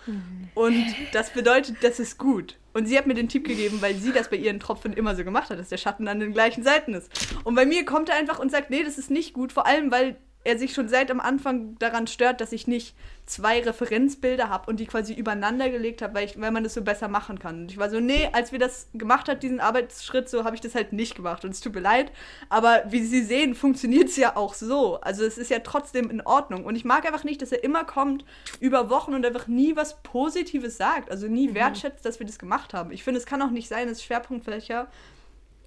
Und 0.54 0.86
das 1.12 1.30
bedeutet, 1.30 1.76
das 1.82 1.98
ist 2.00 2.18
gut. 2.18 2.56
Und 2.72 2.86
sie 2.86 2.96
hat 2.96 3.06
mir 3.06 3.14
den 3.14 3.28
Tipp 3.28 3.46
gegeben, 3.46 3.82
weil 3.82 3.94
sie 3.96 4.12
das 4.12 4.30
bei 4.30 4.36
ihren 4.36 4.60
Tropfen 4.60 4.92
immer 4.92 5.14
so 5.14 5.24
gemacht 5.24 5.50
hat, 5.50 5.58
dass 5.58 5.68
der 5.68 5.76
Schatten 5.76 6.08
an 6.08 6.20
den 6.20 6.32
gleichen 6.32 6.62
Seiten 6.62 6.94
ist. 6.94 7.10
Und 7.44 7.54
bei 7.54 7.66
mir 7.66 7.84
kommt 7.84 8.08
er 8.08 8.16
einfach 8.16 8.38
und 8.38 8.50
sagt, 8.50 8.70
nee, 8.70 8.82
das 8.82 8.98
ist 8.98 9.10
nicht 9.10 9.34
gut. 9.34 9.52
Vor 9.52 9.66
allem, 9.66 9.90
weil 9.90 10.16
er 10.44 10.58
sich 10.58 10.74
schon 10.74 10.88
seit 10.88 11.10
am 11.10 11.20
Anfang 11.20 11.78
daran 11.78 12.06
stört, 12.06 12.40
dass 12.40 12.52
ich 12.52 12.66
nicht 12.66 12.94
zwei 13.26 13.62
Referenzbilder 13.62 14.48
habe 14.48 14.68
und 14.68 14.80
die 14.80 14.86
quasi 14.86 15.14
übereinander 15.14 15.70
gelegt 15.70 16.02
habe, 16.02 16.14
weil, 16.14 16.24
ich- 16.26 16.40
weil 16.40 16.50
man 16.50 16.64
das 16.64 16.74
so 16.74 16.82
besser 16.82 17.06
machen 17.06 17.38
kann. 17.38 17.60
Und 17.62 17.70
ich 17.70 17.78
war 17.78 17.88
so, 17.88 18.00
nee, 18.00 18.28
als 18.32 18.50
wir 18.50 18.58
das 18.58 18.88
gemacht 18.92 19.28
hat, 19.28 19.42
diesen 19.44 19.60
Arbeitsschritt, 19.60 20.28
so 20.28 20.44
habe 20.44 20.56
ich 20.56 20.60
das 20.60 20.74
halt 20.74 20.92
nicht 20.92 21.14
gemacht. 21.14 21.44
Und 21.44 21.52
es 21.52 21.60
tut 21.60 21.74
mir 21.74 21.80
leid, 21.80 22.10
aber 22.48 22.82
wie 22.88 23.04
Sie 23.04 23.22
sehen, 23.22 23.54
funktioniert 23.54 24.08
es 24.08 24.16
ja 24.16 24.34
auch 24.36 24.54
so. 24.54 25.00
Also 25.00 25.24
es 25.24 25.38
ist 25.38 25.50
ja 25.50 25.60
trotzdem 25.60 26.10
in 26.10 26.20
Ordnung. 26.20 26.64
Und 26.64 26.74
ich 26.74 26.84
mag 26.84 27.06
einfach 27.06 27.22
nicht, 27.24 27.40
dass 27.40 27.52
er 27.52 27.62
immer 27.62 27.84
kommt 27.84 28.24
über 28.58 28.90
Wochen 28.90 29.14
und 29.14 29.24
einfach 29.24 29.46
nie 29.46 29.76
was 29.76 30.02
Positives 30.02 30.76
sagt. 30.76 31.10
Also 31.10 31.28
nie 31.28 31.54
wertschätzt, 31.54 32.04
dass 32.04 32.18
wir 32.18 32.26
das 32.26 32.38
gemacht 32.40 32.74
haben. 32.74 32.90
Ich 32.90 33.04
finde, 33.04 33.20
es 33.20 33.26
kann 33.26 33.40
auch 33.42 33.50
nicht 33.50 33.68
sein, 33.68 33.86
dass 33.86 34.02
Schwerpunktfächer, 34.02 34.88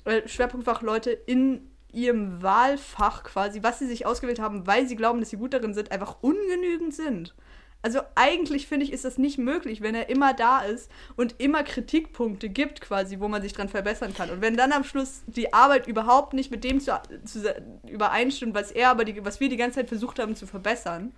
äh, 0.03 0.27
Schwerpunktfachleute 0.27 1.11
in 1.11 1.71
ihrem 1.95 2.43
Wahlfach 2.43 3.23
quasi, 3.23 3.63
was 3.63 3.79
sie 3.79 3.87
sich 3.87 4.05
ausgewählt 4.05 4.39
haben, 4.39 4.67
weil 4.67 4.87
sie 4.87 4.95
glauben, 4.95 5.19
dass 5.19 5.29
sie 5.29 5.37
gut 5.37 5.53
darin 5.53 5.73
sind, 5.73 5.91
einfach 5.91 6.17
ungenügend 6.21 6.93
sind. 6.93 7.33
Also 7.81 7.99
eigentlich 8.15 8.67
finde 8.67 8.83
ich, 8.85 8.91
ist 8.91 9.05
das 9.05 9.19
nicht 9.19 9.37
möglich, 9.37 9.81
wenn 9.81 9.93
er 9.93 10.09
immer 10.09 10.33
da 10.33 10.61
ist 10.61 10.89
und 11.15 11.35
immer 11.37 11.63
Kritikpunkte 11.63 12.49
gibt 12.49 12.81
quasi, 12.81 13.19
wo 13.19 13.27
man 13.27 13.43
sich 13.43 13.53
dran 13.53 13.69
verbessern 13.69 14.13
kann. 14.15 14.31
Und 14.31 14.41
wenn 14.41 14.57
dann 14.57 14.71
am 14.71 14.83
Schluss 14.83 15.21
die 15.27 15.53
Arbeit 15.53 15.85
überhaupt 15.85 16.33
nicht 16.33 16.49
mit 16.49 16.63
dem 16.63 16.79
zu, 16.79 16.99
zu, 17.25 17.53
übereinstimmt, 17.87 18.55
was 18.55 18.71
er 18.71 18.89
aber 18.89 19.05
die, 19.05 19.23
was 19.23 19.39
wir 19.39 19.49
die 19.49 19.57
ganze 19.57 19.75
Zeit 19.79 19.87
versucht 19.87 20.17
haben 20.17 20.35
zu 20.35 20.47
verbessern, 20.47 21.13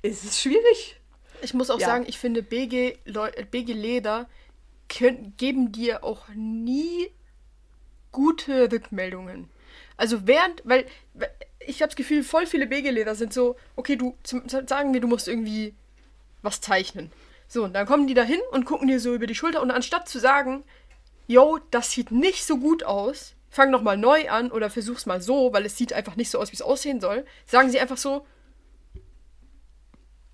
ist 0.00 0.24
es 0.24 0.40
schwierig. 0.40 0.98
Ich 1.42 1.52
muss 1.52 1.68
auch 1.68 1.78
Ja. 1.78 1.88
sagen, 1.88 2.06
ich 2.08 2.18
finde, 2.18 2.42
BG, 2.42 2.96
Leu 3.04 3.30
BG 3.50 3.74
Leder 3.74 4.28
können, 4.88 5.34
geben 5.36 5.72
dir 5.72 6.04
auch 6.04 6.28
nie 6.34 7.10
gute 8.12 8.72
Rückmeldungen. 8.72 9.48
Also 10.00 10.26
während, 10.26 10.62
weil 10.64 10.86
ich 11.58 11.82
habe 11.82 11.90
das 11.90 11.96
Gefühl, 11.96 12.24
voll 12.24 12.46
viele 12.46 12.66
BG-Leder 12.66 13.14
sind 13.14 13.34
so, 13.34 13.56
okay, 13.76 13.96
du, 13.96 14.16
sagen 14.24 14.94
wir, 14.94 15.00
du 15.02 15.08
musst 15.08 15.28
irgendwie 15.28 15.74
was 16.40 16.62
zeichnen. 16.62 17.12
So, 17.48 17.64
und 17.64 17.74
dann 17.74 17.86
kommen 17.86 18.06
die 18.06 18.14
da 18.14 18.22
hin 18.22 18.40
und 18.50 18.64
gucken 18.64 18.88
dir 18.88 18.98
so 18.98 19.14
über 19.14 19.26
die 19.26 19.34
Schulter 19.34 19.60
und 19.60 19.70
anstatt 19.70 20.08
zu 20.08 20.18
sagen, 20.18 20.64
yo, 21.26 21.58
das 21.70 21.90
sieht 21.90 22.12
nicht 22.12 22.46
so 22.46 22.56
gut 22.56 22.82
aus, 22.82 23.34
fang 23.50 23.70
noch 23.70 23.82
mal 23.82 23.98
neu 23.98 24.30
an 24.30 24.50
oder 24.50 24.70
versuch's 24.70 25.04
mal 25.04 25.20
so, 25.20 25.52
weil 25.52 25.66
es 25.66 25.76
sieht 25.76 25.92
einfach 25.92 26.16
nicht 26.16 26.30
so 26.30 26.38
aus, 26.38 26.50
wie 26.50 26.56
es 26.56 26.62
aussehen 26.62 27.02
soll, 27.02 27.26
sagen 27.44 27.68
sie 27.68 27.78
einfach 27.78 27.98
so, 27.98 28.26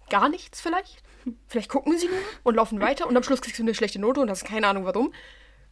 gar 0.08 0.28
nichts 0.28 0.60
vielleicht. 0.60 1.02
Vielleicht 1.48 1.70
gucken 1.70 1.98
sie 1.98 2.06
nur 2.06 2.20
und 2.44 2.54
laufen 2.54 2.80
weiter 2.80 3.08
und 3.08 3.16
am 3.16 3.24
Schluss 3.24 3.40
kriegst 3.42 3.58
du 3.58 3.64
eine 3.64 3.74
schlechte 3.74 3.98
Note 3.98 4.20
und 4.20 4.30
hast 4.30 4.44
keine 4.44 4.68
Ahnung 4.68 4.84
warum. 4.84 5.12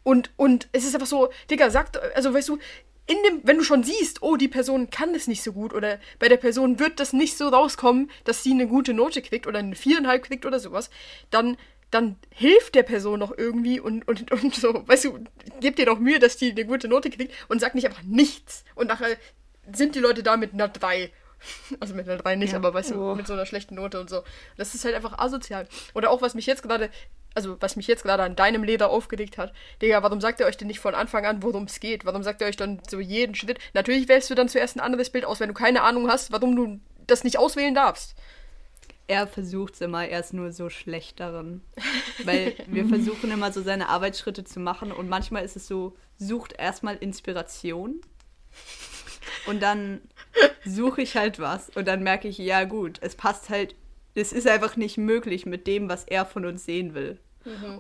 Und, 0.05 0.31
und 0.37 0.69
es 0.73 0.85
ist 0.85 0.95
einfach 0.95 1.07
so, 1.07 1.31
Digga, 1.51 1.71
sagt, 1.71 2.01
also 2.15 2.35
weißt 2.35 2.51
du, 2.51 2.59
in 3.07 3.17
dem, 3.23 3.41
wenn 3.47 3.59
du 3.59 3.65
schon 3.65 3.85
siehst, 3.85 4.23
oh, 4.23 4.37
die 4.37 4.49
Person 4.49 4.89
kann 4.91 5.13
das 5.13 5.27
nicht 5.27 5.43
so 5.43 5.53
gut 5.53 5.75
oder 5.75 5.99
bei 6.19 6.29
der 6.29 6.39
Person 6.39 6.79
wird 6.79 7.01
das 7.01 7.13
nicht 7.13 7.37
so 7.37 7.49
rauskommen, 7.49 8.11
dass 8.25 8.43
sie 8.43 8.53
eine 8.53 8.67
gute 8.67 8.95
Note 8.95 9.21
kriegt 9.21 9.47
oder 9.47 9.59
eine 9.59 9.77
viereinhalb 9.77 10.23
kriegt 10.25 10.47
oder 10.47 10.59
sowas, 10.59 10.89
dann, 11.31 11.57
dann 11.91 12.17
hilft 12.31 12.75
der 12.75 12.83
Person 12.83 13.21
doch 13.21 13.37
irgendwie 13.37 13.79
und, 13.79 14.09
und, 14.09 14.31
und 14.43 14.55
so, 14.55 14.87
weißt 14.89 15.05
du, 15.05 15.19
gib 15.61 15.77
dir 15.77 15.87
doch 15.87 15.99
Mühe, 15.99 16.19
dass 16.19 16.37
die 16.39 16.51
eine 16.53 16.65
gute 16.65 16.89
Note 16.89 17.11
kriegt 17.11 17.33
und 17.49 17.61
sag 17.61 17.75
nicht 17.75 17.87
einfach 17.87 18.03
nichts. 18.05 18.65
Und 18.75 18.87
nachher 18.89 19.17
sind 19.73 19.95
die 19.95 20.01
Leute 20.01 20.23
da 20.23 20.37
mit 20.37 20.55
einer 20.55 20.69
3. 20.69 21.11
Also 21.81 21.95
mit 21.95 22.09
einer 22.09 22.17
3 22.17 22.37
nicht, 22.37 22.53
Ja. 22.53 22.59
aber 22.59 22.73
weißt 22.73 22.93
du, 22.93 22.95
Oh. 22.95 23.15
mit 23.15 23.27
so 23.27 23.35
einer 23.35 23.45
schlechten 23.45 23.75
Note 23.75 24.01
und 24.01 24.09
so. 24.09 24.23
Das 24.57 24.75
ist 24.75 24.83
halt 24.87 24.95
einfach 24.95 25.19
asozial. 25.19 25.69
Oder 25.93 26.11
auch, 26.11 26.23
was 26.23 26.35
mich 26.35 26.47
jetzt 26.47 26.63
gerade, 26.63 26.89
also 27.35 27.57
was 27.61 27.77
mich 27.77 27.87
jetzt 27.87 28.05
gerade 28.05 28.23
an 28.23 28.37
deinem 28.37 28.65
Leder 28.65 28.91
aufgeregt 28.91 29.39
hat. 29.39 29.53
Digga, 29.83 30.03
warum 30.03 30.21
sagt 30.21 30.41
ihr 30.41 30.47
euch 30.47 30.57
denn 30.57 30.69
nicht 30.69 30.81
von 30.81 30.95
Anfang 30.95 31.27
an, 31.27 31.43
worum 31.43 31.65
es 31.65 31.81
geht? 31.81 32.05
Warum 32.05 32.23
sagt 32.23 32.41
ihr 32.41 32.47
euch 32.47 32.57
dann 32.57 32.81
so 32.89 33.01
jeden 33.01 33.35
Schritt? 33.35 33.59
Natürlich 33.75 34.09
wählst 34.09 34.31
du 34.31 34.35
dann 34.35 34.49
zuerst 34.49 34.77
ein 34.77 34.81
anderes 34.81 35.11
Bild 35.11 35.25
aus, 35.25 35.41
wenn 35.41 35.49
du 35.49 35.55
keine 35.55 35.83
Ahnung 35.83 36.09
hast, 36.09 36.33
warum 36.33 36.55
du 36.57 36.81
das 37.07 37.25
nicht 37.25 37.39
auswählen 37.39 37.75
darfst. 37.75 38.15
Er 39.07 39.27
versucht 39.27 39.75
es 39.75 39.81
immer, 39.83 40.07
er 40.09 40.21
ist 40.21 40.33
nur 40.33 40.51
so 40.53 40.71
schlecht 40.71 41.21
darin. 41.21 41.61
Weil 42.25 42.55
wir 42.67 42.87
versuchen 42.87 43.31
immer 43.31 43.53
so 43.53 43.63
seine 43.63 43.89
Arbeitsschritte 43.89 44.45
zu 44.45 44.61
machen 44.61 44.93
und 44.93 45.09
manchmal 45.09 45.45
ist 45.45 45.57
es 45.57 45.67
so, 45.67 45.97
sucht 46.19 46.55
erstmal 46.59 46.97
Inspiration 46.97 48.01
und 49.47 49.63
dann 49.63 50.01
suche 50.65 51.03
ich 51.03 51.17
halt 51.17 51.39
was 51.39 51.71
und 51.71 51.87
dann 51.87 52.03
merke 52.03 52.29
ich, 52.29 52.39
ja 52.39 52.65
gut, 52.65 52.99
es 53.03 53.15
passt 53.15 53.51
halt, 53.51 53.75
es 54.15 54.33
ist 54.33 54.47
einfach 54.47 54.77
nicht 54.77 54.97
möglich 54.97 55.45
mit 55.45 55.67
dem, 55.67 55.89
was 55.89 56.05
er 56.05 56.25
von 56.25 56.47
uns 56.47 56.65
sehen 56.65 56.95
will. 56.95 57.19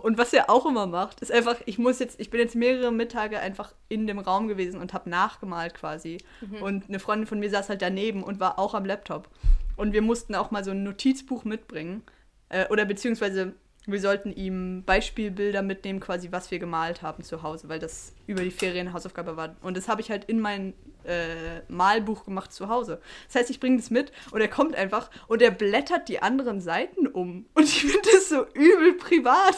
Und 0.02 0.18
was 0.18 0.32
er 0.32 0.50
auch 0.50 0.66
immer 0.66 0.86
macht, 0.86 1.20
ist 1.20 1.32
einfach, 1.32 1.56
ich 1.66 1.78
muss 1.78 1.98
jetzt, 1.98 2.20
ich 2.20 2.30
bin 2.30 2.40
jetzt 2.40 2.54
mehrere 2.54 2.92
Mittage 2.92 3.40
einfach 3.40 3.74
in 3.88 4.06
dem 4.06 4.18
Raum 4.18 4.48
gewesen 4.48 4.80
und 4.80 4.92
habe 4.92 5.08
nachgemalt 5.08 5.74
quasi. 5.74 6.18
Und 6.60 6.88
eine 6.88 6.98
Freundin 6.98 7.26
von 7.26 7.40
mir 7.40 7.50
saß 7.50 7.68
halt 7.68 7.82
daneben 7.82 8.22
und 8.22 8.40
war 8.40 8.58
auch 8.58 8.74
am 8.74 8.84
Laptop. 8.84 9.28
Und 9.76 9.92
wir 9.92 10.02
mussten 10.02 10.34
auch 10.34 10.50
mal 10.50 10.64
so 10.64 10.70
ein 10.70 10.82
Notizbuch 10.82 11.44
mitbringen. 11.44 12.02
Äh, 12.48 12.68
oder 12.68 12.84
beziehungsweise 12.84 13.54
wir 13.86 14.00
sollten 14.00 14.32
ihm 14.32 14.82
Beispielbilder 14.84 15.62
mitnehmen, 15.62 16.00
quasi 16.00 16.32
was 16.32 16.50
wir 16.50 16.58
gemalt 16.58 17.02
haben 17.02 17.22
zu 17.22 17.42
Hause, 17.42 17.68
weil 17.68 17.78
das 17.78 18.14
über 18.26 18.42
die 18.42 18.50
Ferien 18.50 18.92
Hausaufgabe 18.92 19.36
war. 19.36 19.56
Und 19.60 19.76
das 19.76 19.88
habe 19.88 20.00
ich 20.00 20.10
halt 20.10 20.24
in 20.24 20.40
mein 20.40 20.72
äh, 21.04 21.60
Malbuch 21.68 22.24
gemacht 22.24 22.52
zu 22.52 22.68
Hause. 22.68 23.00
Das 23.26 23.36
heißt, 23.36 23.50
ich 23.50 23.60
bringe 23.60 23.76
das 23.76 23.90
mit 23.90 24.10
und 24.30 24.40
er 24.40 24.48
kommt 24.48 24.74
einfach 24.74 25.10
und 25.28 25.42
er 25.42 25.50
blättert 25.50 26.08
die 26.08 26.22
anderen 26.22 26.60
Seiten 26.60 27.06
um. 27.06 27.46
Und 27.54 27.64
ich 27.64 27.82
finde 27.82 28.08
das 28.10 28.30
so 28.30 28.46
übel 28.54 28.94
privat, 28.94 29.56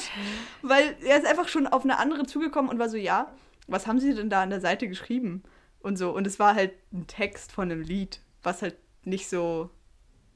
weil 0.62 0.96
er 1.04 1.18
ist 1.18 1.26
einfach 1.26 1.48
schon 1.48 1.68
auf 1.68 1.84
eine 1.84 1.98
andere 1.98 2.26
zugekommen 2.26 2.70
und 2.70 2.80
war 2.80 2.88
so, 2.88 2.96
ja, 2.96 3.32
was 3.68 3.86
haben 3.86 4.00
Sie 4.00 4.14
denn 4.14 4.30
da 4.30 4.42
an 4.42 4.50
der 4.50 4.60
Seite 4.60 4.88
geschrieben? 4.88 5.44
Und 5.80 5.96
so. 5.96 6.10
Und 6.10 6.26
es 6.26 6.40
war 6.40 6.54
halt 6.56 6.72
ein 6.92 7.06
Text 7.06 7.52
von 7.52 7.70
einem 7.70 7.80
Lied, 7.80 8.20
was 8.42 8.62
halt 8.62 8.76
nicht 9.04 9.28
so 9.28 9.70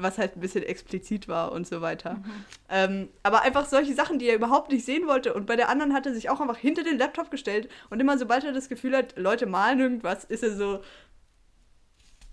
was 0.03 0.19
halt 0.19 0.37
ein 0.37 0.41
bisschen 0.41 0.63
explizit 0.63 1.29
war 1.29 1.53
und 1.53 1.67
so 1.67 1.81
weiter. 1.81 2.23
Ähm, 2.69 3.09
aber 3.23 3.43
einfach 3.43 3.67
solche 3.67 3.95
Sachen, 3.95 4.19
die 4.19 4.29
er 4.29 4.35
überhaupt 4.35 4.71
nicht 4.71 4.85
sehen 4.85 5.07
wollte. 5.07 5.35
Und 5.35 5.47
bei 5.47 5.57
der 5.57 5.69
anderen 5.69 5.93
hat 5.93 6.07
er 6.07 6.15
sich 6.15 6.31
auch 6.31 6.41
einfach 6.41 6.57
hinter 6.57 6.83
den 6.83 6.99
Laptop 6.99 7.31
gestellt. 7.31 7.69
Und 7.91 8.01
immer 8.01 8.19
sobald 8.19 8.45
er 8.45 8.53
das 8.53 8.69
Gefühl 8.69 8.97
hat, 8.97 9.17
Leute 9.17 9.47
malen 9.47 9.81
irgendwas, 9.81 10.25
ist 10.25 10.43
er 10.43 10.57
so, 10.57 10.81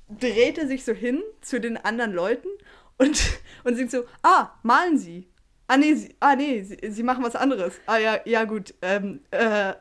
dreht 0.10 0.58
er 0.58 0.68
sich 0.68 0.86
so 0.86 0.94
hin 0.94 1.22
zu 1.42 1.60
den 1.60 1.78
anderen 1.78 2.14
Leuten 2.14 2.48
und, 2.98 3.22
und 3.64 3.76
singt 3.76 3.92
so, 3.92 4.04
ah, 4.24 4.52
malen 4.64 4.98
Sie. 4.98 5.28
Ah 5.70 5.76
nee, 5.76 5.94
sie, 5.96 6.16
ah, 6.22 6.34
nee 6.34 6.64
sie, 6.64 6.78
sie 6.90 7.04
machen 7.04 7.26
was 7.26 7.36
anderes. 7.36 7.74
Ah 7.88 7.98
ja, 7.98 8.22
ja 8.24 8.46
gut. 8.46 8.74
Ähm, 8.82 9.20
äh, 9.32 9.72
äh, 9.72 9.74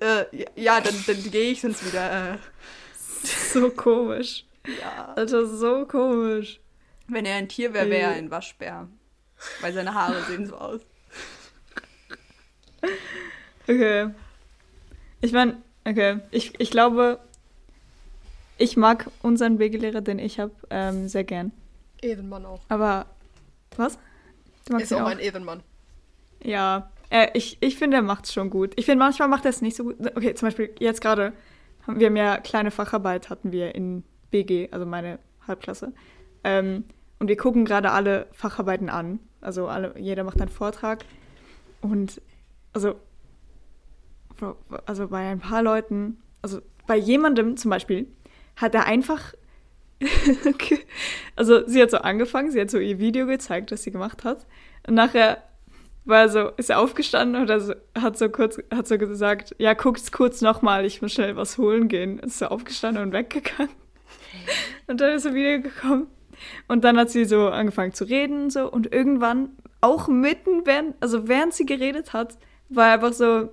äh, 0.00 0.46
ja, 0.56 0.80
dann, 0.80 0.94
dann 1.06 1.30
gehe 1.30 1.50
ich 1.50 1.60
sonst 1.60 1.86
wieder. 1.86 2.34
Äh. 2.34 2.38
So 3.22 3.70
komisch. 3.70 4.46
Ja. 4.80 5.12
Alter, 5.14 5.46
so 5.46 5.84
komisch. 5.86 6.60
Wenn 7.10 7.24
er 7.24 7.36
ein 7.36 7.48
Tier 7.48 7.74
wäre, 7.74 7.90
wäre 7.90 8.12
er 8.12 8.16
ein 8.16 8.30
Waschbär. 8.30 8.88
Weil 9.60 9.72
seine 9.72 9.94
Haare 9.94 10.22
sehen 10.28 10.46
so 10.46 10.56
aus. 10.56 10.80
Okay. 13.64 14.10
Ich 15.20 15.32
meine, 15.32 15.58
okay. 15.84 16.20
Ich, 16.30 16.58
ich 16.58 16.70
glaube, 16.70 17.18
ich 18.58 18.76
mag 18.76 19.10
unseren 19.22 19.58
Wegelehrer, 19.58 20.00
den 20.00 20.18
ich 20.18 20.38
habe, 20.38 20.52
ähm, 20.70 21.08
sehr 21.08 21.24
gern. 21.24 21.52
Ehrenmann 22.02 22.46
auch. 22.46 22.60
Aber, 22.68 23.06
was? 23.76 23.98
Du 24.66 24.72
magst 24.72 24.90
Ist 24.90 24.92
auch 24.92 25.02
auch? 25.02 25.06
ein 25.06 25.18
Ehrenmann. 25.18 25.62
Ja, 26.42 26.90
äh, 27.10 27.28
ich, 27.34 27.58
ich 27.60 27.76
finde, 27.76 27.98
er 27.98 28.02
macht 28.02 28.24
es 28.26 28.32
schon 28.32 28.50
gut. 28.50 28.72
Ich 28.76 28.86
finde, 28.86 29.04
manchmal 29.04 29.28
macht 29.28 29.44
er 29.44 29.50
es 29.50 29.60
nicht 29.60 29.76
so 29.76 29.84
gut. 29.84 29.96
Okay, 30.16 30.34
zum 30.34 30.46
Beispiel 30.46 30.74
jetzt 30.78 31.00
gerade, 31.00 31.32
haben 31.86 31.98
wir 31.98 32.06
haben 32.06 32.16
ja 32.16 32.38
kleine 32.38 32.70
Facharbeit 32.70 33.28
hatten 33.30 33.52
wir 33.52 33.74
in 33.74 34.04
BG, 34.30 34.68
also 34.70 34.86
meine 34.86 35.18
Halbklasse. 35.46 35.92
Ähm, 36.44 36.84
und 37.20 37.28
wir 37.28 37.36
gucken 37.36 37.64
gerade 37.64 37.92
alle 37.92 38.26
Facharbeiten 38.32 38.88
an. 38.88 39.20
Also 39.40 39.68
alle, 39.68 39.94
jeder 39.98 40.24
macht 40.24 40.40
einen 40.40 40.50
Vortrag. 40.50 41.04
Und 41.80 42.20
also, 42.72 42.96
also 44.86 45.08
bei 45.08 45.30
ein 45.30 45.38
paar 45.38 45.62
Leuten, 45.62 46.20
also 46.42 46.60
bei 46.86 46.96
jemandem 46.96 47.56
zum 47.56 47.70
Beispiel, 47.70 48.08
hat 48.56 48.74
er 48.74 48.86
einfach 48.86 49.34
Okay. 50.46 50.80
Also 51.36 51.66
sie 51.66 51.80
hat 51.80 51.90
so 51.90 51.98
angefangen, 51.98 52.50
sie 52.50 52.60
hat 52.60 52.70
so 52.70 52.78
ihr 52.78 52.98
Video 52.98 53.26
gezeigt, 53.26 53.72
das 53.72 53.82
sie 53.82 53.90
gemacht 53.90 54.24
hat. 54.24 54.46
Und 54.86 54.94
nachher 54.94 55.42
war 56.04 56.20
er 56.20 56.28
so, 56.28 56.48
ist 56.56 56.68
er 56.68 56.80
aufgestanden 56.80 57.40
und 57.40 57.48
er 57.48 57.60
so, 57.60 57.74
hat 57.98 58.18
so 58.18 58.28
kurz, 58.28 58.58
hat 58.70 58.86
so 58.86 58.98
gesagt, 58.98 59.54
ja, 59.58 59.72
guckt's 59.72 60.12
kurz 60.12 60.42
nochmal, 60.42 60.84
ich 60.84 61.00
muss 61.00 61.12
schnell 61.12 61.36
was 61.36 61.56
holen 61.56 61.88
gehen. 61.88 62.18
Ist 62.18 62.38
so 62.38 62.46
aufgestanden 62.46 63.02
und 63.04 63.12
weggegangen. 63.12 63.72
Und 64.86 65.00
dann 65.00 65.14
ist 65.14 65.24
er 65.24 65.34
wieder 65.34 65.58
gekommen. 65.60 66.08
Und 66.68 66.84
dann 66.84 66.96
hat 66.98 67.10
sie 67.10 67.24
so 67.24 67.48
angefangen 67.48 67.92
zu 67.92 68.04
reden 68.04 68.44
und 68.44 68.50
so. 68.50 68.70
Und 68.70 68.92
irgendwann, 68.92 69.50
auch 69.80 70.08
mitten 70.08 70.66
während, 70.66 70.94
also 71.00 71.28
während 71.28 71.54
sie 71.54 71.66
geredet 71.66 72.12
hat, 72.12 72.38
war 72.68 72.92
einfach 72.92 73.12
so, 73.12 73.50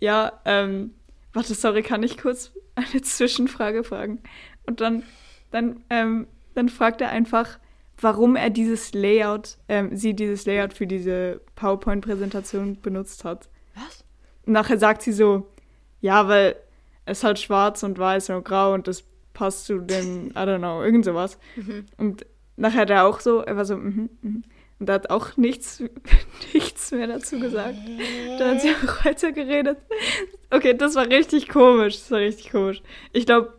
ja, 0.00 0.32
ähm, 0.44 0.94
warte, 1.32 1.54
sorry, 1.54 1.82
kann 1.82 2.02
ich 2.02 2.18
kurz 2.18 2.52
eine 2.74 3.02
Zwischenfrage 3.02 3.84
fragen? 3.84 4.20
Und 4.66 4.80
dann, 4.80 5.02
dann, 5.50 5.82
ähm, 5.90 6.26
dann 6.54 6.68
fragt 6.68 7.00
er 7.00 7.10
einfach, 7.10 7.58
warum 8.00 8.36
er 8.36 8.50
dieses 8.50 8.92
Layout, 8.92 9.56
ähm, 9.68 9.96
sie 9.96 10.14
dieses 10.14 10.46
Layout 10.46 10.72
für 10.72 10.86
diese 10.86 11.40
PowerPoint-Präsentation 11.56 12.80
benutzt 12.80 13.24
hat. 13.24 13.48
Was? 13.74 14.04
Und 14.46 14.52
nachher 14.52 14.78
sagt 14.78 15.02
sie 15.02 15.12
so, 15.12 15.48
ja, 16.00 16.28
weil 16.28 16.56
es 17.06 17.24
halt 17.24 17.38
schwarz 17.38 17.82
und 17.82 17.98
weiß 17.98 18.30
und 18.30 18.44
grau 18.44 18.74
und 18.74 18.88
das 18.88 19.04
passt 19.34 19.66
zu 19.66 19.78
dem, 19.80 20.30
I 20.30 20.38
don't 20.38 20.58
know, 20.58 20.82
irgend 20.82 21.04
sowas. 21.04 21.38
Und 21.98 22.24
nachher 22.56 22.82
hat 22.82 22.90
er 22.90 23.04
auch 23.04 23.20
so, 23.20 23.40
er 23.40 23.56
war 23.56 23.64
so, 23.66 23.76
mhm, 23.76 24.08
mhm. 24.22 24.44
Und 24.80 24.88
er 24.88 24.96
hat 24.96 25.10
auch 25.10 25.36
nichts, 25.36 25.82
nichts 26.52 26.90
mehr 26.90 27.06
dazu 27.06 27.38
gesagt. 27.38 27.76
Dann 28.38 28.56
hat 28.56 28.60
sie 28.60 28.70
auch 28.70 29.04
weiter 29.04 29.32
geredet. 29.32 29.78
Okay, 30.50 30.76
das 30.76 30.94
war 30.94 31.06
richtig 31.06 31.48
komisch. 31.48 31.94
Das 31.94 32.10
war 32.10 32.18
richtig 32.18 32.50
komisch. 32.50 32.82
Ich 33.12 33.24
glaube, 33.24 33.54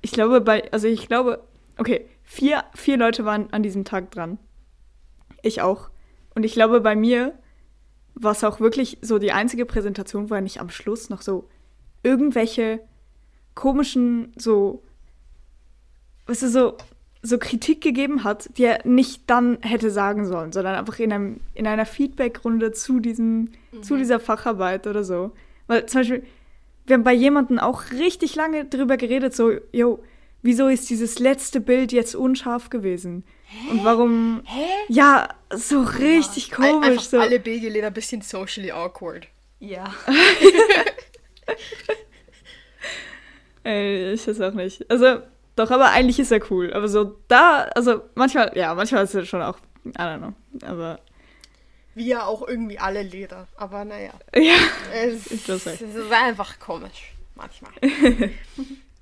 ich 0.00 0.12
glaube 0.12 0.40
bei, 0.40 0.70
also 0.72 0.88
ich 0.88 1.06
glaube, 1.06 1.44
okay, 1.76 2.06
vier, 2.22 2.64
vier 2.74 2.96
Leute 2.96 3.24
waren 3.24 3.52
an 3.52 3.62
diesem 3.62 3.84
Tag 3.84 4.10
dran. 4.10 4.38
Ich 5.42 5.60
auch. 5.60 5.90
Und 6.34 6.44
ich 6.44 6.52
glaube, 6.52 6.80
bei 6.80 6.96
mir 6.96 7.34
war 8.14 8.32
es 8.32 8.44
auch 8.44 8.60
wirklich 8.60 8.98
so 9.00 9.18
die 9.18 9.32
einzige 9.32 9.66
Präsentation, 9.66 10.30
wo 10.30 10.34
er 10.34 10.40
nicht 10.40 10.60
am 10.60 10.70
Schluss 10.70 11.10
noch 11.10 11.22
so 11.22 11.48
irgendwelche 12.02 12.80
komischen, 13.58 14.32
so, 14.36 14.82
weißt 16.26 16.42
du, 16.44 16.48
so, 16.48 16.76
so 17.22 17.38
Kritik 17.38 17.80
gegeben 17.80 18.22
hat, 18.22 18.48
die 18.56 18.64
er 18.64 18.86
nicht 18.86 19.22
dann 19.26 19.58
hätte 19.62 19.90
sagen 19.90 20.26
sollen, 20.26 20.52
sondern 20.52 20.76
einfach 20.76 21.00
in, 21.00 21.12
einem, 21.12 21.40
in 21.54 21.66
einer 21.66 21.84
Feedback-Runde 21.84 22.70
zu, 22.70 23.00
diesem, 23.00 23.50
zu 23.82 23.96
dieser 23.96 24.20
Facharbeit 24.20 24.86
oder 24.86 25.02
so. 25.02 25.32
Weil 25.66 25.86
zum 25.86 26.02
Beispiel, 26.02 26.24
wir 26.86 26.94
haben 26.94 27.02
bei 27.02 27.12
jemandem 27.12 27.58
auch 27.58 27.90
richtig 27.90 28.36
lange 28.36 28.64
drüber 28.64 28.96
geredet, 28.96 29.34
so, 29.34 29.50
yo, 29.72 30.04
wieso 30.42 30.68
ist 30.68 30.88
dieses 30.88 31.18
letzte 31.18 31.60
Bild 31.60 31.90
jetzt 31.90 32.14
unscharf 32.14 32.70
gewesen? 32.70 33.24
Und 33.70 33.84
warum. 33.84 34.42
Hä? 34.44 34.66
Ja, 34.88 35.28
so 35.52 35.80
richtig 35.82 36.52
Ein- 36.52 36.56
komisch. 36.72 36.88
Einfach 36.90 37.02
So. 37.02 37.18
alle 37.18 37.40
BG-Lehrer 37.40 37.88
ein 37.88 37.92
bisschen 37.94 38.22
socially 38.22 38.70
awkward. 38.70 39.26
Ja. 39.58 39.92
Ey, 43.64 44.12
ich 44.12 44.26
weiß 44.26 44.40
auch 44.40 44.54
nicht. 44.54 44.90
Also, 44.90 45.22
doch, 45.56 45.70
aber 45.70 45.90
eigentlich 45.90 46.18
ist 46.18 46.30
er 46.30 46.40
cool. 46.50 46.72
Aber 46.72 46.88
so 46.88 47.18
da, 47.28 47.62
also 47.74 48.02
manchmal, 48.14 48.52
ja, 48.54 48.74
manchmal 48.74 49.04
ist 49.04 49.14
er 49.14 49.24
schon 49.24 49.42
auch, 49.42 49.58
I 49.84 49.90
don't 49.90 50.18
know. 50.18 50.32
Aber, 50.66 51.00
Wie 51.94 52.06
ja 52.06 52.24
auch 52.24 52.46
irgendwie 52.46 52.78
alle 52.78 53.02
Lehrer. 53.02 53.48
Aber 53.56 53.84
naja. 53.84 54.12
ja. 54.34 54.56
Es, 54.94 55.26
Ist 55.26 55.48
das 55.48 55.66
es 55.66 55.80
ist 55.80 56.12
einfach 56.12 56.58
komisch. 56.60 57.12
Manchmal. 57.34 57.72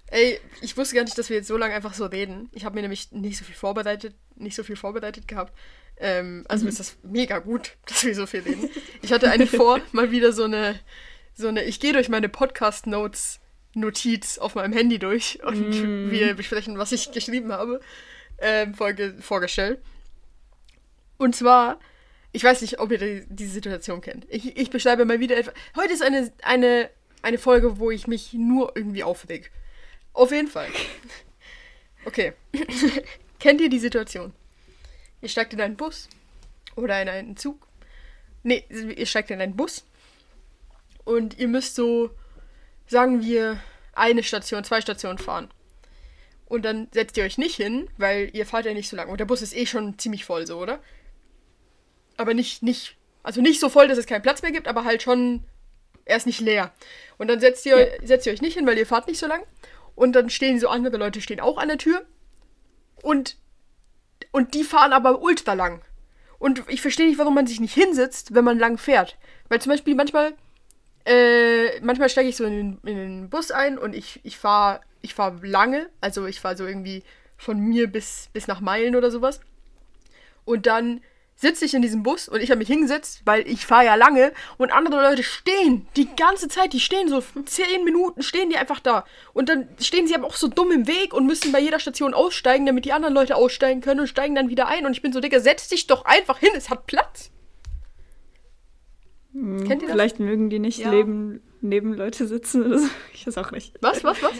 Ey, 0.08 0.38
ich 0.60 0.76
wusste 0.76 0.94
gar 0.94 1.04
nicht, 1.04 1.18
dass 1.18 1.30
wir 1.30 1.36
jetzt 1.36 1.48
so 1.48 1.56
lange 1.56 1.74
einfach 1.74 1.94
so 1.94 2.06
reden. 2.06 2.48
Ich 2.52 2.64
habe 2.64 2.74
mir 2.74 2.82
nämlich 2.82 3.10
nicht 3.12 3.38
so 3.38 3.44
viel 3.44 3.54
vorbereitet, 3.54 4.14
nicht 4.36 4.54
so 4.54 4.62
viel 4.62 4.76
vorbereitet 4.76 5.26
gehabt. 5.26 5.52
Ähm, 5.98 6.44
also 6.48 6.68
ist 6.68 6.78
das 6.78 6.96
mega 7.02 7.38
gut, 7.38 7.76
dass 7.86 8.04
wir 8.04 8.14
so 8.14 8.26
viel 8.26 8.40
reden. 8.40 8.70
Ich 9.02 9.12
hatte 9.12 9.30
eine 9.30 9.46
vor, 9.46 9.80
mal 9.92 10.10
wieder 10.10 10.32
so 10.32 10.44
eine, 10.44 10.78
so 11.34 11.48
eine, 11.48 11.64
ich 11.64 11.80
gehe 11.80 11.92
durch 11.92 12.08
meine 12.08 12.28
Podcast-Notes 12.28 13.40
Notiz 13.76 14.38
auf 14.38 14.54
meinem 14.54 14.72
Handy 14.72 14.98
durch 14.98 15.42
und 15.44 16.10
wir 16.10 16.34
besprechen, 16.34 16.78
was 16.78 16.92
ich 16.92 17.12
geschrieben 17.12 17.52
habe, 17.52 17.80
ähm, 18.38 18.74
vorge 18.74 19.14
vorgestellt. 19.20 19.80
Und 21.18 21.36
zwar, 21.36 21.78
ich 22.32 22.42
weiß 22.42 22.62
nicht, 22.62 22.80
ob 22.80 22.90
ihr 22.90 22.98
die, 22.98 23.26
diese 23.28 23.52
Situation 23.52 24.00
kennt. 24.00 24.26
Ich, 24.28 24.56
ich 24.56 24.70
beschreibe 24.70 25.04
mal 25.04 25.20
wieder 25.20 25.36
etwas. 25.36 25.54
Heute 25.76 25.92
ist 25.92 26.02
eine, 26.02 26.32
eine, 26.42 26.90
eine 27.22 27.38
Folge, 27.38 27.78
wo 27.78 27.90
ich 27.90 28.06
mich 28.06 28.32
nur 28.32 28.72
irgendwie 28.74 29.04
aufreg. 29.04 29.50
Auf 30.12 30.32
jeden 30.32 30.48
Fall. 30.48 30.68
Okay. 32.06 32.32
Kennt 33.38 33.60
ihr 33.60 33.68
die 33.68 33.78
Situation? 33.78 34.32
Ihr 35.20 35.28
steigt 35.28 35.52
in 35.52 35.60
einen 35.60 35.76
Bus 35.76 36.08
oder 36.76 37.00
in 37.02 37.08
einen 37.08 37.36
Zug. 37.36 37.66
Nee, 38.42 38.64
ihr 38.70 39.06
steigt 39.06 39.30
in 39.30 39.40
einen 39.40 39.56
Bus 39.56 39.84
und 41.04 41.38
ihr 41.38 41.48
müsst 41.48 41.74
so, 41.74 42.10
sagen 42.86 43.22
wir, 43.22 43.58
eine 43.92 44.22
Station, 44.22 44.64
zwei 44.64 44.80
Stationen 44.80 45.18
fahren. 45.18 45.48
Und 46.46 46.64
dann 46.64 46.88
setzt 46.92 47.16
ihr 47.16 47.24
euch 47.24 47.38
nicht 47.38 47.56
hin, 47.56 47.88
weil 47.98 48.30
ihr 48.32 48.46
fahrt 48.46 48.66
ja 48.66 48.74
nicht 48.74 48.88
so 48.88 48.96
lange. 48.96 49.10
Und 49.10 49.18
der 49.18 49.24
Bus 49.24 49.42
ist 49.42 49.56
eh 49.56 49.66
schon 49.66 49.98
ziemlich 49.98 50.24
voll, 50.24 50.46
so, 50.46 50.58
oder? 50.58 50.80
Aber 52.16 52.34
nicht, 52.34 52.62
nicht, 52.62 52.96
also 53.22 53.40
nicht 53.40 53.58
so 53.58 53.68
voll, 53.68 53.88
dass 53.88 53.98
es 53.98 54.06
keinen 54.06 54.22
Platz 54.22 54.42
mehr 54.42 54.52
gibt, 54.52 54.68
aber 54.68 54.84
halt 54.84 55.02
schon, 55.02 55.42
er 56.04 56.16
ist 56.16 56.26
nicht 56.26 56.40
leer. 56.40 56.72
Und 57.18 57.28
dann 57.28 57.40
setzt 57.40 57.66
ihr, 57.66 57.98
setzt 58.04 58.26
ihr 58.26 58.32
euch 58.32 58.42
nicht 58.42 58.54
hin, 58.56 58.66
weil 58.66 58.78
ihr 58.78 58.86
fahrt 58.86 59.08
nicht 59.08 59.18
so 59.18 59.26
lang. 59.26 59.42
Und 59.96 60.12
dann 60.12 60.30
stehen 60.30 60.60
so 60.60 60.68
andere 60.68 60.98
Leute, 60.98 61.20
stehen 61.20 61.40
auch 61.40 61.58
an 61.58 61.68
der 61.68 61.78
Tür. 61.78 62.04
Und, 63.02 63.36
und 64.30 64.54
die 64.54 64.62
fahren 64.62 64.92
aber 64.92 65.20
ultra 65.20 65.54
lang. 65.54 65.82
Und 66.38 66.62
ich 66.68 66.80
verstehe 66.80 67.08
nicht, 67.08 67.18
warum 67.18 67.34
man 67.34 67.46
sich 67.46 67.60
nicht 67.60 67.74
hinsetzt, 67.74 68.34
wenn 68.34 68.44
man 68.44 68.58
lang 68.58 68.78
fährt. 68.78 69.16
Weil 69.48 69.60
zum 69.60 69.72
Beispiel 69.72 69.94
manchmal, 69.94 70.34
äh, 71.06 71.80
manchmal 71.80 72.08
steige 72.08 72.28
ich 72.28 72.36
so 72.36 72.44
in 72.44 72.52
den, 72.52 72.78
in 72.84 72.96
den 72.96 73.30
Bus 73.30 73.50
ein 73.50 73.78
und 73.78 73.94
ich, 73.94 74.20
ich 74.24 74.36
fahre 74.36 74.80
ich 75.06 75.14
fahr 75.14 75.34
lange. 75.42 75.88
Also 76.00 76.26
ich 76.26 76.40
fahre 76.40 76.56
so 76.56 76.66
irgendwie 76.66 77.02
von 77.36 77.58
mir 77.58 77.86
bis, 77.86 78.28
bis 78.32 78.46
nach 78.46 78.60
Meilen 78.60 78.96
oder 78.96 79.10
sowas. 79.10 79.40
Und 80.44 80.66
dann 80.66 81.00
sitze 81.38 81.66
ich 81.66 81.74
in 81.74 81.82
diesem 81.82 82.02
Bus 82.02 82.28
und 82.28 82.40
ich 82.40 82.50
habe 82.50 82.58
mich 82.58 82.68
hingesetzt, 82.68 83.20
weil 83.26 83.46
ich 83.46 83.66
fahre 83.66 83.84
ja 83.84 83.94
lange 83.94 84.32
und 84.56 84.72
andere 84.72 85.02
Leute 85.02 85.22
stehen 85.22 85.86
die 85.94 86.08
ganze 86.16 86.48
Zeit, 86.48 86.72
die 86.72 86.80
stehen 86.80 87.08
so 87.08 87.22
zehn 87.44 87.84
Minuten, 87.84 88.22
stehen 88.22 88.48
die 88.48 88.56
einfach 88.56 88.80
da. 88.80 89.04
Und 89.34 89.50
dann 89.50 89.68
stehen 89.78 90.06
sie 90.06 90.14
aber 90.14 90.26
auch 90.26 90.34
so 90.34 90.48
dumm 90.48 90.72
im 90.72 90.86
Weg 90.86 91.12
und 91.12 91.26
müssen 91.26 91.52
bei 91.52 91.60
jeder 91.60 91.78
Station 91.78 92.14
aussteigen, 92.14 92.64
damit 92.64 92.86
die 92.86 92.92
anderen 92.92 93.14
Leute 93.14 93.36
aussteigen 93.36 93.82
können 93.82 94.00
und 94.00 94.06
steigen 94.06 94.34
dann 94.34 94.48
wieder 94.48 94.66
ein. 94.66 94.86
Und 94.86 94.92
ich 94.92 95.02
bin 95.02 95.12
so, 95.12 95.20
Digga, 95.20 95.40
setz 95.40 95.68
dich 95.68 95.86
doch 95.86 96.06
einfach 96.06 96.38
hin, 96.38 96.52
es 96.56 96.70
hat 96.70 96.86
Platz. 96.86 97.30
Kennt 99.66 99.82
ihr 99.82 99.88
das? 99.88 99.90
Vielleicht 99.92 100.20
mögen 100.20 100.50
die 100.50 100.58
nicht 100.58 100.78
Ja. 100.78 100.90
neben, 100.90 101.40
neben 101.60 101.92
Leute 101.94 102.26
sitzen 102.26 102.64
oder 102.64 102.78
so. 102.78 102.88
Ich 103.14 103.26
weiß 103.26 103.38
auch 103.38 103.50
nicht. 103.50 103.74
Was, 103.80 104.04
was, 104.04 104.22
was? 104.22 104.32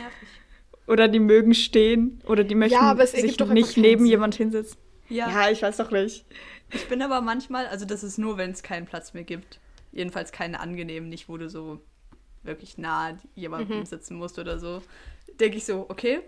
Oder 0.87 1.09
die 1.09 1.19
mögen 1.19 1.55
stehen. 1.55 2.21
Oder 2.27 2.45
die 2.45 2.55
möchten 2.55 2.79
aber 2.79 3.03
es 3.03 3.13
sich 3.13 3.23
nicht 3.25 3.39
keinen 3.39 3.53
neben 3.55 4.01
Sinn. 4.01 4.07
jemand 4.07 4.35
hinsetzen. 4.37 4.79
Ja. 5.09 5.51
ich 5.51 5.63
weiß 5.63 5.77
doch 5.79 5.91
nicht. 5.91 6.25
Ich 6.73 6.89
bin 6.89 7.01
aber 7.03 7.21
manchmal, 7.21 7.67
also 7.67 7.85
das 7.85 8.03
ist 8.05 8.19
nur, 8.19 8.37
wenn 8.39 8.51
es 8.51 8.63
keinen 8.63 8.87
Platz 8.87 9.15
mehr 9.15 9.25
gibt. 9.25 9.61
Jedenfalls 9.93 10.33
keine 10.33 10.61
angenehmen, 10.61 11.09
nicht 11.09 11.29
wo 11.29 11.37
du 11.37 11.49
so 11.49 11.81
wirklich 12.43 12.79
nah 12.79 13.17
jemandem 13.35 13.81
Mhm. 13.81 13.87
sitzen 13.87 14.17
musst 14.17 14.39
oder 14.39 14.59
so. 14.59 14.83
Denke 15.41 15.57
ich 15.59 15.65
so, 15.65 15.87
okay, 15.89 16.21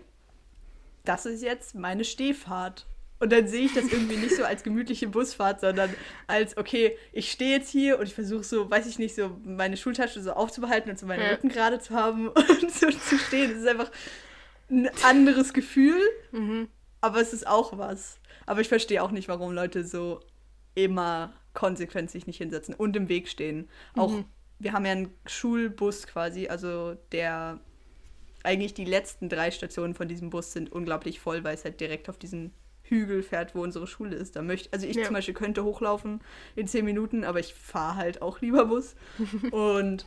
das 1.05 1.25
ist 1.25 1.41
jetzt 1.43 1.75
meine 1.75 2.03
Stehfahrt. 2.03 2.85
Und 3.19 3.31
dann 3.33 3.47
sehe 3.47 3.65
ich 3.65 3.73
das 3.73 3.91
irgendwie 3.91 4.15
nicht 4.15 4.35
so 4.35 4.45
als 4.45 4.63
gemütliche 4.63 5.07
Busfahrt, 5.09 5.59
sondern 5.59 5.93
als, 6.27 6.55
okay, 6.55 6.97
ich 7.11 7.29
stehe 7.31 7.57
jetzt 7.57 7.69
hier 7.69 7.99
und 7.99 8.05
ich 8.07 8.13
versuche 8.15 8.43
so, 8.43 8.69
weiß 8.71 8.87
ich 8.87 8.97
nicht, 8.97 9.13
so 9.13 9.37
meine 9.43 9.75
Schultasche 9.75 10.21
so 10.21 10.31
aufzubehalten 10.31 10.89
und 10.89 10.97
so 10.97 11.05
meinen 11.05 11.23
Ja. 11.23 11.31
Rücken 11.31 11.49
gerade 11.49 11.79
zu 11.79 11.93
haben 11.93 12.27
und 12.61 12.71
so 12.71 12.89
zu 12.89 13.17
stehen. 13.17 13.51
Das 13.51 13.61
ist 13.61 13.67
einfach 13.67 13.91
ein 14.69 14.89
anderes 15.03 15.51
Gefühl, 15.53 15.99
Mhm. 16.31 16.69
aber 17.01 17.19
es 17.19 17.33
ist 17.33 17.45
auch 17.45 17.77
was. 17.77 18.19
Aber 18.45 18.61
ich 18.61 18.69
verstehe 18.69 19.03
auch 19.03 19.11
nicht, 19.11 19.27
warum 19.27 19.51
Leute 19.51 19.83
so 19.83 20.21
immer 20.75 21.33
konsequent 21.53 22.09
sich 22.09 22.25
nicht 22.25 22.37
hinsetzen 22.37 22.73
und 22.73 22.95
im 22.95 23.09
Weg 23.09 23.27
stehen. 23.27 23.67
Auch, 23.97 24.11
Mhm. 24.11 24.25
wir 24.59 24.71
haben 24.71 24.85
ja 24.85 24.93
einen 24.93 25.13
Schulbus 25.25 26.07
quasi, 26.07 26.47
also 26.47 26.95
der 27.11 27.59
eigentlich 28.43 28.73
die 28.73 28.85
letzten 28.85 29.27
drei 29.27 29.51
Stationen 29.51 29.93
von 29.93 30.07
diesem 30.07 30.29
Bus 30.29 30.53
sind 30.53 30.71
unglaublich 30.71 31.19
voll, 31.19 31.43
weil 31.43 31.55
es 31.55 31.65
halt 31.65 31.81
direkt 31.81 32.07
auf 32.07 32.17
diesen 32.17 32.53
Hügel 32.89 33.23
fährt, 33.23 33.55
wo 33.55 33.61
unsere 33.63 33.87
Schule 33.87 34.15
ist. 34.15 34.35
Da 34.35 34.41
möchte, 34.41 34.69
also 34.73 34.85
ich 34.87 34.95
Ja. 34.95 35.05
zum 35.05 35.13
Beispiel 35.13 35.33
könnte 35.33 35.63
hochlaufen 35.63 36.21
in 36.55 36.67
zehn 36.67 36.85
Minuten, 36.85 37.23
aber 37.23 37.39
ich 37.39 37.53
fahre 37.53 37.95
halt 37.95 38.21
auch 38.21 38.41
lieber 38.41 38.65
Bus. 38.65 38.95
und 39.51 40.05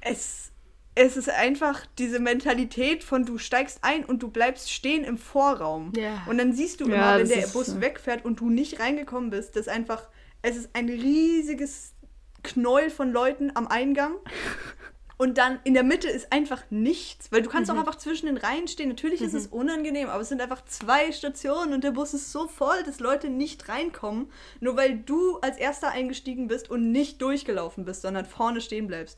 es, 0.00 0.50
es 0.94 1.16
ist 1.16 1.30
einfach 1.30 1.86
diese 1.98 2.18
Mentalität 2.20 3.04
von 3.04 3.24
du 3.24 3.38
steigst 3.38 3.78
ein 3.82 4.04
und 4.04 4.22
du 4.22 4.28
bleibst 4.28 4.70
stehen 4.72 5.04
im 5.04 5.18
Vorraum. 5.18 5.92
Ja. 5.96 6.22
Und 6.26 6.38
dann 6.38 6.52
siehst 6.52 6.80
du 6.80 6.88
Ja, 6.88 6.94
immer, 6.94 7.18
wenn 7.18 7.28
der 7.28 7.46
Bus 7.48 7.66
so. 7.66 7.80
wegfährt 7.80 8.24
und 8.24 8.40
du 8.40 8.50
nicht 8.50 8.80
reingekommen 8.80 9.30
bist, 9.30 9.56
dass 9.56 9.68
einfach, 9.68 10.08
es 10.42 10.56
ist 10.56 10.70
ein 10.74 10.88
riesiges 10.88 11.94
Knäuel 12.42 12.90
von 12.90 13.12
Leuten 13.12 13.52
am 13.54 13.68
Eingang. 13.68 14.14
Und 15.22 15.38
dann 15.38 15.60
in 15.62 15.74
der 15.74 15.84
Mitte 15.84 16.08
ist 16.08 16.32
einfach 16.32 16.64
nichts, 16.70 17.30
weil 17.30 17.42
du 17.42 17.48
kannst 17.48 17.70
Mhm. 17.70 17.76
auch 17.76 17.80
einfach 17.82 17.94
zwischen 17.94 18.26
den 18.26 18.36
Reihen 18.38 18.66
stehen. 18.66 18.88
Natürlich 18.88 19.20
ist 19.20 19.34
es 19.34 19.46
unangenehm, 19.46 20.08
aber 20.08 20.22
es 20.22 20.28
sind 20.30 20.40
einfach 20.42 20.64
zwei 20.64 21.12
Stationen 21.12 21.72
und 21.74 21.84
der 21.84 21.92
Bus 21.92 22.12
ist 22.12 22.32
so 22.32 22.48
voll, 22.48 22.82
dass 22.84 22.98
Leute 22.98 23.28
nicht 23.28 23.68
reinkommen, 23.68 24.32
nur 24.58 24.76
weil 24.76 24.96
du 24.98 25.36
als 25.38 25.58
erster 25.58 25.90
eingestiegen 25.90 26.48
bist 26.48 26.70
und 26.70 26.90
nicht 26.90 27.22
durchgelaufen 27.22 27.84
bist, 27.84 28.02
sondern 28.02 28.24
vorne 28.26 28.60
stehen 28.60 28.88
bleibst. 28.88 29.16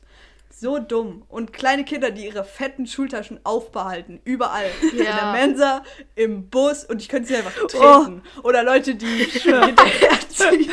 So 0.55 0.77
dumm. 0.77 1.23
Und 1.27 1.53
kleine 1.53 1.83
Kinder, 1.85 2.11
die 2.11 2.25
ihre 2.25 2.43
fetten 2.43 2.85
Schultaschen 2.85 3.39
aufbehalten, 3.43 4.21
überall. 4.25 4.69
In 4.91 4.97
der 4.97 5.05
Ja. 5.07 5.31
Mensa, 5.31 5.83
im 6.13 6.49
Bus 6.51 6.85
und 6.85 7.01
ich 7.01 7.09
könnte 7.09 7.29
sie 7.29 7.35
einfach 7.37 7.55
Oh. 7.63 7.65
treten. 7.67 8.21
Oder 8.43 8.61
Leute, 8.63 8.93
die 8.93 9.05
hinterherziehen, 9.25 10.69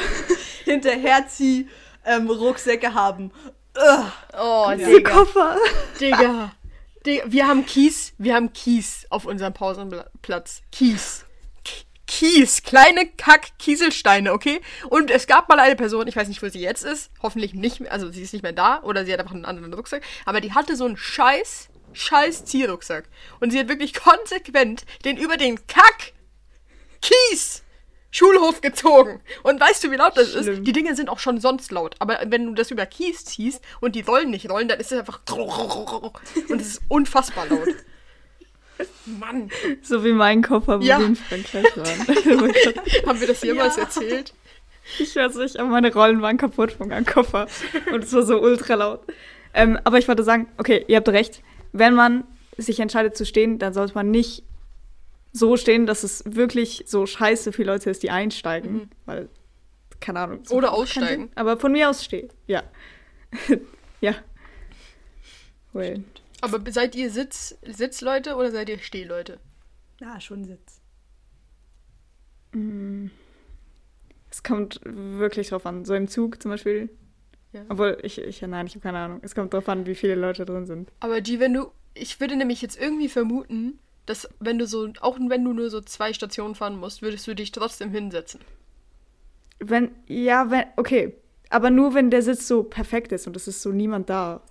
hinterherzieh, 0.66 1.68
ähm, 2.04 2.28
Rucksäcke 2.28 2.92
haben. 2.94 3.30
Oh, 3.74 4.72
Diese 4.76 4.96
Digga. 4.96 5.10
Koffer. 5.10 5.56
Digga. 6.00 6.52
Digga. 7.06 7.24
Wir 7.26 7.46
haben 7.48 7.66
Kies, 7.66 8.12
wir 8.18 8.34
haben 8.34 8.52
Kies 8.52 9.06
auf 9.10 9.24
unserem 9.24 9.52
Pausenplatz. 9.52 10.62
Kies. 10.70 11.24
Kies, 12.06 12.62
kleine 12.62 13.06
Kack-Kieselsteine, 13.06 14.32
okay? 14.32 14.60
Und 14.90 15.10
es 15.10 15.26
gab 15.26 15.48
mal 15.48 15.58
eine 15.58 15.76
Person, 15.76 16.06
ich 16.06 16.14
weiß 16.14 16.28
nicht, 16.28 16.42
wo 16.42 16.48
sie 16.48 16.60
jetzt 16.60 16.84
ist, 16.84 17.10
hoffentlich 17.22 17.54
nicht 17.54 17.80
mehr, 17.80 17.90
also 17.90 18.10
sie 18.10 18.20
ist 18.20 18.34
nicht 18.34 18.42
mehr 18.42 18.52
da 18.52 18.82
oder 18.82 19.06
sie 19.06 19.12
hat 19.14 19.20
einfach 19.20 19.34
einen 19.34 19.46
anderen 19.46 19.72
Rucksack, 19.72 20.02
aber 20.26 20.42
die 20.42 20.52
hatte 20.52 20.76
so 20.76 20.84
einen 20.84 20.98
scheiß, 20.98 21.70
scheiß 21.94 22.44
Zierrucksack. 22.44 23.08
Und 23.40 23.50
sie 23.50 23.58
hat 23.58 23.68
wirklich 23.68 23.94
konsequent 23.94 24.84
den 25.06 25.16
über 25.16 25.38
den 25.38 25.66
Kack 25.66 26.12
Kies 27.00 27.61
Schulhof 28.12 28.60
gezogen. 28.60 29.20
Und 29.42 29.58
weißt 29.60 29.82
du, 29.82 29.90
wie 29.90 29.96
laut 29.96 30.16
das 30.16 30.30
Schlimm. 30.32 30.58
ist? 30.58 30.66
Die 30.66 30.72
Dinge 30.72 30.94
sind 30.94 31.08
auch 31.08 31.18
schon 31.18 31.40
sonst 31.40 31.72
laut. 31.72 31.96
Aber 31.98 32.20
wenn 32.26 32.46
du 32.46 32.54
das 32.54 32.70
über 32.70 32.86
Kies 32.86 33.24
ziehst 33.24 33.60
und 33.80 33.96
die 33.96 34.02
rollen 34.02 34.30
nicht 34.30 34.48
rollen, 34.48 34.68
dann 34.68 34.78
ist 34.78 34.92
es 34.92 34.98
einfach. 35.00 35.20
Und 36.48 36.60
es 36.60 36.66
ist 36.68 36.82
unfassbar 36.88 37.46
laut. 37.48 37.68
Mann, 39.06 39.50
So 39.82 40.04
wie 40.04 40.12
mein 40.12 40.42
Koffer, 40.42 40.80
wo 40.80 40.84
Ja. 40.84 40.98
wir 40.98 41.06
in 41.06 41.16
Frankreich 41.16 41.64
waren. 41.76 42.06
Oh 42.08 42.40
mein 42.42 42.52
Gott. 42.52 43.06
haben 43.06 43.20
wir 43.20 43.26
das 43.26 43.42
jemals 43.42 43.76
Ja. 43.76 43.82
erzählt? 43.82 44.34
Ich 44.98 45.14
weiß 45.14 45.36
nicht, 45.36 45.56
aber 45.58 45.68
meine 45.68 45.92
Rollen 45.92 46.22
waren 46.22 46.36
kaputt 46.36 46.72
von 46.72 46.88
meinem 46.88 47.06
Koffer. 47.06 47.46
Und 47.92 48.02
es 48.04 48.12
war 48.12 48.22
so 48.24 48.40
ultra 48.40 48.74
laut. 48.74 49.00
Ähm, 49.54 49.78
aber 49.84 49.98
ich 49.98 50.08
wollte 50.08 50.24
sagen, 50.24 50.48
okay, 50.58 50.84
ihr 50.88 50.96
habt 50.96 51.08
recht. 51.08 51.42
Wenn 51.72 51.94
man 51.94 52.24
sich 52.56 52.80
entscheidet 52.80 53.16
zu 53.16 53.24
stehen, 53.24 53.58
dann 53.58 53.72
sollte 53.72 53.94
man 53.94 54.10
nicht 54.10 54.42
so 55.32 55.56
stehen, 55.56 55.86
dass 55.86 56.02
es 56.02 56.22
wirklich 56.26 56.84
so 56.86 57.06
scheiße 57.06 57.52
für 57.52 57.64
Leute 57.64 57.90
ist, 57.90 58.02
die 58.02 58.10
einsteigen. 58.10 58.90
Weil, 59.06 59.28
keine 60.00 60.20
Ahnung. 60.20 60.42
Oder 60.50 60.72
aussteigen. 60.72 61.30
Aber 61.34 61.58
von 61.58 61.72
mir 61.72 61.88
aus 61.88 62.04
stehen. 62.04 62.28
Ja. 62.46 62.62
ja. 64.00 64.14
Well. 65.72 66.04
Aber 66.42 66.60
seid 66.70 66.94
ihr 66.94 67.10
Sitz, 67.10 67.56
Sitzleute 67.62 68.36
oder 68.36 68.50
seid 68.50 68.68
ihr 68.68 68.78
Stehleute? 68.78 69.38
Na, 70.00 70.20
schon 70.20 70.44
Sitz. 70.44 70.80
Es 74.30 74.42
kommt 74.42 74.80
wirklich 74.84 75.48
drauf 75.48 75.64
an. 75.64 75.84
So 75.84 75.94
im 75.94 76.08
Zug 76.08 76.42
zum 76.42 76.50
Beispiel. 76.50 76.90
Ja. 77.52 77.64
Obwohl, 77.68 77.98
ich, 78.02 78.18
ich 78.18 78.42
nein, 78.42 78.66
ich 78.66 78.74
habe 78.74 78.82
keine 78.82 78.98
Ahnung. 78.98 79.20
Es 79.22 79.34
kommt 79.34 79.54
drauf 79.54 79.68
an, 79.68 79.86
wie 79.86 79.94
viele 79.94 80.14
Leute 80.14 80.44
drin 80.44 80.66
sind. 80.66 80.90
Aber 81.00 81.20
die, 81.20 81.40
wenn 81.40 81.54
du. 81.54 81.70
Ich 81.94 82.20
würde 82.20 82.36
nämlich 82.36 82.62
jetzt 82.62 82.80
irgendwie 82.80 83.08
vermuten, 83.08 83.78
dass 84.06 84.28
wenn 84.40 84.58
du 84.58 84.66
so, 84.66 84.88
auch 85.00 85.18
wenn 85.20 85.44
du 85.44 85.52
nur 85.52 85.70
so 85.70 85.80
zwei 85.80 86.12
Stationen 86.12 86.54
fahren 86.54 86.76
musst, 86.76 87.02
würdest 87.02 87.26
du 87.26 87.34
dich 87.34 87.52
trotzdem 87.52 87.90
hinsetzen. 87.90 88.40
Wenn, 89.58 89.92
ja, 90.06 90.50
wenn, 90.50 90.64
okay. 90.76 91.14
Aber 91.50 91.70
nur 91.70 91.94
wenn 91.94 92.10
der 92.10 92.22
Sitz 92.22 92.48
so 92.48 92.62
perfekt 92.64 93.12
ist 93.12 93.26
und 93.26 93.36
es 93.36 93.46
ist 93.46 93.62
so 93.62 93.70
niemand 93.70 94.08
da, 94.10 94.42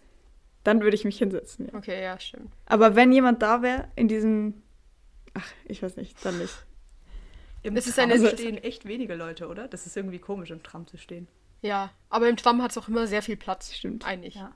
dann 0.63 0.81
würde 0.81 0.95
ich 0.95 1.03
mich 1.03 1.17
hinsetzen, 1.17 1.67
ja. 1.67 1.73
Okay, 1.73 2.01
ja, 2.03 2.19
stimmt. 2.19 2.51
Aber 2.67 2.95
wenn 2.95 3.11
jemand 3.11 3.41
da 3.41 3.61
wäre, 3.63 3.87
in 3.95 4.07
diesem, 4.07 4.61
ach, 5.33 5.51
ich 5.65 5.81
weiß 5.81 5.95
nicht, 5.97 6.23
dann 6.23 6.37
nicht. 6.37 6.53
Im 7.63 7.75
Es 7.75 7.87
ist 7.87 7.95
Tram 7.95 8.11
eine- 8.11 8.29
stehen 8.29 8.57
echt 8.57 8.85
wenige 8.85 9.15
Leute, 9.15 9.47
oder? 9.47 9.67
Das 9.67 9.85
ist 9.85 9.97
irgendwie 9.97 10.19
komisch, 10.19 10.51
im 10.51 10.61
Tram 10.63 10.85
zu 10.87 10.97
stehen. 10.97 11.27
Ja, 11.61 11.91
aber 12.09 12.29
im 12.29 12.37
Tram 12.37 12.61
hat 12.61 12.71
es 12.71 12.77
auch 12.77 12.87
immer 12.87 13.05
sehr 13.07 13.21
viel 13.21 13.37
Platz. 13.37 13.73
Stimmt. 13.73 14.05
Eigentlich. 14.05 14.35
Ja. 14.35 14.51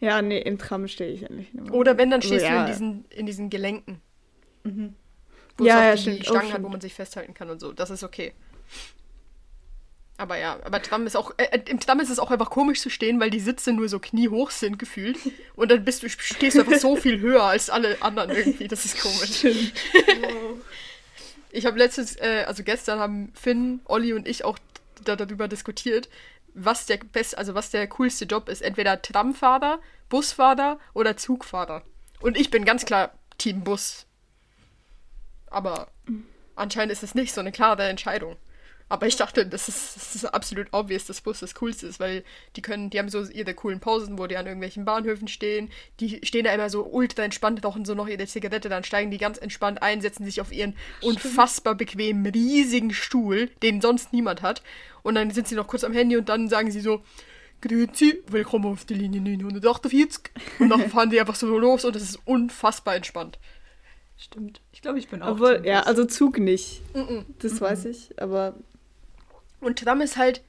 Ja, 0.00 0.22
nee, 0.22 0.40
im 0.40 0.58
Tram 0.58 0.88
stehe 0.88 1.10
ich 1.12 1.28
eigentlich 1.28 1.52
immer. 1.54 1.72
Oder 1.74 1.98
wenn, 1.98 2.10
dann 2.10 2.20
Also, 2.20 2.28
stehst 2.34 2.46
du 2.46 2.50
ja. 2.50 2.62
in 2.62 2.66
diesen, 2.66 3.04
in 3.10 3.26
diesen 3.26 3.50
Gelenken. 3.50 4.00
Mhm. 4.64 4.94
Wo 5.58 5.64
Ja, 5.64 5.82
ja, 5.84 5.92
es 5.92 6.00
auch 6.00 6.04
die 6.04 6.10
stimmt. 6.12 6.20
Oh, 6.20 6.24
Stangen 6.24 6.40
hat, 6.42 6.48
stimmt. 6.50 6.64
wo 6.64 6.68
man 6.70 6.80
sich 6.80 6.94
festhalten 6.94 7.34
kann 7.34 7.50
und 7.50 7.60
so. 7.60 7.72
Das 7.72 7.90
ist 7.90 8.02
okay. 8.02 8.32
Aber 10.16 10.36
ja, 10.36 10.58
aber 10.64 10.82
Tram 10.82 11.06
ist 11.06 11.16
auch, 11.16 11.32
äh, 11.38 11.60
im 11.68 11.80
Tram 11.80 11.98
ist 12.00 12.10
es 12.10 12.18
auch 12.18 12.30
einfach 12.30 12.50
komisch 12.50 12.80
zu 12.80 12.90
stehen, 12.90 13.20
weil 13.20 13.30
die 13.30 13.40
Sitze 13.40 13.72
nur 13.72 13.88
so 13.88 13.98
kniehoch 13.98 14.50
sind 14.50 14.78
gefühlt. 14.78 15.16
Und 15.56 15.70
dann 15.70 15.82
bist 15.84 16.02
du, 16.02 16.08
stehst 16.10 16.56
du 16.56 16.60
einfach 16.60 16.78
so 16.78 16.96
viel 16.96 17.20
höher 17.20 17.42
als 17.42 17.70
alle 17.70 18.00
anderen 18.02 18.30
irgendwie. 18.30 18.68
Das 18.68 18.84
ist 18.84 19.00
komisch. 19.00 19.46
Ich 21.52 21.66
habe 21.66 21.78
letztens, 21.78 22.16
äh, 22.16 22.44
also 22.46 22.62
gestern 22.62 22.98
haben 23.00 23.32
Finn, 23.34 23.80
Olli 23.86 24.12
und 24.12 24.28
ich 24.28 24.44
auch 24.44 24.58
da, 25.04 25.16
darüber 25.16 25.48
diskutiert, 25.48 26.08
was 26.54 26.86
der 26.86 26.98
best, 26.98 27.36
also 27.36 27.54
was 27.54 27.70
der 27.70 27.86
coolste 27.88 28.24
Job 28.24 28.48
ist. 28.48 28.62
Entweder 28.62 29.02
Tramfahrer, 29.02 29.80
Busfahrer 30.08 30.78
oder 30.94 31.16
Zugfahrer. 31.16 31.82
Und 32.20 32.36
ich 32.36 32.50
bin 32.50 32.64
ganz 32.64 32.84
klar 32.84 33.12
Team 33.38 33.62
Bus. 33.64 34.06
Aber 35.46 35.88
anscheinend 36.54 36.92
ist 36.92 37.02
es 37.02 37.14
nicht 37.14 37.32
so 37.32 37.40
eine 37.40 37.52
klare 37.52 37.88
Entscheidung. 37.88 38.36
Aber 38.90 39.06
ich 39.06 39.16
dachte, 39.16 39.46
das 39.46 39.68
ist, 39.68 39.94
das 39.94 40.16
ist 40.16 40.24
absolut 40.24 40.66
obvious, 40.72 41.04
dass 41.06 41.20
Bus 41.20 41.38
das 41.38 41.54
Coolste 41.54 41.86
ist, 41.86 42.00
weil 42.00 42.24
die 42.56 42.60
können, 42.60 42.90
die 42.90 42.98
haben 42.98 43.08
so 43.08 43.22
ihre 43.22 43.54
coolen 43.54 43.78
Pausen, 43.78 44.18
wo 44.18 44.26
die 44.26 44.36
an 44.36 44.46
irgendwelchen 44.46 44.84
Bahnhöfen 44.84 45.28
stehen. 45.28 45.70
Die 46.00 46.20
stehen 46.24 46.44
da 46.44 46.52
immer 46.52 46.68
so 46.70 46.84
ultra 46.84 47.22
entspannt, 47.22 47.64
rauchen 47.64 47.84
so 47.84 47.94
noch 47.94 48.08
ihre 48.08 48.26
Zigarette, 48.26 48.68
dann 48.68 48.82
steigen 48.82 49.12
die 49.12 49.18
ganz 49.18 49.38
entspannt 49.38 49.80
ein, 49.80 50.00
setzen 50.00 50.24
sich 50.24 50.40
auf 50.40 50.50
ihren 50.50 50.74
unfassbar 51.02 51.76
bequemen, 51.76 52.26
riesigen 52.26 52.92
Stuhl, 52.92 53.46
den 53.62 53.80
sonst 53.80 54.12
niemand 54.12 54.42
hat. 54.42 54.60
Und 55.04 55.14
dann 55.14 55.30
sind 55.30 55.46
sie 55.46 55.54
noch 55.54 55.68
kurz 55.68 55.84
am 55.84 55.92
Handy 55.92 56.16
und 56.16 56.28
dann 56.28 56.48
sagen 56.48 56.72
sie 56.72 56.80
so, 56.80 57.00
Grüezi, 57.60 58.24
willkommen 58.26 58.66
auf 58.66 58.86
der 58.86 58.96
Linie 58.96 59.20
948. 59.20 60.32
Und 60.58 60.68
dann 60.68 60.80
fahren 60.90 61.10
die 61.10 61.20
einfach 61.20 61.36
so 61.36 61.56
los 61.56 61.84
und 61.84 61.94
das 61.94 62.02
ist 62.02 62.18
unfassbar 62.24 62.96
entspannt. 62.96 63.38
Stimmt. 64.16 64.60
Ich 64.72 64.82
glaube, 64.82 64.98
ich 64.98 65.08
bin 65.08 65.22
auch. 65.22 65.32
Obwohl, 65.32 65.62
ja, 65.64 65.82
also 65.82 66.04
Zug 66.06 66.38
nicht. 66.38 66.82
Mhm. 66.94 67.24
Das 67.38 67.60
weiß 67.60 67.84
ich, 67.84 68.20
aber 68.20 68.54
Und 69.60 69.78
Tram 69.78 70.00
ist 70.00 70.16
halt, 70.16 70.42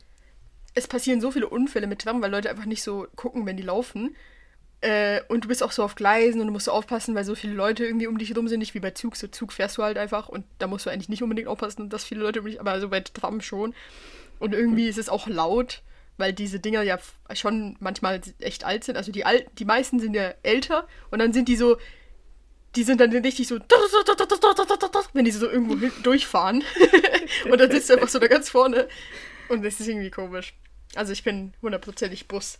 es 0.73 0.87
passieren 0.87 1.21
so 1.21 1.31
viele 1.31 1.49
Unfälle 1.49 1.87
mit 1.87 1.99
Tram, 1.99 2.21
weil 2.21 2.31
Leute 2.31 2.49
einfach 2.49 2.65
nicht 2.65 2.83
so 2.83 3.07
gucken, 3.15 3.45
wenn 3.45 3.57
die 3.57 3.63
laufen. 3.63 4.15
Äh, 4.81 5.21
und 5.27 5.43
du 5.43 5.47
bist 5.47 5.61
auch 5.61 5.71
so 5.71 5.83
auf 5.83 5.95
Gleisen 5.95 6.41
und 6.41 6.47
du 6.47 6.53
musst 6.53 6.65
so 6.65 6.71
aufpassen, 6.71 7.13
weil 7.13 7.23
so 7.23 7.35
viele 7.35 7.53
Leute 7.53 7.85
irgendwie 7.85 8.07
um 8.07 8.17
dich 8.17 8.35
rum 8.35 8.47
sind, 8.47 8.59
nicht 8.59 8.73
wie 8.73 8.79
bei 8.79 8.91
Zug. 8.91 9.15
So 9.15 9.27
Zug 9.27 9.53
fährst 9.53 9.77
du 9.77 9.83
halt 9.83 9.97
einfach 9.97 10.27
und 10.27 10.45
da 10.57 10.67
musst 10.67 10.85
du 10.85 10.89
eigentlich 10.89 11.09
nicht 11.09 11.21
unbedingt 11.21 11.47
aufpassen, 11.47 11.89
dass 11.89 12.03
viele 12.03 12.21
Leute 12.21 12.39
um 12.39 12.47
dich, 12.47 12.59
aber 12.59 12.79
so 12.79 12.89
bei 12.89 13.01
Tram 13.01 13.41
schon. 13.41 13.75
Und 14.39 14.53
irgendwie 14.53 14.87
ist 14.87 14.97
es 14.97 15.09
auch 15.09 15.27
laut, 15.27 15.83
weil 16.17 16.33
diese 16.33 16.59
Dinger 16.59 16.81
ja 16.81 16.97
schon 17.33 17.75
manchmal 17.79 18.21
echt 18.39 18.63
alt 18.63 18.83
sind. 18.83 18.97
Also 18.97 19.11
die, 19.11 19.23
Al 19.23 19.45
die 19.59 19.65
meisten 19.65 19.99
sind 19.99 20.15
ja 20.15 20.33
älter 20.41 20.87
und 21.11 21.19
dann 21.19 21.31
sind 21.31 21.47
die 21.47 21.57
so 21.57 21.77
die 22.75 22.83
sind 22.83 23.01
dann 23.01 23.11
richtig 23.11 23.47
so, 23.47 23.57
wenn 25.13 25.25
die 25.25 25.31
so 25.31 25.49
irgendwo 25.49 25.75
durchfahren. 26.03 26.63
und 27.51 27.59
dann 27.59 27.71
sitzt 27.71 27.89
du 27.89 27.93
einfach 27.95 28.09
so 28.09 28.19
da 28.19 28.27
ganz 28.27 28.49
vorne. 28.49 28.87
Und 29.49 29.63
das 29.63 29.79
ist 29.79 29.87
irgendwie 29.87 30.11
komisch. 30.11 30.53
Also 30.95 31.11
ich 31.13 31.23
bin 31.23 31.53
hundertprozentig 31.61 32.27
Bus. 32.27 32.59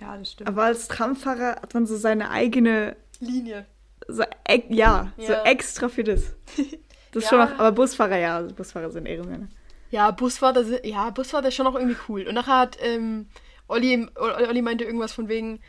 Ja, 0.00 0.16
das 0.16 0.32
stimmt. 0.32 0.48
Aber 0.48 0.64
als 0.64 0.88
Tramfahrer 0.88 1.56
hat 1.62 1.74
man 1.74 1.86
so 1.86 1.96
seine 1.96 2.30
eigene, 2.30 2.96
Linie. 3.20 3.66
so, 4.08 4.24
e 4.48 4.62
ja, 4.68 5.12
so 5.16 5.32
Ja. 5.32 5.44
extra 5.44 5.88
für 5.88 6.04
das. 6.04 6.32
Das 7.12 7.24
ist 7.24 7.30
Ja. 7.32 7.44
schon 7.44 7.54
auch, 7.54 7.58
aber 7.58 7.72
Busfahrer, 7.72 8.18
ja, 8.18 8.36
also 8.36 8.54
Busfahrer 8.54 8.88
sind 8.92 9.04
Ehrenmänner. 9.06 9.48
Ja, 9.90 10.12
Busfahrer, 10.12 10.62
sind- 10.62 10.86
ja, 10.86 11.10
Busfahrer 11.10 11.48
ist 11.48 11.56
schon 11.56 11.66
auch 11.66 11.74
irgendwie 11.74 11.96
cool. 12.08 12.24
Und 12.28 12.34
nachher 12.34 12.56
hat 12.58 12.78
ähm, 12.80 13.26
Olli, 13.66 14.06
Olli 14.14 14.62
meinte 14.62 14.84
irgendwas 14.84 15.12
von 15.12 15.28
wegen, 15.28 15.60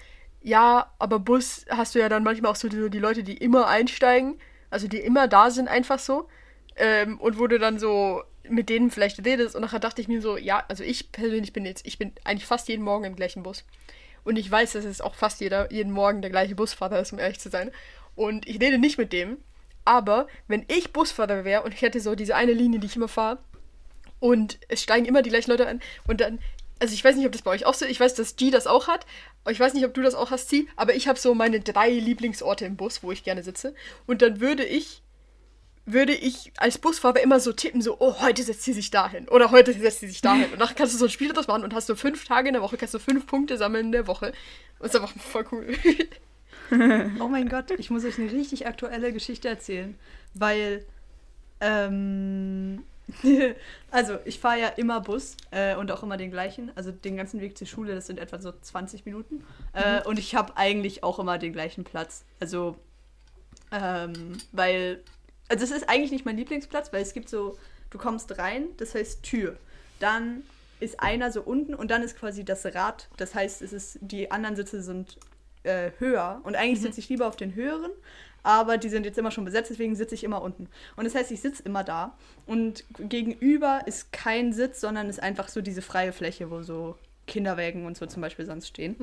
ja, 0.41 0.91
aber 0.99 1.19
Bus 1.19 1.65
hast 1.69 1.95
du 1.95 1.99
ja 1.99 2.09
dann 2.09 2.23
manchmal 2.23 2.51
auch 2.51 2.55
so 2.55 2.67
die, 2.67 2.89
die 2.89 2.99
Leute, 2.99 3.23
die 3.23 3.37
immer 3.37 3.67
einsteigen, 3.67 4.39
also 4.69 4.87
die 4.87 4.99
immer 4.99 5.27
da 5.27 5.51
sind, 5.51 5.67
einfach 5.67 5.99
so. 5.99 6.27
Ähm, 6.75 7.19
und 7.19 7.37
du 7.37 7.59
dann 7.59 7.79
so 7.79 8.23
mit 8.47 8.69
denen 8.69 8.91
vielleicht 8.91 9.23
redest. 9.25 9.55
Und 9.55 9.61
nachher 9.61 9.79
dachte 9.79 10.01
ich 10.01 10.07
mir 10.07 10.21
so, 10.21 10.37
ja, 10.37 10.63
also 10.67 10.83
ich 10.83 11.11
persönlich 11.11 11.53
bin 11.53 11.65
jetzt, 11.65 11.85
ich 11.85 11.97
bin 11.97 12.13
eigentlich 12.23 12.47
fast 12.47 12.67
jeden 12.69 12.83
Morgen 12.83 13.05
im 13.05 13.15
gleichen 13.15 13.43
Bus. 13.43 13.65
Und 14.23 14.37
ich 14.37 14.49
weiß, 14.49 14.73
dass 14.73 14.85
es 14.85 15.01
auch 15.01 15.15
fast 15.15 15.41
jeder, 15.41 15.71
jeden 15.71 15.91
Morgen 15.91 16.21
der 16.21 16.31
gleiche 16.31 16.55
Busfahrer 16.55 16.99
ist, 16.99 17.11
um 17.11 17.19
ehrlich 17.19 17.39
zu 17.39 17.49
sein. 17.49 17.71
Und 18.15 18.47
ich 18.47 18.59
rede 18.59 18.77
nicht 18.77 18.97
mit 18.97 19.13
dem. 19.13 19.37
Aber 19.85 20.27
wenn 20.47 20.65
ich 20.67 20.93
Busfahrer 20.93 21.43
wäre 21.43 21.63
und 21.63 21.73
ich 21.73 21.81
hätte 21.81 21.99
so 21.99 22.15
diese 22.15 22.35
eine 22.35 22.53
Linie, 22.53 22.79
die 22.79 22.87
ich 22.87 22.95
immer 22.95 23.07
fahre, 23.07 23.39
und 24.19 24.59
es 24.67 24.83
steigen 24.83 25.07
immer 25.07 25.23
die 25.23 25.31
gleichen 25.31 25.49
Leute 25.49 25.65
ein. 25.65 25.81
Und 26.07 26.21
dann, 26.21 26.39
also 26.81 26.95
ich 26.95 27.03
weiß 27.03 27.15
nicht, 27.15 27.27
ob 27.27 27.31
das 27.31 27.43
bei 27.43 27.51
euch 27.51 27.65
auch 27.67 27.75
so 27.75 27.85
ist. 27.85 27.91
Ich 27.91 27.99
weiß, 27.99 28.15
dass 28.15 28.35
G 28.35 28.49
das 28.49 28.65
auch 28.65 28.87
hat. 28.87 29.05
Ich 29.47 29.59
weiß 29.59 29.75
nicht, 29.75 29.85
ob 29.85 29.93
du 29.93 30.01
das 30.01 30.15
auch 30.15 30.31
hast, 30.31 30.49
C. 30.49 30.67
Aber 30.75 30.95
ich 30.95 31.07
habe 31.07 31.19
so 31.19 31.35
meine 31.35 31.59
drei 31.59 31.91
Lieblingsorte 31.91 32.65
im 32.65 32.75
Bus, 32.75 33.03
wo 33.03 33.11
ich 33.11 33.23
gerne 33.23 33.43
sitze. 33.43 33.75
Und 34.07 34.23
dann 34.23 34.41
würde 34.41 34.65
ich, 34.65 35.03
würde 35.85 36.13
ich 36.13 36.51
als 36.57 36.79
Busfahrer 36.79 37.21
immer 37.21 37.39
so 37.39 37.53
tippen, 37.53 37.83
so, 37.83 37.97
oh, 37.99 38.15
heute 38.21 38.41
setzt 38.41 38.63
sie 38.63 38.73
sich 38.73 38.89
dahin. 38.89 39.29
Oder 39.29 39.51
heute 39.51 39.73
setzt 39.73 39.99
sie 39.99 40.07
sich 40.07 40.21
dahin. 40.21 40.51
Und 40.51 40.59
dann 40.59 40.73
kannst 40.73 40.95
du 40.95 40.97
so 40.97 41.05
ein 41.05 41.11
Spiel 41.11 41.31
draus 41.31 41.47
machen 41.47 41.63
und 41.63 41.75
hast 41.75 41.85
so 41.85 41.95
fünf 41.95 42.25
Tage 42.25 42.47
in 42.47 42.53
der 42.53 42.63
Woche, 42.63 42.77
kannst 42.77 42.95
du 42.95 42.99
fünf 42.99 43.27
Punkte 43.27 43.57
sammeln 43.57 43.85
in 43.85 43.91
der 43.91 44.07
Woche. 44.07 44.33
Und 44.79 44.87
ist 44.87 44.95
einfach 44.95 45.13
voll 45.19 45.45
cool. 45.51 45.75
Oh 47.19 47.27
mein 47.27 47.49
Gott, 47.49 47.69
ich 47.77 47.89
muss 47.91 48.05
euch 48.05 48.17
eine 48.17 48.31
richtig 48.31 48.65
aktuelle 48.65 49.11
Geschichte 49.13 49.49
erzählen, 49.49 49.99
weil 50.33 50.85
ähm, 51.59 52.83
also 53.91 54.17
ich 54.25 54.39
fahre 54.39 54.59
ja 54.59 54.67
immer 54.69 55.01
Bus 55.01 55.35
äh, 55.51 55.75
und 55.75 55.91
auch 55.91 56.03
immer 56.03 56.17
den 56.17 56.31
gleichen, 56.31 56.71
also 56.75 56.91
den 56.91 57.17
ganzen 57.17 57.41
Weg 57.41 57.57
zur 57.57 57.67
Schule, 57.67 57.95
das 57.95 58.07
sind 58.07 58.19
etwa 58.19 58.39
so 58.39 58.51
20 58.51 59.05
Minuten. 59.05 59.43
Äh, 59.73 60.03
und 60.07 60.19
ich 60.19 60.35
habe 60.35 60.57
eigentlich 60.57 61.03
auch 61.03 61.19
immer 61.19 61.37
den 61.37 61.53
gleichen 61.53 61.83
Platz, 61.83 62.23
also 62.39 62.77
ähm, 63.71 64.37
weil 64.51 65.01
also 65.51 65.65
es 65.65 65.71
ist 65.71 65.89
eigentlich 65.89 66.11
nicht 66.11 66.25
mein 66.25 66.37
Lieblingsplatz, 66.37 66.93
weil 66.93 67.01
es 67.01 67.13
gibt 67.13 67.27
so, 67.27 67.57
du 67.89 67.97
kommst 67.97 68.37
rein, 68.37 68.67
das 68.77 68.95
heißt 68.95 69.21
Tür, 69.21 69.57
dann 69.99 70.43
ist 70.79 71.01
einer 71.01 71.29
so 71.29 71.41
unten 71.41 71.75
und 71.75 71.91
dann 71.91 72.03
ist 72.03 72.17
quasi 72.17 72.45
das 72.45 72.65
Rad, 72.65 73.09
das 73.17 73.35
heißt, 73.35 73.61
es 73.61 73.73
ist 73.73 73.99
die 74.01 74.31
anderen 74.31 74.55
Sitze 74.55 74.81
sind 74.81 75.17
äh, 75.63 75.91
höher. 75.99 76.41
Und 76.43 76.55
eigentlich 76.55 76.81
sitze 76.81 76.99
ich 76.99 77.09
lieber 77.09 77.27
auf 77.27 77.35
den 77.35 77.53
höheren, 77.53 77.91
aber 78.43 78.77
die 78.77 78.89
sind 78.89 79.05
jetzt 79.05 79.17
immer 79.17 79.31
schon 79.31 79.45
besetzt, 79.45 79.69
deswegen 79.69 79.95
sitze 79.95 80.15
ich 80.15 80.23
immer 80.23 80.41
unten. 80.41 80.67
Und 80.95 81.05
das 81.05 81.15
heißt, 81.15 81.31
ich 81.31 81.41
sitze 81.41 81.63
immer 81.63 81.83
da. 81.83 82.17
Und 82.45 82.83
gegenüber 82.99 83.81
ist 83.85 84.11
kein 84.11 84.53
Sitz, 84.53 84.81
sondern 84.81 85.09
ist 85.09 85.21
einfach 85.21 85.47
so 85.47 85.61
diese 85.61 85.81
freie 85.81 86.13
Fläche, 86.13 86.49
wo 86.49 86.61
so 86.61 86.95
Kinderwägen 87.27 87.85
und 87.85 87.97
so 87.97 88.05
zum 88.05 88.21
Beispiel 88.21 88.45
sonst 88.45 88.67
stehen. 88.67 88.95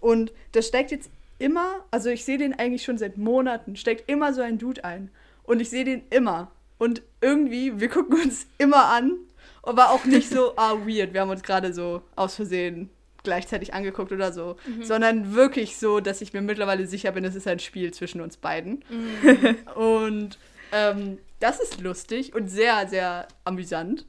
Und 0.00 0.32
das 0.52 0.68
steigt 0.68 0.90
jetzt 0.90 1.10
immer, 1.38 1.84
also 1.90 2.08
ich 2.10 2.24
sehe 2.24 2.38
den 2.38 2.58
eigentlich 2.58 2.84
schon 2.84 2.98
seit 2.98 3.18
Monaten, 3.18 3.76
steigt 3.76 4.08
immer 4.08 4.32
so 4.32 4.40
ein 4.42 4.58
Dude 4.58 4.84
ein. 4.84 5.10
Und 5.42 5.60
ich 5.60 5.70
sehe 5.70 5.84
den 5.84 6.02
immer. 6.10 6.50
Und 6.78 7.02
irgendwie, 7.20 7.80
wir 7.80 7.88
gucken 7.88 8.22
uns 8.22 8.46
immer 8.58 8.86
an, 8.86 9.16
aber 9.62 9.90
auch 9.90 10.04
nicht 10.04 10.28
so, 10.28 10.56
ah, 10.56 10.74
weird, 10.86 11.12
wir 11.12 11.20
haben 11.20 11.30
uns 11.30 11.42
gerade 11.42 11.72
so 11.72 12.02
aus 12.16 12.34
Versehen 12.34 12.90
gleichzeitig 13.24 13.74
angeguckt 13.74 14.12
oder 14.12 14.32
so, 14.32 14.56
sondern 14.82 15.34
wirklich 15.34 15.76
so, 15.78 16.00
dass 16.00 16.20
ich 16.20 16.32
mir 16.32 16.42
mittlerweile 16.42 16.86
sicher 16.86 17.12
bin, 17.12 17.24
es 17.24 17.34
ist 17.34 17.48
ein 17.48 17.58
Spiel 17.58 17.92
zwischen 17.92 18.20
uns 18.20 18.36
beiden. 18.36 18.84
Und 19.74 20.38
ähm, 20.72 21.18
das 21.40 21.60
ist 21.60 21.80
lustig 21.80 22.34
und 22.34 22.48
sehr, 22.48 22.88
sehr 22.88 23.28
amüsant. 23.44 24.06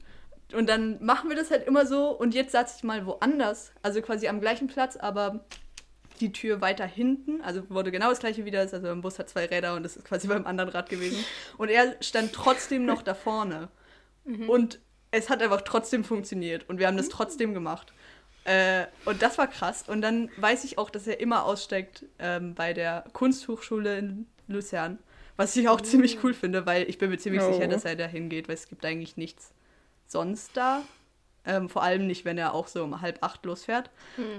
Und 0.54 0.68
dann 0.68 1.04
machen 1.04 1.28
wir 1.28 1.36
das 1.36 1.50
halt 1.50 1.66
immer 1.66 1.86
so 1.86 2.10
und 2.10 2.34
jetzt 2.34 2.52
saß 2.52 2.76
ich 2.76 2.84
mal 2.84 3.04
woanders, 3.04 3.72
also 3.82 4.00
quasi 4.00 4.28
am 4.28 4.40
gleichen 4.40 4.68
Platz, 4.68 4.96
aber 4.96 5.44
die 6.20 6.32
Tür 6.32 6.60
weiter 6.60 6.86
hinten, 6.86 7.42
also 7.42 7.68
wurde 7.68 7.90
genau 7.90 8.08
das 8.08 8.20
gleiche 8.20 8.44
wieder, 8.44 8.60
also 8.60 8.88
im 8.88 9.00
Bus 9.02 9.18
hat 9.18 9.28
zwei 9.28 9.44
Räder 9.44 9.74
und 9.74 9.82
das 9.82 9.96
ist 9.96 10.04
quasi 10.04 10.28
beim 10.28 10.46
anderen 10.46 10.70
Rad 10.70 10.88
gewesen. 10.88 11.24
Und 11.58 11.68
er 11.68 11.96
stand 12.00 12.32
trotzdem 12.32 12.86
noch 12.86 13.02
da 13.02 13.14
vorne. 13.14 13.68
Und 14.48 14.80
es 15.10 15.28
hat 15.30 15.42
einfach 15.42 15.60
trotzdem 15.62 16.04
funktioniert 16.04 16.68
und 16.68 16.78
wir 16.78 16.86
haben 16.86 16.96
das 16.96 17.08
trotzdem 17.08 17.54
gemacht. 17.54 17.92
Äh, 18.46 18.86
und 19.04 19.22
das 19.22 19.38
war 19.38 19.48
krass. 19.48 19.84
Und 19.88 20.00
dann 20.02 20.30
weiß 20.36 20.64
ich 20.64 20.78
auch, 20.78 20.88
dass 20.90 21.06
er 21.06 21.20
immer 21.20 21.44
aussteigt 21.44 22.04
ähm, 22.18 22.54
bei 22.54 22.72
der 22.72 23.04
Kunsthochschule 23.12 23.98
in 23.98 24.26
Luzern. 24.48 24.98
Was 25.36 25.54
ich 25.56 25.68
auch 25.68 25.80
ziemlich 25.82 26.22
cool 26.24 26.32
finde, 26.32 26.64
weil 26.64 26.88
ich 26.88 26.96
bin 26.98 27.10
mir 27.10 27.18
ziemlich 27.18 27.42
Oh. 27.42 27.52
sicher, 27.52 27.68
dass 27.68 27.84
er 27.84 27.96
da 27.96 28.06
hingeht, 28.06 28.48
weil 28.48 28.54
es 28.54 28.68
gibt 28.68 28.84
eigentlich 28.84 29.16
nichts 29.16 29.52
sonst 30.06 30.56
da. 30.56 30.82
Ähm, 31.44 31.68
vor 31.68 31.82
allem 31.82 32.06
nicht, 32.06 32.24
wenn 32.24 32.38
er 32.38 32.54
auch 32.54 32.66
so 32.66 32.82
um 32.82 33.00
halb 33.00 33.18
acht 33.22 33.44
losfährt. 33.44 33.90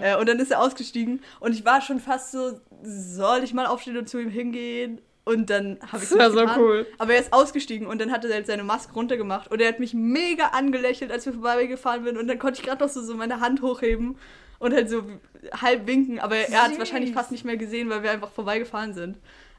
Äh, 0.01 0.17
und 0.17 0.27
dann 0.27 0.39
ist 0.39 0.51
er 0.51 0.61
ausgestiegen 0.61 1.21
und 1.39 1.53
ich 1.53 1.63
war 1.65 1.81
schon 1.81 1.99
fast 1.99 2.31
so, 2.31 2.59
soll 2.83 3.43
ich 3.43 3.53
mal 3.53 3.65
aufstehen 3.67 3.97
und 3.97 4.09
zu 4.09 4.19
ihm 4.19 4.29
hingehen? 4.29 4.99
Und 5.27 5.49
dann 5.49 5.77
habe 5.91 6.03
ich 6.03 6.09
Das 6.09 6.31
so 6.31 6.39
getan. 6.39 6.59
cool. 6.59 6.87
Aber 6.97 7.13
er 7.13 7.19
ist 7.19 7.33
ausgestiegen 7.33 7.85
und 7.85 7.99
dann 7.99 8.11
hat 8.11 8.23
er 8.23 8.33
halt 8.33 8.47
seine 8.47 8.63
Maske 8.63 8.93
runtergemacht 8.93 9.51
und 9.51 9.59
er 9.61 9.67
hat 9.67 9.79
mich 9.79 9.93
mega 9.93 10.47
angelächelt, 10.53 11.11
als 11.11 11.25
wir 11.25 11.33
vorbeigefahren 11.33 12.05
sind 12.05 12.17
und 12.17 12.27
dann 12.27 12.39
konnte 12.39 12.61
ich 12.61 12.65
gerade 12.65 12.81
noch 12.83 12.89
so, 12.89 13.01
so 13.01 13.13
meine 13.15 13.41
Hand 13.41 13.61
hochheben 13.61 14.17
und 14.59 14.73
halt 14.73 14.89
so 14.89 15.03
halb 15.61 15.85
winken, 15.85 16.19
aber 16.19 16.37
er 16.37 16.63
hat 16.63 16.71
es 16.71 16.79
wahrscheinlich 16.79 17.11
fast 17.11 17.31
nicht 17.31 17.43
mehr 17.43 17.57
gesehen, 17.57 17.89
weil 17.89 18.03
wir 18.03 18.11
einfach 18.11 18.31
vorbeigefahren 18.31 18.93
sind. 18.93 19.17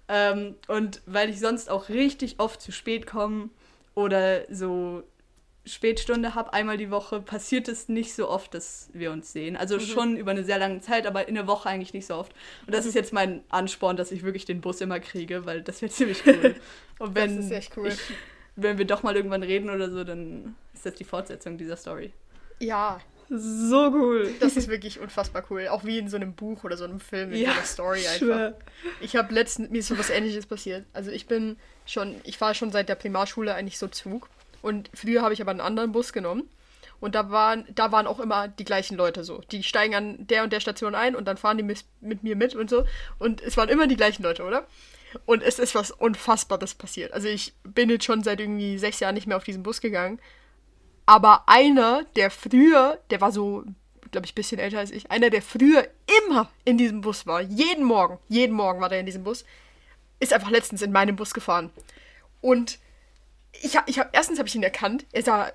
Ähm, 0.08 0.54
und 0.68 1.02
weil 1.04 1.28
ich 1.28 1.38
sonst 1.38 1.68
auch 1.68 1.90
richtig 1.90 2.36
oft 2.38 2.62
zu 2.62 2.72
spät 2.72 3.06
komme 3.06 3.50
oder 3.94 4.42
so 4.50 5.02
Spätstunde 5.68 6.34
habe, 6.34 6.52
einmal 6.52 6.76
die 6.76 6.90
Woche, 6.90 7.20
passiert 7.20 7.68
es 7.68 7.88
nicht 7.88 8.14
so 8.14 8.28
oft, 8.28 8.54
dass 8.54 8.88
wir 8.92 9.10
uns 9.12 9.32
sehen. 9.32 9.56
Also 9.56 9.78
schon 9.80 10.16
über 10.16 10.30
eine 10.32 10.44
sehr 10.44 10.58
lange 10.58 10.80
Zeit, 10.80 11.06
aber 11.06 11.28
in 11.28 11.34
der 11.34 11.46
Woche 11.46 11.68
eigentlich 11.68 11.92
nicht 11.94 12.06
so 12.06 12.14
oft. 12.14 12.32
Und 12.66 12.74
das 12.74 12.86
ist 12.86 12.94
jetzt 12.94 13.12
mein 13.12 13.42
Ansporn, 13.48 13.96
dass 13.96 14.10
ich 14.12 14.22
wirklich 14.22 14.44
den 14.44 14.60
Bus 14.60 14.80
immer 14.80 15.00
kriege, 15.00 15.46
weil 15.46 15.62
das 15.62 15.80
wäre 15.82 15.92
ziemlich 15.92 16.22
cool. 16.26 16.54
Und 16.98 17.14
wenn, 17.14 17.36
Das 17.36 17.44
ist 17.46 17.50
echt 17.52 17.76
cool. 17.76 17.88
ich, 17.88 17.98
wenn 18.56 18.78
wir 18.78 18.84
doch 18.86 19.02
mal 19.02 19.14
irgendwann 19.16 19.42
reden 19.42 19.70
oder 19.70 19.90
so, 19.90 20.02
dann 20.04 20.56
ist 20.74 20.84
das 20.86 20.94
die 20.94 21.04
Fortsetzung 21.04 21.58
dieser 21.58 21.76
Story. 21.76 22.12
Ja, 22.60 23.00
So 23.30 23.90
cool. 23.92 24.32
das 24.40 24.56
ist 24.56 24.68
wirklich 24.68 24.98
unfassbar 24.98 25.44
cool. 25.50 25.68
Auch 25.68 25.84
wie 25.84 25.98
in 25.98 26.08
so 26.08 26.16
einem 26.16 26.34
Buch 26.34 26.64
oder 26.64 26.76
so 26.76 26.84
einem 26.84 26.98
Film, 26.98 27.32
in 27.32 27.42
Ja, 27.42 27.52
einer 27.52 27.62
Story 27.62 27.98
einfach. 28.00 28.16
Schwör. 28.18 28.58
Ich 29.00 29.14
habe 29.16 29.32
letztens, 29.34 29.70
mir 29.70 29.78
ist 29.78 29.88
so 29.88 29.98
was 29.98 30.10
ähnliches 30.10 30.46
passiert. 30.46 30.86
Also 30.92 31.10
ich 31.10 31.26
bin 31.26 31.56
schon, 31.86 32.16
ich 32.24 32.36
fahre 32.38 32.54
schon 32.54 32.72
seit 32.72 32.88
der 32.88 32.94
Primarschule 32.96 33.54
eigentlich 33.54 33.78
so 33.78 33.86
Zug. 33.86 34.28
Und 34.62 34.90
früher 34.94 35.22
habe 35.22 35.34
ich 35.34 35.40
aber 35.40 35.50
einen 35.50 35.60
anderen 35.60 35.92
Bus 35.92 36.12
genommen. 36.12 36.48
Und 37.00 37.14
da 37.14 37.30
waren, 37.30 37.64
da 37.74 37.92
waren 37.92 38.06
auch 38.06 38.18
immer 38.18 38.48
die 38.48 38.64
gleichen 38.64 38.96
Leute 38.96 39.22
so. 39.22 39.40
Die 39.52 39.62
steigen 39.62 39.94
an 39.94 40.26
der 40.26 40.42
und 40.42 40.52
der 40.52 40.60
Station 40.60 40.94
ein 40.94 41.14
und 41.14 41.26
dann 41.26 41.36
fahren 41.36 41.56
die 41.56 41.62
mit, 41.62 41.84
mit 42.00 42.24
mir 42.24 42.34
mit 42.34 42.54
und 42.54 42.68
so. 42.68 42.84
Und 43.18 43.40
es 43.40 43.56
waren 43.56 43.68
immer 43.68 43.86
die 43.86 43.96
gleichen 43.96 44.24
Leute, 44.24 44.42
oder? 44.42 44.66
Und 45.24 45.42
es 45.42 45.58
ist 45.58 45.74
was 45.74 45.90
Unfassbares 45.90 46.74
passiert. 46.74 47.12
Also 47.12 47.28
ich 47.28 47.54
bin 47.62 47.88
jetzt 47.88 48.04
schon 48.04 48.22
seit 48.22 48.40
irgendwie 48.40 48.78
sechs 48.78 49.00
Jahren 49.00 49.14
nicht 49.14 49.26
mehr 49.26 49.36
auf 49.36 49.44
diesen 49.44 49.62
Bus 49.62 49.80
gegangen. 49.80 50.18
Aber 51.06 51.44
einer, 51.46 52.04
der 52.16 52.30
früher, 52.30 52.98
der 53.10 53.20
war 53.20 53.32
so, 53.32 53.64
glaube 54.10 54.26
ich, 54.26 54.32
ein 54.32 54.34
bisschen 54.34 54.58
älter 54.58 54.80
als 54.80 54.90
ich, 54.90 55.10
einer, 55.10 55.30
der 55.30 55.40
früher 55.40 55.88
immer 56.24 56.50
in 56.64 56.76
diesem 56.76 57.00
Bus 57.00 57.26
war, 57.26 57.40
jeden 57.40 57.84
Morgen, 57.84 58.18
jeden 58.28 58.54
Morgen 58.54 58.80
war 58.80 58.88
der 58.88 59.00
in 59.00 59.06
diesem 59.06 59.24
Bus, 59.24 59.44
ist 60.20 60.32
einfach 60.32 60.50
letztens 60.50 60.82
in 60.82 60.92
meinem 60.92 61.16
Bus 61.16 61.32
gefahren. 61.32 61.70
Und 62.40 62.78
ich 63.62 63.78
ich 63.86 63.98
hab, 63.98 64.14
erstens 64.14 64.38
habe 64.38 64.48
ich 64.48 64.54
ihn 64.54 64.62
erkannt, 64.62 65.06
er 65.12 65.22
sah 65.22 65.52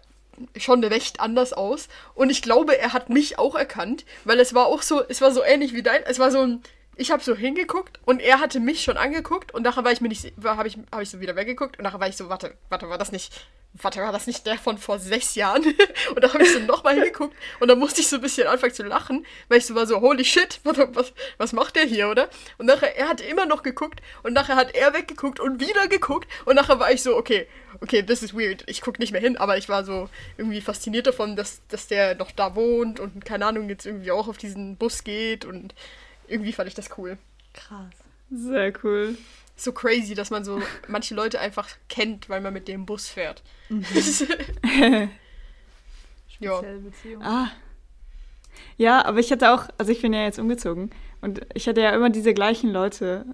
schon 0.58 0.84
recht 0.84 1.20
anders 1.20 1.54
aus. 1.54 1.88
Und 2.16 2.30
ich 2.30 2.42
glaube, 2.42 2.78
er 2.78 2.94
hat 2.94 3.10
mich 3.10 3.40
auch 3.40 3.56
erkannt, 3.56 4.06
weil 4.24 4.40
es 4.40 4.54
war 4.54 4.68
auch 4.68 4.82
so, 4.82 5.04
es 5.08 5.22
war 5.22 5.32
so 5.32 5.44
ähnlich 5.44 5.74
wie 5.74 5.84
dein, 5.84 6.04
es 6.04 6.20
war 6.20 6.32
so 6.32 6.42
ein, 6.42 6.64
ich 6.96 7.12
habe 7.12 7.24
so 7.24 7.36
hingeguckt 7.36 8.00
und 8.06 8.22
er 8.22 8.40
hatte 8.40 8.60
mich 8.60 8.84
schon 8.84 8.98
angeguckt 8.98 9.54
und 9.54 9.64
nachher 9.64 9.84
war 9.84 9.92
ich 9.92 10.02
mir 10.02 10.10
nicht, 10.10 10.34
habe 10.44 10.68
ich, 10.68 10.78
hab 10.92 11.02
ich 11.02 11.10
so 11.10 11.20
wieder 11.20 11.36
weggeguckt 11.36 11.78
und 11.78 11.84
nachher 11.84 12.00
war 12.00 12.08
ich 12.08 12.18
so, 12.18 12.30
warte, 12.30 12.56
warte, 12.70 12.90
war 12.90 12.98
das 12.98 13.12
nicht, 13.12 13.34
warte, 13.82 14.02
war 14.02 14.12
das 14.12 14.28
nicht 14.28 14.46
der 14.46 14.58
von 14.58 14.78
vor 14.78 15.00
sechs 15.00 15.36
Jahren? 15.36 15.64
und 16.16 16.24
da 16.24 16.34
habe 16.34 16.44
ich 16.44 16.54
so 16.54 16.60
nochmal 16.60 16.96
hingeguckt 16.96 17.36
und 17.60 17.68
dann 17.68 17.80
musste 17.80 18.02
ich 18.02 18.08
so 18.08 18.18
ein 18.18 18.22
bisschen 18.22 18.48
anfangen 18.48 18.74
zu 18.74 18.84
lachen, 18.84 19.26
weil 19.48 19.58
ich 19.58 19.66
so 19.66 19.76
war 19.76 19.88
so, 19.88 20.02
holy 20.02 20.24
shit, 20.24 20.60
warte, 20.64 20.94
was, 20.96 21.14
was 21.38 21.54
macht 21.54 21.76
der 21.76 21.86
hier, 21.86 22.10
oder? 22.10 22.30
Und 22.58 22.68
nachher, 22.68 22.96
er 22.96 23.10
hat 23.10 23.22
immer 23.22 23.46
noch 23.46 23.64
geguckt 23.64 24.02
und 24.22 24.34
nachher 24.34 24.56
hat 24.56 24.76
er 24.76 24.94
weggeguckt 24.94 25.40
und 25.40 25.60
wieder 25.60 25.88
geguckt 25.88 26.30
und 26.46 26.56
nachher 26.56 26.80
war 26.80 26.92
ich 26.92 27.02
so, 27.02 27.18
okay, 27.18 27.48
okay, 27.82 28.04
das 28.04 28.24
ist 28.24 28.34
weird, 28.34 28.64
ich 28.68 28.82
gucke 28.82 29.02
nicht 29.02 29.12
mehr 29.12 29.22
hin, 29.22 29.38
aber 29.38 29.58
ich 29.58 29.70
war 29.70 29.84
so 29.84 30.10
irgendwie 30.38 30.62
fasziniert 30.62 31.08
davon, 31.08 31.36
dass, 31.36 31.62
dass 31.68 31.88
der 31.88 32.16
noch 32.16 32.32
da 32.32 32.56
wohnt 32.56 33.00
und 33.00 33.26
keine 33.26 33.46
Ahnung, 33.46 33.70
jetzt 33.70 33.86
irgendwie 33.86 34.12
auch 34.12 34.28
auf 34.28 34.38
diesen 34.38 34.78
Bus 34.78 35.04
geht 35.04 35.46
und 35.46 35.74
irgendwie 36.28 36.54
fand 36.54 36.68
ich 36.68 36.76
das 36.76 36.90
cool. 36.98 37.18
Krass. 37.54 37.94
Sehr 38.32 38.74
cool. 38.84 39.18
So 39.56 39.72
crazy, 39.72 40.16
dass 40.16 40.30
man 40.30 40.44
so 40.44 40.62
manche 40.88 41.16
Leute 41.16 41.40
einfach 41.40 41.70
kennt, 41.90 42.30
weil 42.30 42.42
man 42.42 42.54
mit 42.54 42.68
dem 42.68 42.86
Bus 42.86 43.08
fährt. 43.08 43.44
ja. 46.40 46.58
Spezielle 46.58 46.80
Beziehung. 46.80 47.24
Ah. 47.24 47.52
Ja, 48.78 49.06
aber 49.06 49.20
ich 49.20 49.32
hatte 49.32 49.52
auch, 49.52 49.68
also 49.78 49.92
ich 49.92 50.02
bin 50.02 50.14
ja 50.14 50.24
jetzt 50.24 50.40
umgezogen 50.40 50.92
und 51.22 51.42
ich 51.54 51.68
hatte 51.68 51.82
ja 51.82 51.92
immer 51.92 52.10
diese 52.10 52.34
gleichen 52.34 52.72
Leute, 52.72 53.26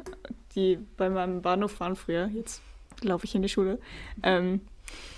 die 0.56 0.80
bei 0.98 1.10
meinem 1.10 1.42
Bahnhof 1.42 1.80
waren 1.80 1.96
früher. 1.96 2.30
Jetzt 2.34 2.62
laufe 3.02 3.26
ich 3.26 3.36
in 3.36 3.42
die 3.42 3.50
Schule. 3.50 3.80
Ähm, 4.24 4.62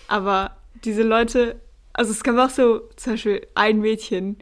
aber 0.08 0.58
diese 0.84 1.04
Leute, 1.04 1.60
also 1.94 2.12
es 2.12 2.24
gab 2.24 2.38
auch 2.38 2.50
so 2.50 2.90
zum 2.96 3.14
Beispiel 3.14 3.48
ein 3.56 3.80
Mädchen. 3.80 4.38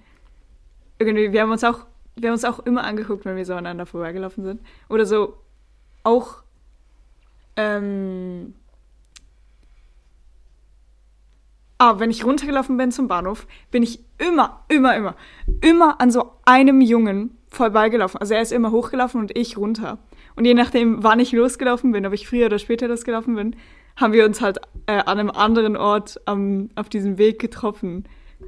Irgendwie, 0.97 1.31
wir 1.31 1.41
haben 1.41 1.51
uns 1.51 1.63
auch, 1.63 1.85
wir 2.15 2.29
haben 2.29 2.33
uns 2.33 2.45
auch 2.45 2.59
immer 2.59 2.83
angeguckt, 2.83 3.25
wenn 3.25 3.37
wir 3.37 3.45
so 3.45 3.53
aneinander 3.53 3.85
vorbeigelaufen 3.85 4.43
sind. 4.43 4.61
Oder 4.89 5.05
so 5.05 5.37
auch 6.03 6.43
ähm, 7.59 8.53
Ah, 11.81 11.97
wenn 11.97 12.11
ich 12.11 12.25
runtergelaufen 12.25 12.75
bin 12.75 12.91
zum 12.91 13.07
Bahnhof, 13.07 13.47
bin 13.71 13.83
ich 13.83 14.03
immer, 14.17 14.65
immer, 14.67 14.97
immer, 14.97 15.15
immer 15.61 16.01
an 16.01 16.11
so 16.11 16.33
einem 16.43 16.81
Jungen 16.81 17.37
vorbeigelaufen. 17.47 18.19
Also 18.19 18.33
er 18.33 18.41
ist 18.41 18.51
immer 18.51 18.71
hochgelaufen 18.71 19.21
und 19.21 19.37
ich 19.37 19.55
runter. 19.55 19.97
Und 20.35 20.43
je 20.43 20.53
nachdem, 20.55 21.01
wann 21.03 21.21
ich 21.21 21.31
losgelaufen 21.31 21.93
bin, 21.93 22.05
ob 22.05 22.11
ich 22.11 22.27
früher 22.27 22.47
oder 22.47 22.59
später 22.59 22.89
losgelaufen 22.89 23.35
bin, 23.35 23.55
haben 23.95 24.11
wir 24.11 24.25
uns 24.25 24.41
halt 24.41 24.57
äh, 24.87 24.97
an 24.97 25.19
einem 25.19 25.31
anderen 25.31 25.77
Ort 25.77 26.19
am, 26.25 26.69
auf 26.75 26.89
diesem 26.89 27.17
Weg 27.17 27.39
getroffen. 27.39 28.03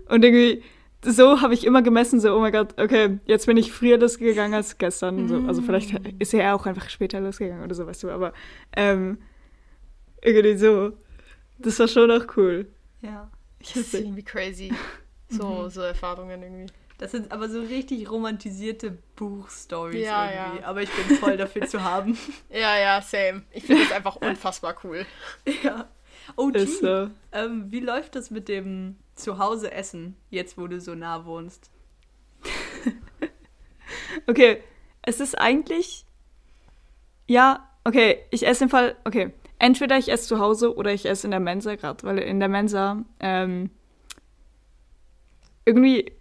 Und 0.09 0.25
irgendwie, 0.25 0.61
so 1.03 1.41
habe 1.41 1.53
ich 1.53 1.65
immer 1.65 1.81
gemessen, 1.81 2.19
so, 2.19 2.35
oh 2.35 2.39
mein 2.39 2.51
Gott, 2.51 2.79
okay, 2.79 3.19
jetzt 3.25 3.45
bin 3.45 3.57
ich 3.57 3.71
früher 3.71 3.97
losgegangen 3.97 4.53
als 4.53 4.77
gestern. 4.77 5.27
So, 5.27 5.43
also 5.47 5.61
vielleicht 5.61 5.93
ist 6.19 6.33
er 6.33 6.55
auch 6.55 6.65
einfach 6.65 6.89
später 6.89 7.19
losgegangen 7.19 7.63
oder 7.63 7.75
so, 7.75 7.87
weißt 7.87 8.03
du, 8.03 8.11
aber 8.11 8.33
ähm, 8.75 9.17
irgendwie 10.21 10.57
so. 10.57 10.93
Das 11.57 11.79
war 11.79 11.87
schon 11.87 12.09
auch 12.11 12.25
cool. 12.37 12.67
Ja. 13.01 13.29
Das 13.59 13.75
ist 13.75 13.93
irgendwie 13.93 14.23
crazy. 14.23 14.73
So, 15.33 15.69
so 15.69 15.79
Erfahrungen 15.79 16.43
irgendwie. 16.43 16.73
Das 16.97 17.11
sind 17.11 17.31
aber 17.31 17.47
so 17.47 17.61
richtig 17.61 18.11
romantisierte 18.11 18.97
Buchstories 19.15 20.05
Ja, 20.05 20.29
irgendwie. 20.29 20.61
ja. 20.61 20.67
Aber 20.67 20.81
ich 20.81 20.89
bin 20.91 21.17
voll 21.17 21.37
dafür 21.37 21.65
zu 21.67 21.81
haben. 21.81 22.17
Ja, 22.49 22.77
ja, 22.77 23.01
same. 23.01 23.43
Ich 23.51 23.63
finde 23.63 23.83
das 23.83 23.93
einfach 23.93 24.15
unfassbar 24.21 24.75
cool. 24.83 25.05
ja. 25.63 25.87
Oh, 26.35 26.49
Ist 26.49 26.79
so. 26.79 27.09
ähm, 27.31 27.65
wie 27.69 27.79
läuft 27.79 28.15
das 28.15 28.31
mit 28.31 28.47
dem 28.47 28.97
Zuhause 29.15 29.71
essen, 29.71 30.15
jetzt 30.29 30.57
wo 30.57 30.67
du 30.67 30.79
so 30.79 30.95
nah 30.95 31.25
wohnst? 31.25 31.69
Okay, 34.27 34.61
es 35.01 35.19
ist 35.19 35.37
eigentlich. 35.37 36.05
Ja, 37.27 37.67
okay, 37.83 38.19
ich 38.29 38.45
esse 38.45 38.65
im 38.65 38.69
Fall. 38.69 38.95
Okay, 39.03 39.31
entweder 39.59 39.97
ich 39.97 40.09
esse 40.11 40.27
zu 40.27 40.39
Hause 40.39 40.75
oder 40.75 40.93
ich 40.93 41.05
esse 41.05 41.27
in 41.27 41.31
der 41.31 41.39
Mensa 41.39 41.75
gerade, 41.75 42.03
weil 42.03 42.17
in 42.19 42.39
der 42.39 42.49
Mensa 42.49 43.03
ähm, 43.19 43.69
irgendwie 45.65 46.11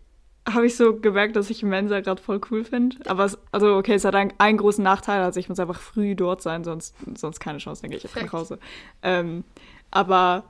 habe 0.48 0.66
ich 0.66 0.76
so 0.76 0.96
gemerkt, 0.96 1.36
dass 1.36 1.50
ich 1.50 1.62
Mensa 1.62 2.00
gerade 2.00 2.20
voll 2.22 2.40
cool 2.50 2.64
finde. 2.64 2.96
Aber 3.06 3.24
es, 3.24 3.38
also 3.52 3.76
okay, 3.76 3.94
es 3.94 4.04
hat 4.04 4.14
einen, 4.14 4.32
einen 4.38 4.58
großen 4.58 4.82
Nachteil, 4.82 5.22
also 5.22 5.38
ich 5.38 5.48
muss 5.48 5.60
einfach 5.60 5.80
früh 5.80 6.14
dort 6.14 6.42
sein, 6.42 6.64
sonst, 6.64 6.94
sonst 7.16 7.40
keine 7.40 7.58
Chance, 7.58 7.86
gehe 7.88 7.98
ich 7.98 8.04
einfach 8.04 8.22
nach. 8.22 8.32
Hause. 8.32 8.58
Ähm, 9.02 9.44
aber 9.90 10.44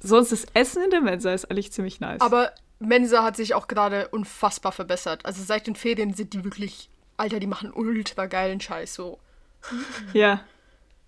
sonst 0.00 0.32
das 0.32 0.46
Essen 0.54 0.82
in 0.84 0.90
der 0.90 1.00
Mensa 1.00 1.32
ist 1.32 1.50
eigentlich 1.50 1.72
ziemlich 1.72 2.00
nice. 2.00 2.20
Aber 2.20 2.52
Mensa 2.78 3.22
hat 3.22 3.36
sich 3.36 3.54
auch 3.54 3.68
gerade 3.68 4.08
unfassbar 4.08 4.72
verbessert. 4.72 5.24
Also 5.24 5.42
seit 5.42 5.66
den 5.66 5.76
Ferien 5.76 6.14
sind 6.14 6.32
die 6.32 6.44
wirklich, 6.44 6.90
Alter, 7.16 7.40
die 7.40 7.46
machen 7.46 7.72
ultra 7.72 8.26
geilen 8.26 8.60
Scheiß 8.60 8.94
so. 8.94 9.18
Ja. 10.12 10.40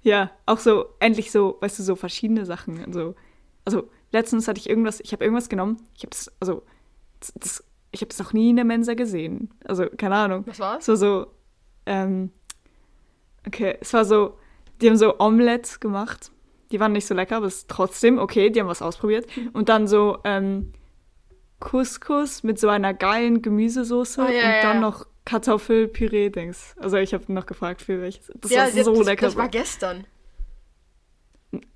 Ja, 0.03 0.31
auch 0.45 0.59
so, 0.59 0.91
endlich 1.01 1.31
so, 1.33 1.57
weißt 1.63 1.79
du, 1.79 1.83
so 1.83 1.97
verschiedene 1.97 2.45
Sachen. 2.45 2.85
Also, 2.85 3.15
also 3.65 3.89
letztens 4.13 4.47
hatte 4.47 4.61
ich 4.61 4.69
irgendwas, 4.69 5.01
ich 5.01 5.13
habe 5.13 5.25
irgendwas 5.25 5.49
genommen. 5.49 5.79
Ich 5.97 6.03
habe 6.03 6.11
das, 6.11 6.31
also, 6.41 6.63
das, 7.21 7.33
das, 7.37 7.65
ich 7.91 8.03
habe 8.03 8.11
das 8.11 8.19
noch 8.19 8.35
nie 8.35 8.51
in 8.51 8.57
der 8.57 8.67
Mensa 8.67 8.93
gesehen. 8.93 9.49
Also, 9.65 9.87
keine 9.97 10.17
Ahnung. 10.17 10.45
Was 10.47 10.59
war's? 10.59 10.85
So, 10.85 10.95
so, 10.95 11.29
ähm, 11.87 12.33
okay, 13.47 13.79
es 13.81 13.95
war 13.95 14.05
so, 14.05 14.39
die 14.83 14.89
haben 14.89 14.99
so 14.99 15.19
Omelettes 15.19 15.81
gemacht. 15.81 16.31
Die 16.75 16.81
waren 16.81 16.91
nicht 16.91 17.07
so 17.07 17.15
lecker, 17.15 17.37
aber 17.37 17.47
es 17.47 17.59
ist 17.59 17.71
trotzdem 17.71 18.19
okay, 18.19 18.51
die 18.51 18.59
haben 18.59 18.67
was 18.67 18.83
ausprobiert. 18.83 19.29
Und 19.53 19.69
dann 19.69 19.87
so, 19.87 20.19
ähm, 20.25 20.73
Couscous 21.61 22.43
mit 22.43 22.59
so 22.59 22.69
einer 22.69 22.93
geilen 22.93 23.43
Gemüsesoße 23.43 24.21
Ah, 24.21 24.29
ja, 24.29 24.45
und 24.45 24.51
ja, 24.51 24.63
dann 24.63 24.81
noch 24.81 25.07
Kartoffelpüree-Dings. 25.25 26.75
Also 26.81 26.97
ich 26.97 27.15
habe 27.15 27.33
noch 27.33 27.47
gefragt, 27.47 27.81
für 27.81 28.03
welches. 28.03 28.33
Das 28.35 28.51
ja, 28.51 28.63
war 28.63 28.71
so 28.85 28.97
das, 28.97 29.07
lecker. 29.07 29.27
Das 29.27 29.37
war 29.37 29.49
gestern. 29.49 30.05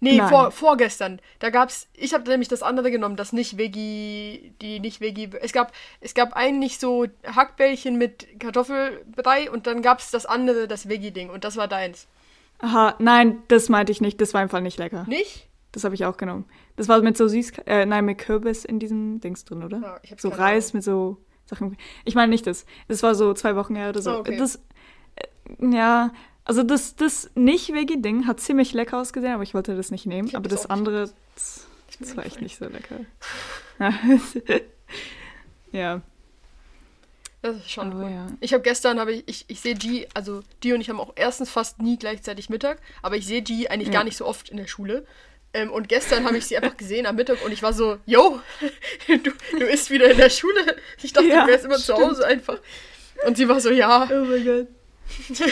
Nee, 0.01 0.17
Nein. 0.17 0.29
vor, 0.29 0.51
vorgestern. 0.51 1.21
Da 1.39 1.51
gab's, 1.51 1.87
ich 1.95 2.13
habe 2.13 2.29
nämlich 2.29 2.49
das 2.49 2.65
andere 2.65 2.91
genommen, 2.91 3.15
das 3.15 3.33
nicht 3.33 3.57
Veggie, 3.57 4.53
die 4.61 4.81
nicht 4.81 5.01
Veggie. 5.01 5.31
Es 5.41 5.53
gab, 5.53 5.71
es 6.01 6.15
gab 6.15 6.35
eigentlich 6.35 6.81
so 6.81 7.07
Hackbällchen 7.25 7.97
mit 7.97 8.41
Kartoffelbrei 8.41 9.49
und 9.49 9.69
dann 9.69 9.81
gab's 9.81 10.11
das 10.11 10.27
andere, 10.27 10.67
das 10.67 10.89
Veggie-Ding 10.89 11.31
und 11.31 11.45
das 11.45 11.57
war 11.57 11.69
deins. 11.69 12.09
Aha, 12.59 12.95
nein, 12.99 13.43
das 13.49 13.69
meinte 13.69 13.93
ich 13.93 14.01
nicht. 14.01 14.21
Das 14.21 14.35
war 14.35 14.41
einfach 14.41 14.61
nicht 14.61 14.79
lecker. 14.79 15.05
Nicht? 15.09 15.49
Das 15.73 15.85
habe 15.85 15.95
ich 15.95 16.05
auch 16.05 16.17
genommen. 16.17 16.47
Das 16.77 16.89
war 16.89 17.01
mit 17.03 17.17
so 17.17 17.29
süß, 17.29 17.53
äh, 17.67 17.87
nein, 17.87 18.05
mit 18.05 18.19
Kürbis 18.19 18.65
in 18.65 18.79
diesem 18.79 19.21
Dings 19.21 19.45
drin, 19.45 19.63
oder? 19.63 19.81
Ja, 19.81 20.01
ich 20.03 20.11
hab's 20.11 20.23
so 20.23 20.29
Reis 20.29 20.71
Ahnung. 20.71 20.77
mit 20.79 20.85
so 20.85 21.17
Sachen. 21.45 21.77
Ich 22.05 22.15
meine 22.15 22.31
nicht 22.31 22.47
das. 22.47 22.67
Das 22.89 23.03
war 23.03 23.15
so 23.15 23.33
zwei 23.35 23.55
Wochen 23.57 23.77
her 23.77 23.91
oder 23.91 24.03
so. 24.03 24.11
Ah, 24.11 24.19
okay. 24.19 24.37
Das, 24.37 24.57
äh, 25.17 25.27
ja, 25.61 26.13
also 26.45 26.63
das, 26.63 26.97
das 26.97 27.31
nicht-Veggie-Ding 27.35 28.27
hat 28.27 28.41
ziemlich 28.41 28.73
lecker 28.73 28.99
ausgesehen, 28.99 29.35
aber 29.35 29.43
ich 29.43 29.55
wollte 29.55 29.77
das 29.77 29.91
nicht 29.91 30.07
nehmen. 30.07 30.29
Ich 30.29 30.37
Aber 30.37 30.49
das 30.49 30.63
das 30.63 30.71
andere, 30.71 31.11
das, 31.35 31.67
das 32.01 32.17
war 32.17 32.25
echt 32.25 32.41
nicht 32.41 32.59
so 32.59 32.65
lecker. 32.65 33.01
ja, 35.73 36.01
Das 37.43 37.57
ist 37.57 37.71
schon 37.71 37.93
aber 37.93 38.05
cool. 38.05 38.11
ja. 38.11 38.27
Ich 38.41 38.53
habe 38.53 38.63
gestern, 38.63 38.99
habe 38.99 39.13
ich, 39.13 39.25
ich, 39.27 39.45
ich 39.49 39.61
sehe 39.61 39.75
G, 39.75 40.07
also 40.15 40.43
G 40.61 40.73
und 40.73 40.81
ich 40.81 40.89
haben 40.91 41.01
auch 41.01 41.13
erstens 41.17 41.51
fast 41.51 41.81
nie 41.81 41.99
gleichzeitig 41.99 42.49
Mittag, 42.51 42.81
aber 43.03 43.17
ich 43.17 43.27
sehe 43.27 43.43
G 43.43 43.69
eigentlich 43.69 43.89
Ja. 43.89 43.95
gar 43.95 44.05
nicht 44.05 44.17
so 44.17 44.27
oft 44.27 44.49
in 44.49 44.57
der 44.57 44.67
Schule. 44.67 45.07
Ähm, 45.55 45.71
und 45.71 45.89
gestern 45.89 46.25
habe 46.27 46.37
ich 46.37 46.47
sie 46.47 46.57
einfach 46.59 46.77
gesehen 46.77 47.07
am 47.07 47.17
Mittag 47.17 47.43
und 47.45 47.53
ich 47.53 47.63
war 47.63 47.73
so, 47.73 47.99
yo, 48.07 48.41
du, 49.07 49.31
du 49.59 49.65
isst 49.67 49.91
wieder 49.91 50.11
in 50.11 50.17
der 50.19 50.31
Schule. 50.31 50.77
Ich 51.03 51.13
dachte, 51.13 51.29
Ja, 51.29 51.43
du 51.43 51.49
wärst 51.53 51.65
immer 51.65 51.77
zu 51.77 51.83
stimmt. 51.95 52.01
Hause 52.01 52.27
einfach. 52.27 52.59
Und 53.27 53.37
sie 53.37 53.49
war 53.49 53.61
so, 53.61 53.71
ja. 53.71 54.09
Oh 54.11 54.25
mein 54.25 54.45
Gott. 54.45 55.39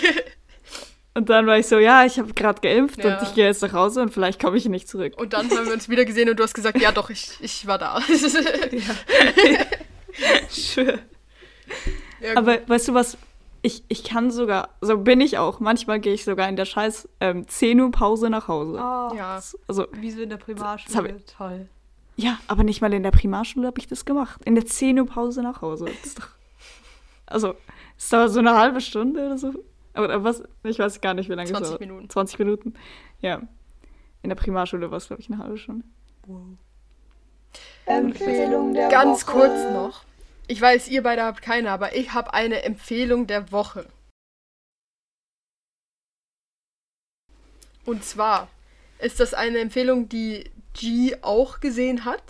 Und 1.15 1.31
dann 1.31 1.47
war 1.47 1.59
ich 1.59 1.67
so, 1.67 1.79
ja, 1.79 2.05
ich 2.05 2.19
habe 2.19 2.35
gerade 2.35 2.61
geimpft 2.61 3.03
Ja. 3.03 3.17
und 3.19 3.27
ich 3.27 3.35
gehe 3.35 3.47
jetzt 3.47 3.63
nach 3.63 3.73
Hause 3.73 4.03
und 4.03 4.13
vielleicht 4.13 4.39
komme 4.39 4.59
ich 4.59 4.67
nicht 4.67 4.87
zurück. 4.87 5.15
Und 5.17 5.33
dann 5.33 5.49
haben 5.51 5.65
wir 5.67 5.73
uns 5.73 5.89
wieder 5.89 6.05
gesehen 6.05 6.29
und 6.29 6.39
du 6.39 6.43
hast 6.43 6.53
gesagt, 6.53 6.79
ja 6.79 6.93
doch, 6.93 7.09
ich, 7.09 7.31
ich 7.41 7.67
war 7.67 7.79
da. 7.79 8.03
Schön. 10.51 11.01
Ja. 12.21 12.37
Aber 12.37 12.59
weißt 12.69 12.89
du 12.89 12.95
was? 12.95 13.17
Ich, 13.63 13.83
ich 13.89 14.05
kann 14.05 14.31
sogar, 14.31 14.69
so 14.81 14.99
bin 14.99 15.21
ich 15.21 15.39
auch. 15.39 15.59
Manchmal 15.61 15.99
gehe 15.99 16.13
ich 16.15 16.25
sogar 16.25 16.49
in 16.49 16.57
der 16.57 16.67
scheiß 16.67 17.09
ähm, 17.21 17.49
10 17.49 17.81
Uhr 17.81 17.91
Pause 17.91 18.31
nach 18.31 18.47
Hause. 18.49 18.75
Oh, 18.75 19.15
ja. 19.17 19.41
Also, 19.67 19.87
Wie 19.93 20.11
so 20.11 20.23
in 20.23 20.29
der 20.31 20.37
Primarschule. 20.37 21.25
Toll. 21.37 21.69
ja, 22.17 22.39
aber 22.47 22.63
nicht 22.63 22.81
mal 22.81 22.93
in 22.93 23.03
der 23.03 23.11
Primarschule 23.11 23.67
habe 23.67 23.79
ich 23.81 23.89
das 23.89 24.05
gemacht. 24.05 24.41
In 24.45 24.55
der 24.55 24.67
10 24.67 25.01
Uhr 25.01 25.07
Pause 25.07 25.43
nach 25.43 25.63
Hause. 25.63 25.87
Das 25.87 26.07
ist 26.07 26.19
doch, 26.21 26.29
also, 27.27 27.55
es 27.99 28.09
dauert 28.09 28.31
so 28.31 28.39
eine 28.39 28.57
halbe 28.57 28.81
Stunde 28.81 29.27
oder 29.27 29.39
so. 29.39 29.53
Aber, 29.95 30.11
aber 30.11 30.25
was, 30.25 30.43
ich 30.63 30.79
weiß 30.79 31.01
gar 31.01 31.15
nicht, 31.15 31.29
wie 31.29 31.35
lange 31.35 31.45
es 31.51 31.51
20 31.51 31.69
dauert. 31.69 31.81
Minuten. 31.81 32.11
20 32.11 32.39
Minuten. 32.39 32.75
Ja. 33.21 33.43
In 34.23 34.29
der 34.29 34.37
Primarschule 34.37 34.91
war 34.91 34.99
es, 34.99 35.09
glaube 35.09 35.23
ich, 35.23 35.29
eine 35.31 35.39
halbe 35.43 35.59
Stunde. 35.59 35.85
Empfehlung 37.87 38.75
der 38.75 38.89
Ganz 38.89 39.27
Woche. 39.27 39.33
kurz 39.39 39.73
noch. 39.73 40.03
Ich 40.49 40.61
weiß, 40.61 40.89
ihr 40.89 41.03
beide 41.03 41.25
habt 41.25 41.43
keine, 41.43 41.71
aber 41.71 41.97
ich 41.97 42.13
habe 42.13 42.33
eine 42.33 42.63
Empfehlung 42.63 43.27
der 43.27 43.51
Woche. 43.51 43.87
Und 47.85 48.05
zwar 48.05 48.49
ist 48.99 49.21
das 49.21 49.35
eine 49.35 49.59
Empfehlung, 49.59 50.09
die 50.09 50.51
G 50.75 51.17
auch 51.23 51.61
gesehen 51.61 52.05
hat. 52.05 52.23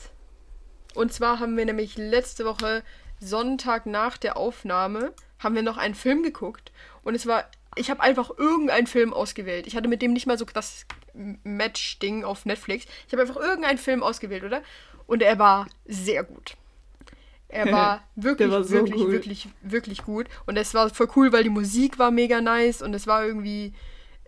Und 0.95 1.13
zwar 1.13 1.41
haben 1.41 1.57
wir 1.57 1.65
nämlich 1.65 1.97
letzte 1.97 2.45
Woche 2.45 2.83
Sonntag 3.21 3.87
nach 3.87 4.17
der 4.17 4.37
Aufnahme 4.37 5.13
haben 5.39 5.55
wir 5.55 5.63
noch 5.63 5.77
einen 5.77 5.95
Film 5.95 6.23
geguckt 6.23 6.73
und 7.03 7.15
es 7.15 7.27
war 7.27 7.45
ich 7.77 7.91
habe 7.91 8.01
einfach 8.01 8.31
irgendeinen 8.39 8.87
Film 8.87 9.13
ausgewählt. 9.13 9.67
Ich 9.67 9.77
hatte 9.77 9.89
mit 9.89 10.01
dem 10.01 10.15
nicht 10.15 10.27
mal 10.27 10.39
so 10.39 10.47
das 10.47 10.87
Match-Ding 11.13 12.25
auf 12.25 12.47
Netflix. 12.47 12.87
Ich 13.07 13.13
habe 13.13 13.21
einfach 13.21 13.37
irgendeinen 13.37 13.77
Film 13.77 14.03
ausgewählt, 14.03 14.45
oder? 14.45 14.63
Und 15.07 15.23
er 15.23 15.39
war 15.39 15.69
sehr 15.85 16.25
gut. 16.25 16.57
Er 17.49 17.71
war 17.71 18.05
wirklich, 18.17 18.51
war 18.51 18.65
so 18.65 18.75
wirklich, 18.75 18.97
gut. 18.97 19.13
wirklich, 19.13 19.49
wirklich 19.63 20.03
gut. 20.05 20.27
Und 20.47 20.57
es 20.57 20.75
war 20.75 20.91
voll 20.91 21.09
cool, 21.17 21.33
weil 21.33 21.45
die 21.45 21.51
Musik 21.51 21.99
war 21.99 22.11
mega 22.11 22.41
nice 22.41 22.83
und 22.83 22.95
es 22.95 23.07
war 23.07 23.25
irgendwie. 23.25 23.73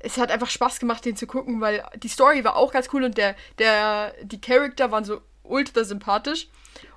Es 0.00 0.16
hat 0.16 0.30
einfach 0.30 0.48
Spaß 0.48 0.78
gemacht, 0.78 1.04
den 1.04 1.16
zu 1.16 1.26
gucken, 1.26 1.60
weil 1.60 1.82
die 1.96 2.08
Story 2.08 2.44
war 2.44 2.54
auch 2.54 2.72
ganz 2.72 2.88
cool 2.92 3.02
und 3.02 3.18
der, 3.18 3.34
der, 3.58 4.14
die 4.22 4.40
Charakter 4.40 4.92
waren 4.92 5.04
so 5.04 5.20
ultra 5.42 5.82
sympathisch. 5.82 6.48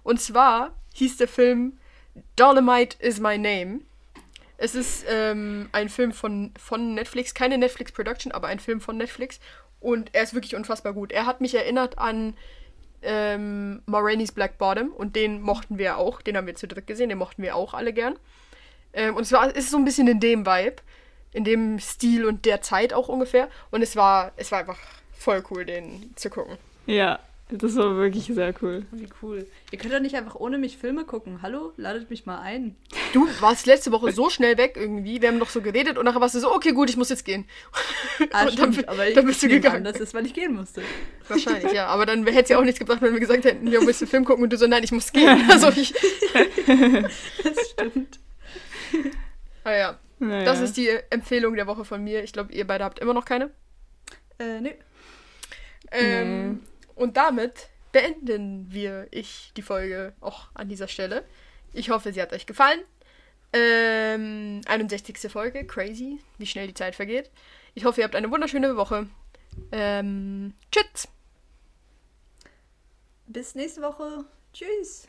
Und 0.03 0.21
zwar 0.21 0.75
hieß 0.93 1.17
der 1.17 1.27
Film 1.27 1.79
Dolomite 2.35 2.97
is 2.99 3.19
my 3.19 3.39
name. 3.39 3.79
Es 4.57 4.75
ist 4.75 5.05
ähm, 5.09 5.69
ein 5.71 5.89
Film 5.89 6.11
von, 6.11 6.51
von 6.59 6.93
Netflix, 6.93 7.33
keine 7.33 7.57
Netflix-Production, 7.57 8.31
aber 8.31 8.47
ein 8.47 8.59
Film 8.59 8.79
von 8.79 8.97
Netflix. 8.97 9.39
Und 9.79 10.13
er 10.13 10.21
ist 10.21 10.35
wirklich 10.35 10.55
unfassbar 10.55 10.93
gut. 10.93 11.11
Er 11.11 11.25
hat 11.25 11.41
mich 11.41 11.55
erinnert 11.55 11.97
an 11.97 12.35
ähm, 13.01 13.81
Ma 13.85 13.99
Rainey's 13.99 14.31
Black 14.31 14.57
Bottom 14.57 14.91
und 14.91 15.15
den 15.15 15.41
mochten 15.41 15.77
wir 15.77 15.97
auch. 15.97 16.21
Den 16.21 16.37
haben 16.37 16.47
wir 16.47 16.55
zu 16.55 16.67
dritt 16.67 16.87
gesehen, 16.87 17.09
den 17.09 17.17
mochten 17.17 17.41
wir 17.43 17.55
auch 17.55 17.73
alle 17.73 17.93
gern. 17.93 18.17
Ähm, 18.93 19.15
und 19.15 19.23
es 19.23 19.31
war, 19.31 19.55
ist 19.55 19.69
so 19.71 19.77
ein 19.77 19.85
bisschen 19.85 20.07
in 20.07 20.19
dem 20.19 20.45
Vibe, 20.45 20.77
in 21.33 21.43
dem 21.43 21.79
Stil 21.79 22.25
und 22.25 22.45
der 22.45 22.61
Zeit 22.61 22.93
auch 22.93 23.07
ungefähr. 23.07 23.47
Und 23.71 23.81
es 23.81 23.95
war, 23.95 24.31
es 24.35 24.51
war 24.51 24.59
einfach 24.59 24.79
voll 25.13 25.43
cool, 25.49 25.65
den 25.65 26.13
zu 26.15 26.29
gucken. 26.29 26.57
Ja, 26.85 27.19
das 27.51 27.75
war 27.75 27.97
wirklich 27.97 28.25
sehr 28.25 28.53
cool. 28.61 28.85
Wie 28.91 29.07
cool. 29.21 29.45
Ihr 29.71 29.77
könnt 29.77 29.93
doch 29.93 29.99
nicht 29.99 30.15
einfach 30.15 30.35
ohne 30.35 30.57
mich 30.57 30.77
Filme 30.77 31.03
gucken. 31.05 31.41
Hallo? 31.41 31.73
Ladet 31.77 32.09
mich 32.09 32.25
mal 32.25 32.39
ein. 32.39 32.75
Du 33.13 33.27
warst 33.39 33.65
letzte 33.65 33.91
Woche 33.91 34.11
so 34.11 34.29
schnell 34.29 34.57
weg 34.57 34.77
irgendwie. 34.77 35.21
Wir 35.21 35.29
haben 35.29 35.37
noch 35.37 35.49
so 35.49 35.61
geredet 35.61 35.97
und 35.97 36.05
nachher 36.05 36.21
warst 36.21 36.35
du 36.35 36.39
so, 36.39 36.53
okay, 36.53 36.71
gut, 36.71 36.89
ich 36.89 36.97
muss 36.97 37.09
jetzt 37.09 37.25
gehen. 37.25 37.45
Ah, 38.31 38.45
und 38.45 38.57
dann, 38.59 38.73
stimmt, 38.73 38.87
aber 38.89 39.07
ich 39.07 39.15
dann 39.15 39.25
bist 39.25 39.43
du 39.43 39.47
gegangen. 39.47 39.77
An, 39.77 39.83
das 39.83 39.99
ist, 39.99 40.13
weil 40.13 40.25
ich 40.25 40.33
gehen 40.33 40.55
musste. 40.55 40.81
Wahrscheinlich, 41.27 41.73
ja. 41.73 41.87
Aber 41.87 42.05
dann 42.05 42.25
hätte 42.25 42.43
es 42.43 42.49
ja 42.49 42.57
auch 42.57 42.63
nichts 42.63 42.79
gebracht, 42.79 43.01
wenn 43.01 43.13
wir 43.13 43.19
gesagt 43.19 43.45
hätten, 43.45 43.67
ja, 43.67 43.79
willst 43.85 44.01
du 44.01 44.07
Film 44.07 44.25
gucken? 44.25 44.43
Und 44.43 44.53
du 44.53 44.57
so, 44.57 44.67
nein, 44.67 44.83
ich 44.83 44.91
muss 44.91 45.11
gehen. 45.11 45.45
Also 45.49 45.69
ich, 45.69 45.93
Das 47.43 47.69
stimmt. 47.71 48.19
ah 49.63 49.73
ja. 49.73 49.99
Naja. 50.19 50.45
Das 50.45 50.61
ist 50.61 50.77
die 50.77 50.89
Empfehlung 51.09 51.55
der 51.55 51.65
Woche 51.67 51.83
von 51.83 52.03
mir. 52.03 52.23
Ich 52.23 52.31
glaube, 52.31 52.53
ihr 52.53 52.65
beide 52.67 52.83
habt 52.83 52.99
immer 52.99 53.13
noch 53.13 53.25
keine. 53.25 53.49
Äh, 54.37 54.61
nö. 54.61 54.69
Ähm, 55.91 56.61
Und 57.01 57.17
damit 57.17 57.69
beenden 57.91 58.71
wir 58.71 59.07
ich 59.09 59.53
die 59.57 59.63
Folge 59.63 60.13
auch 60.21 60.49
an 60.53 60.69
dieser 60.69 60.87
Stelle. 60.87 61.23
Ich 61.73 61.89
hoffe, 61.89 62.13
sie 62.13 62.21
hat 62.21 62.31
euch 62.31 62.45
gefallen. 62.45 62.79
Ähm, 63.53 64.61
61. 64.67 65.17
Folge, 65.31 65.65
crazy, 65.65 66.19
wie 66.37 66.45
schnell 66.45 66.67
die 66.67 66.75
Zeit 66.75 66.93
vergeht. 66.93 67.31
Ich 67.73 67.85
hoffe, 67.85 68.01
ihr 68.01 68.03
habt 68.03 68.15
eine 68.15 68.29
wunderschöne 68.29 68.77
Woche. 68.77 69.07
Ähm, 69.71 70.53
tschüss. 70.71 71.07
Bis 73.25 73.55
nächste 73.55 73.81
Woche. 73.81 74.25
Tschüss. 74.53 75.07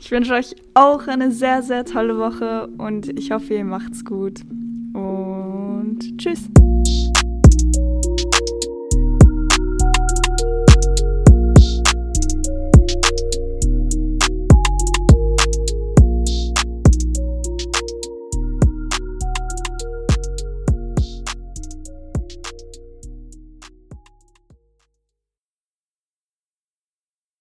Ich 0.00 0.10
wünsche 0.10 0.34
euch 0.34 0.56
auch 0.74 1.06
eine 1.06 1.30
sehr, 1.30 1.62
sehr 1.62 1.84
tolle 1.84 2.18
Woche 2.18 2.66
und 2.78 3.16
ich 3.16 3.30
hoffe, 3.30 3.54
ihr 3.54 3.64
macht's 3.64 4.04
gut. 4.04 4.40
Und 4.94 6.00
tschüss. 6.18 6.48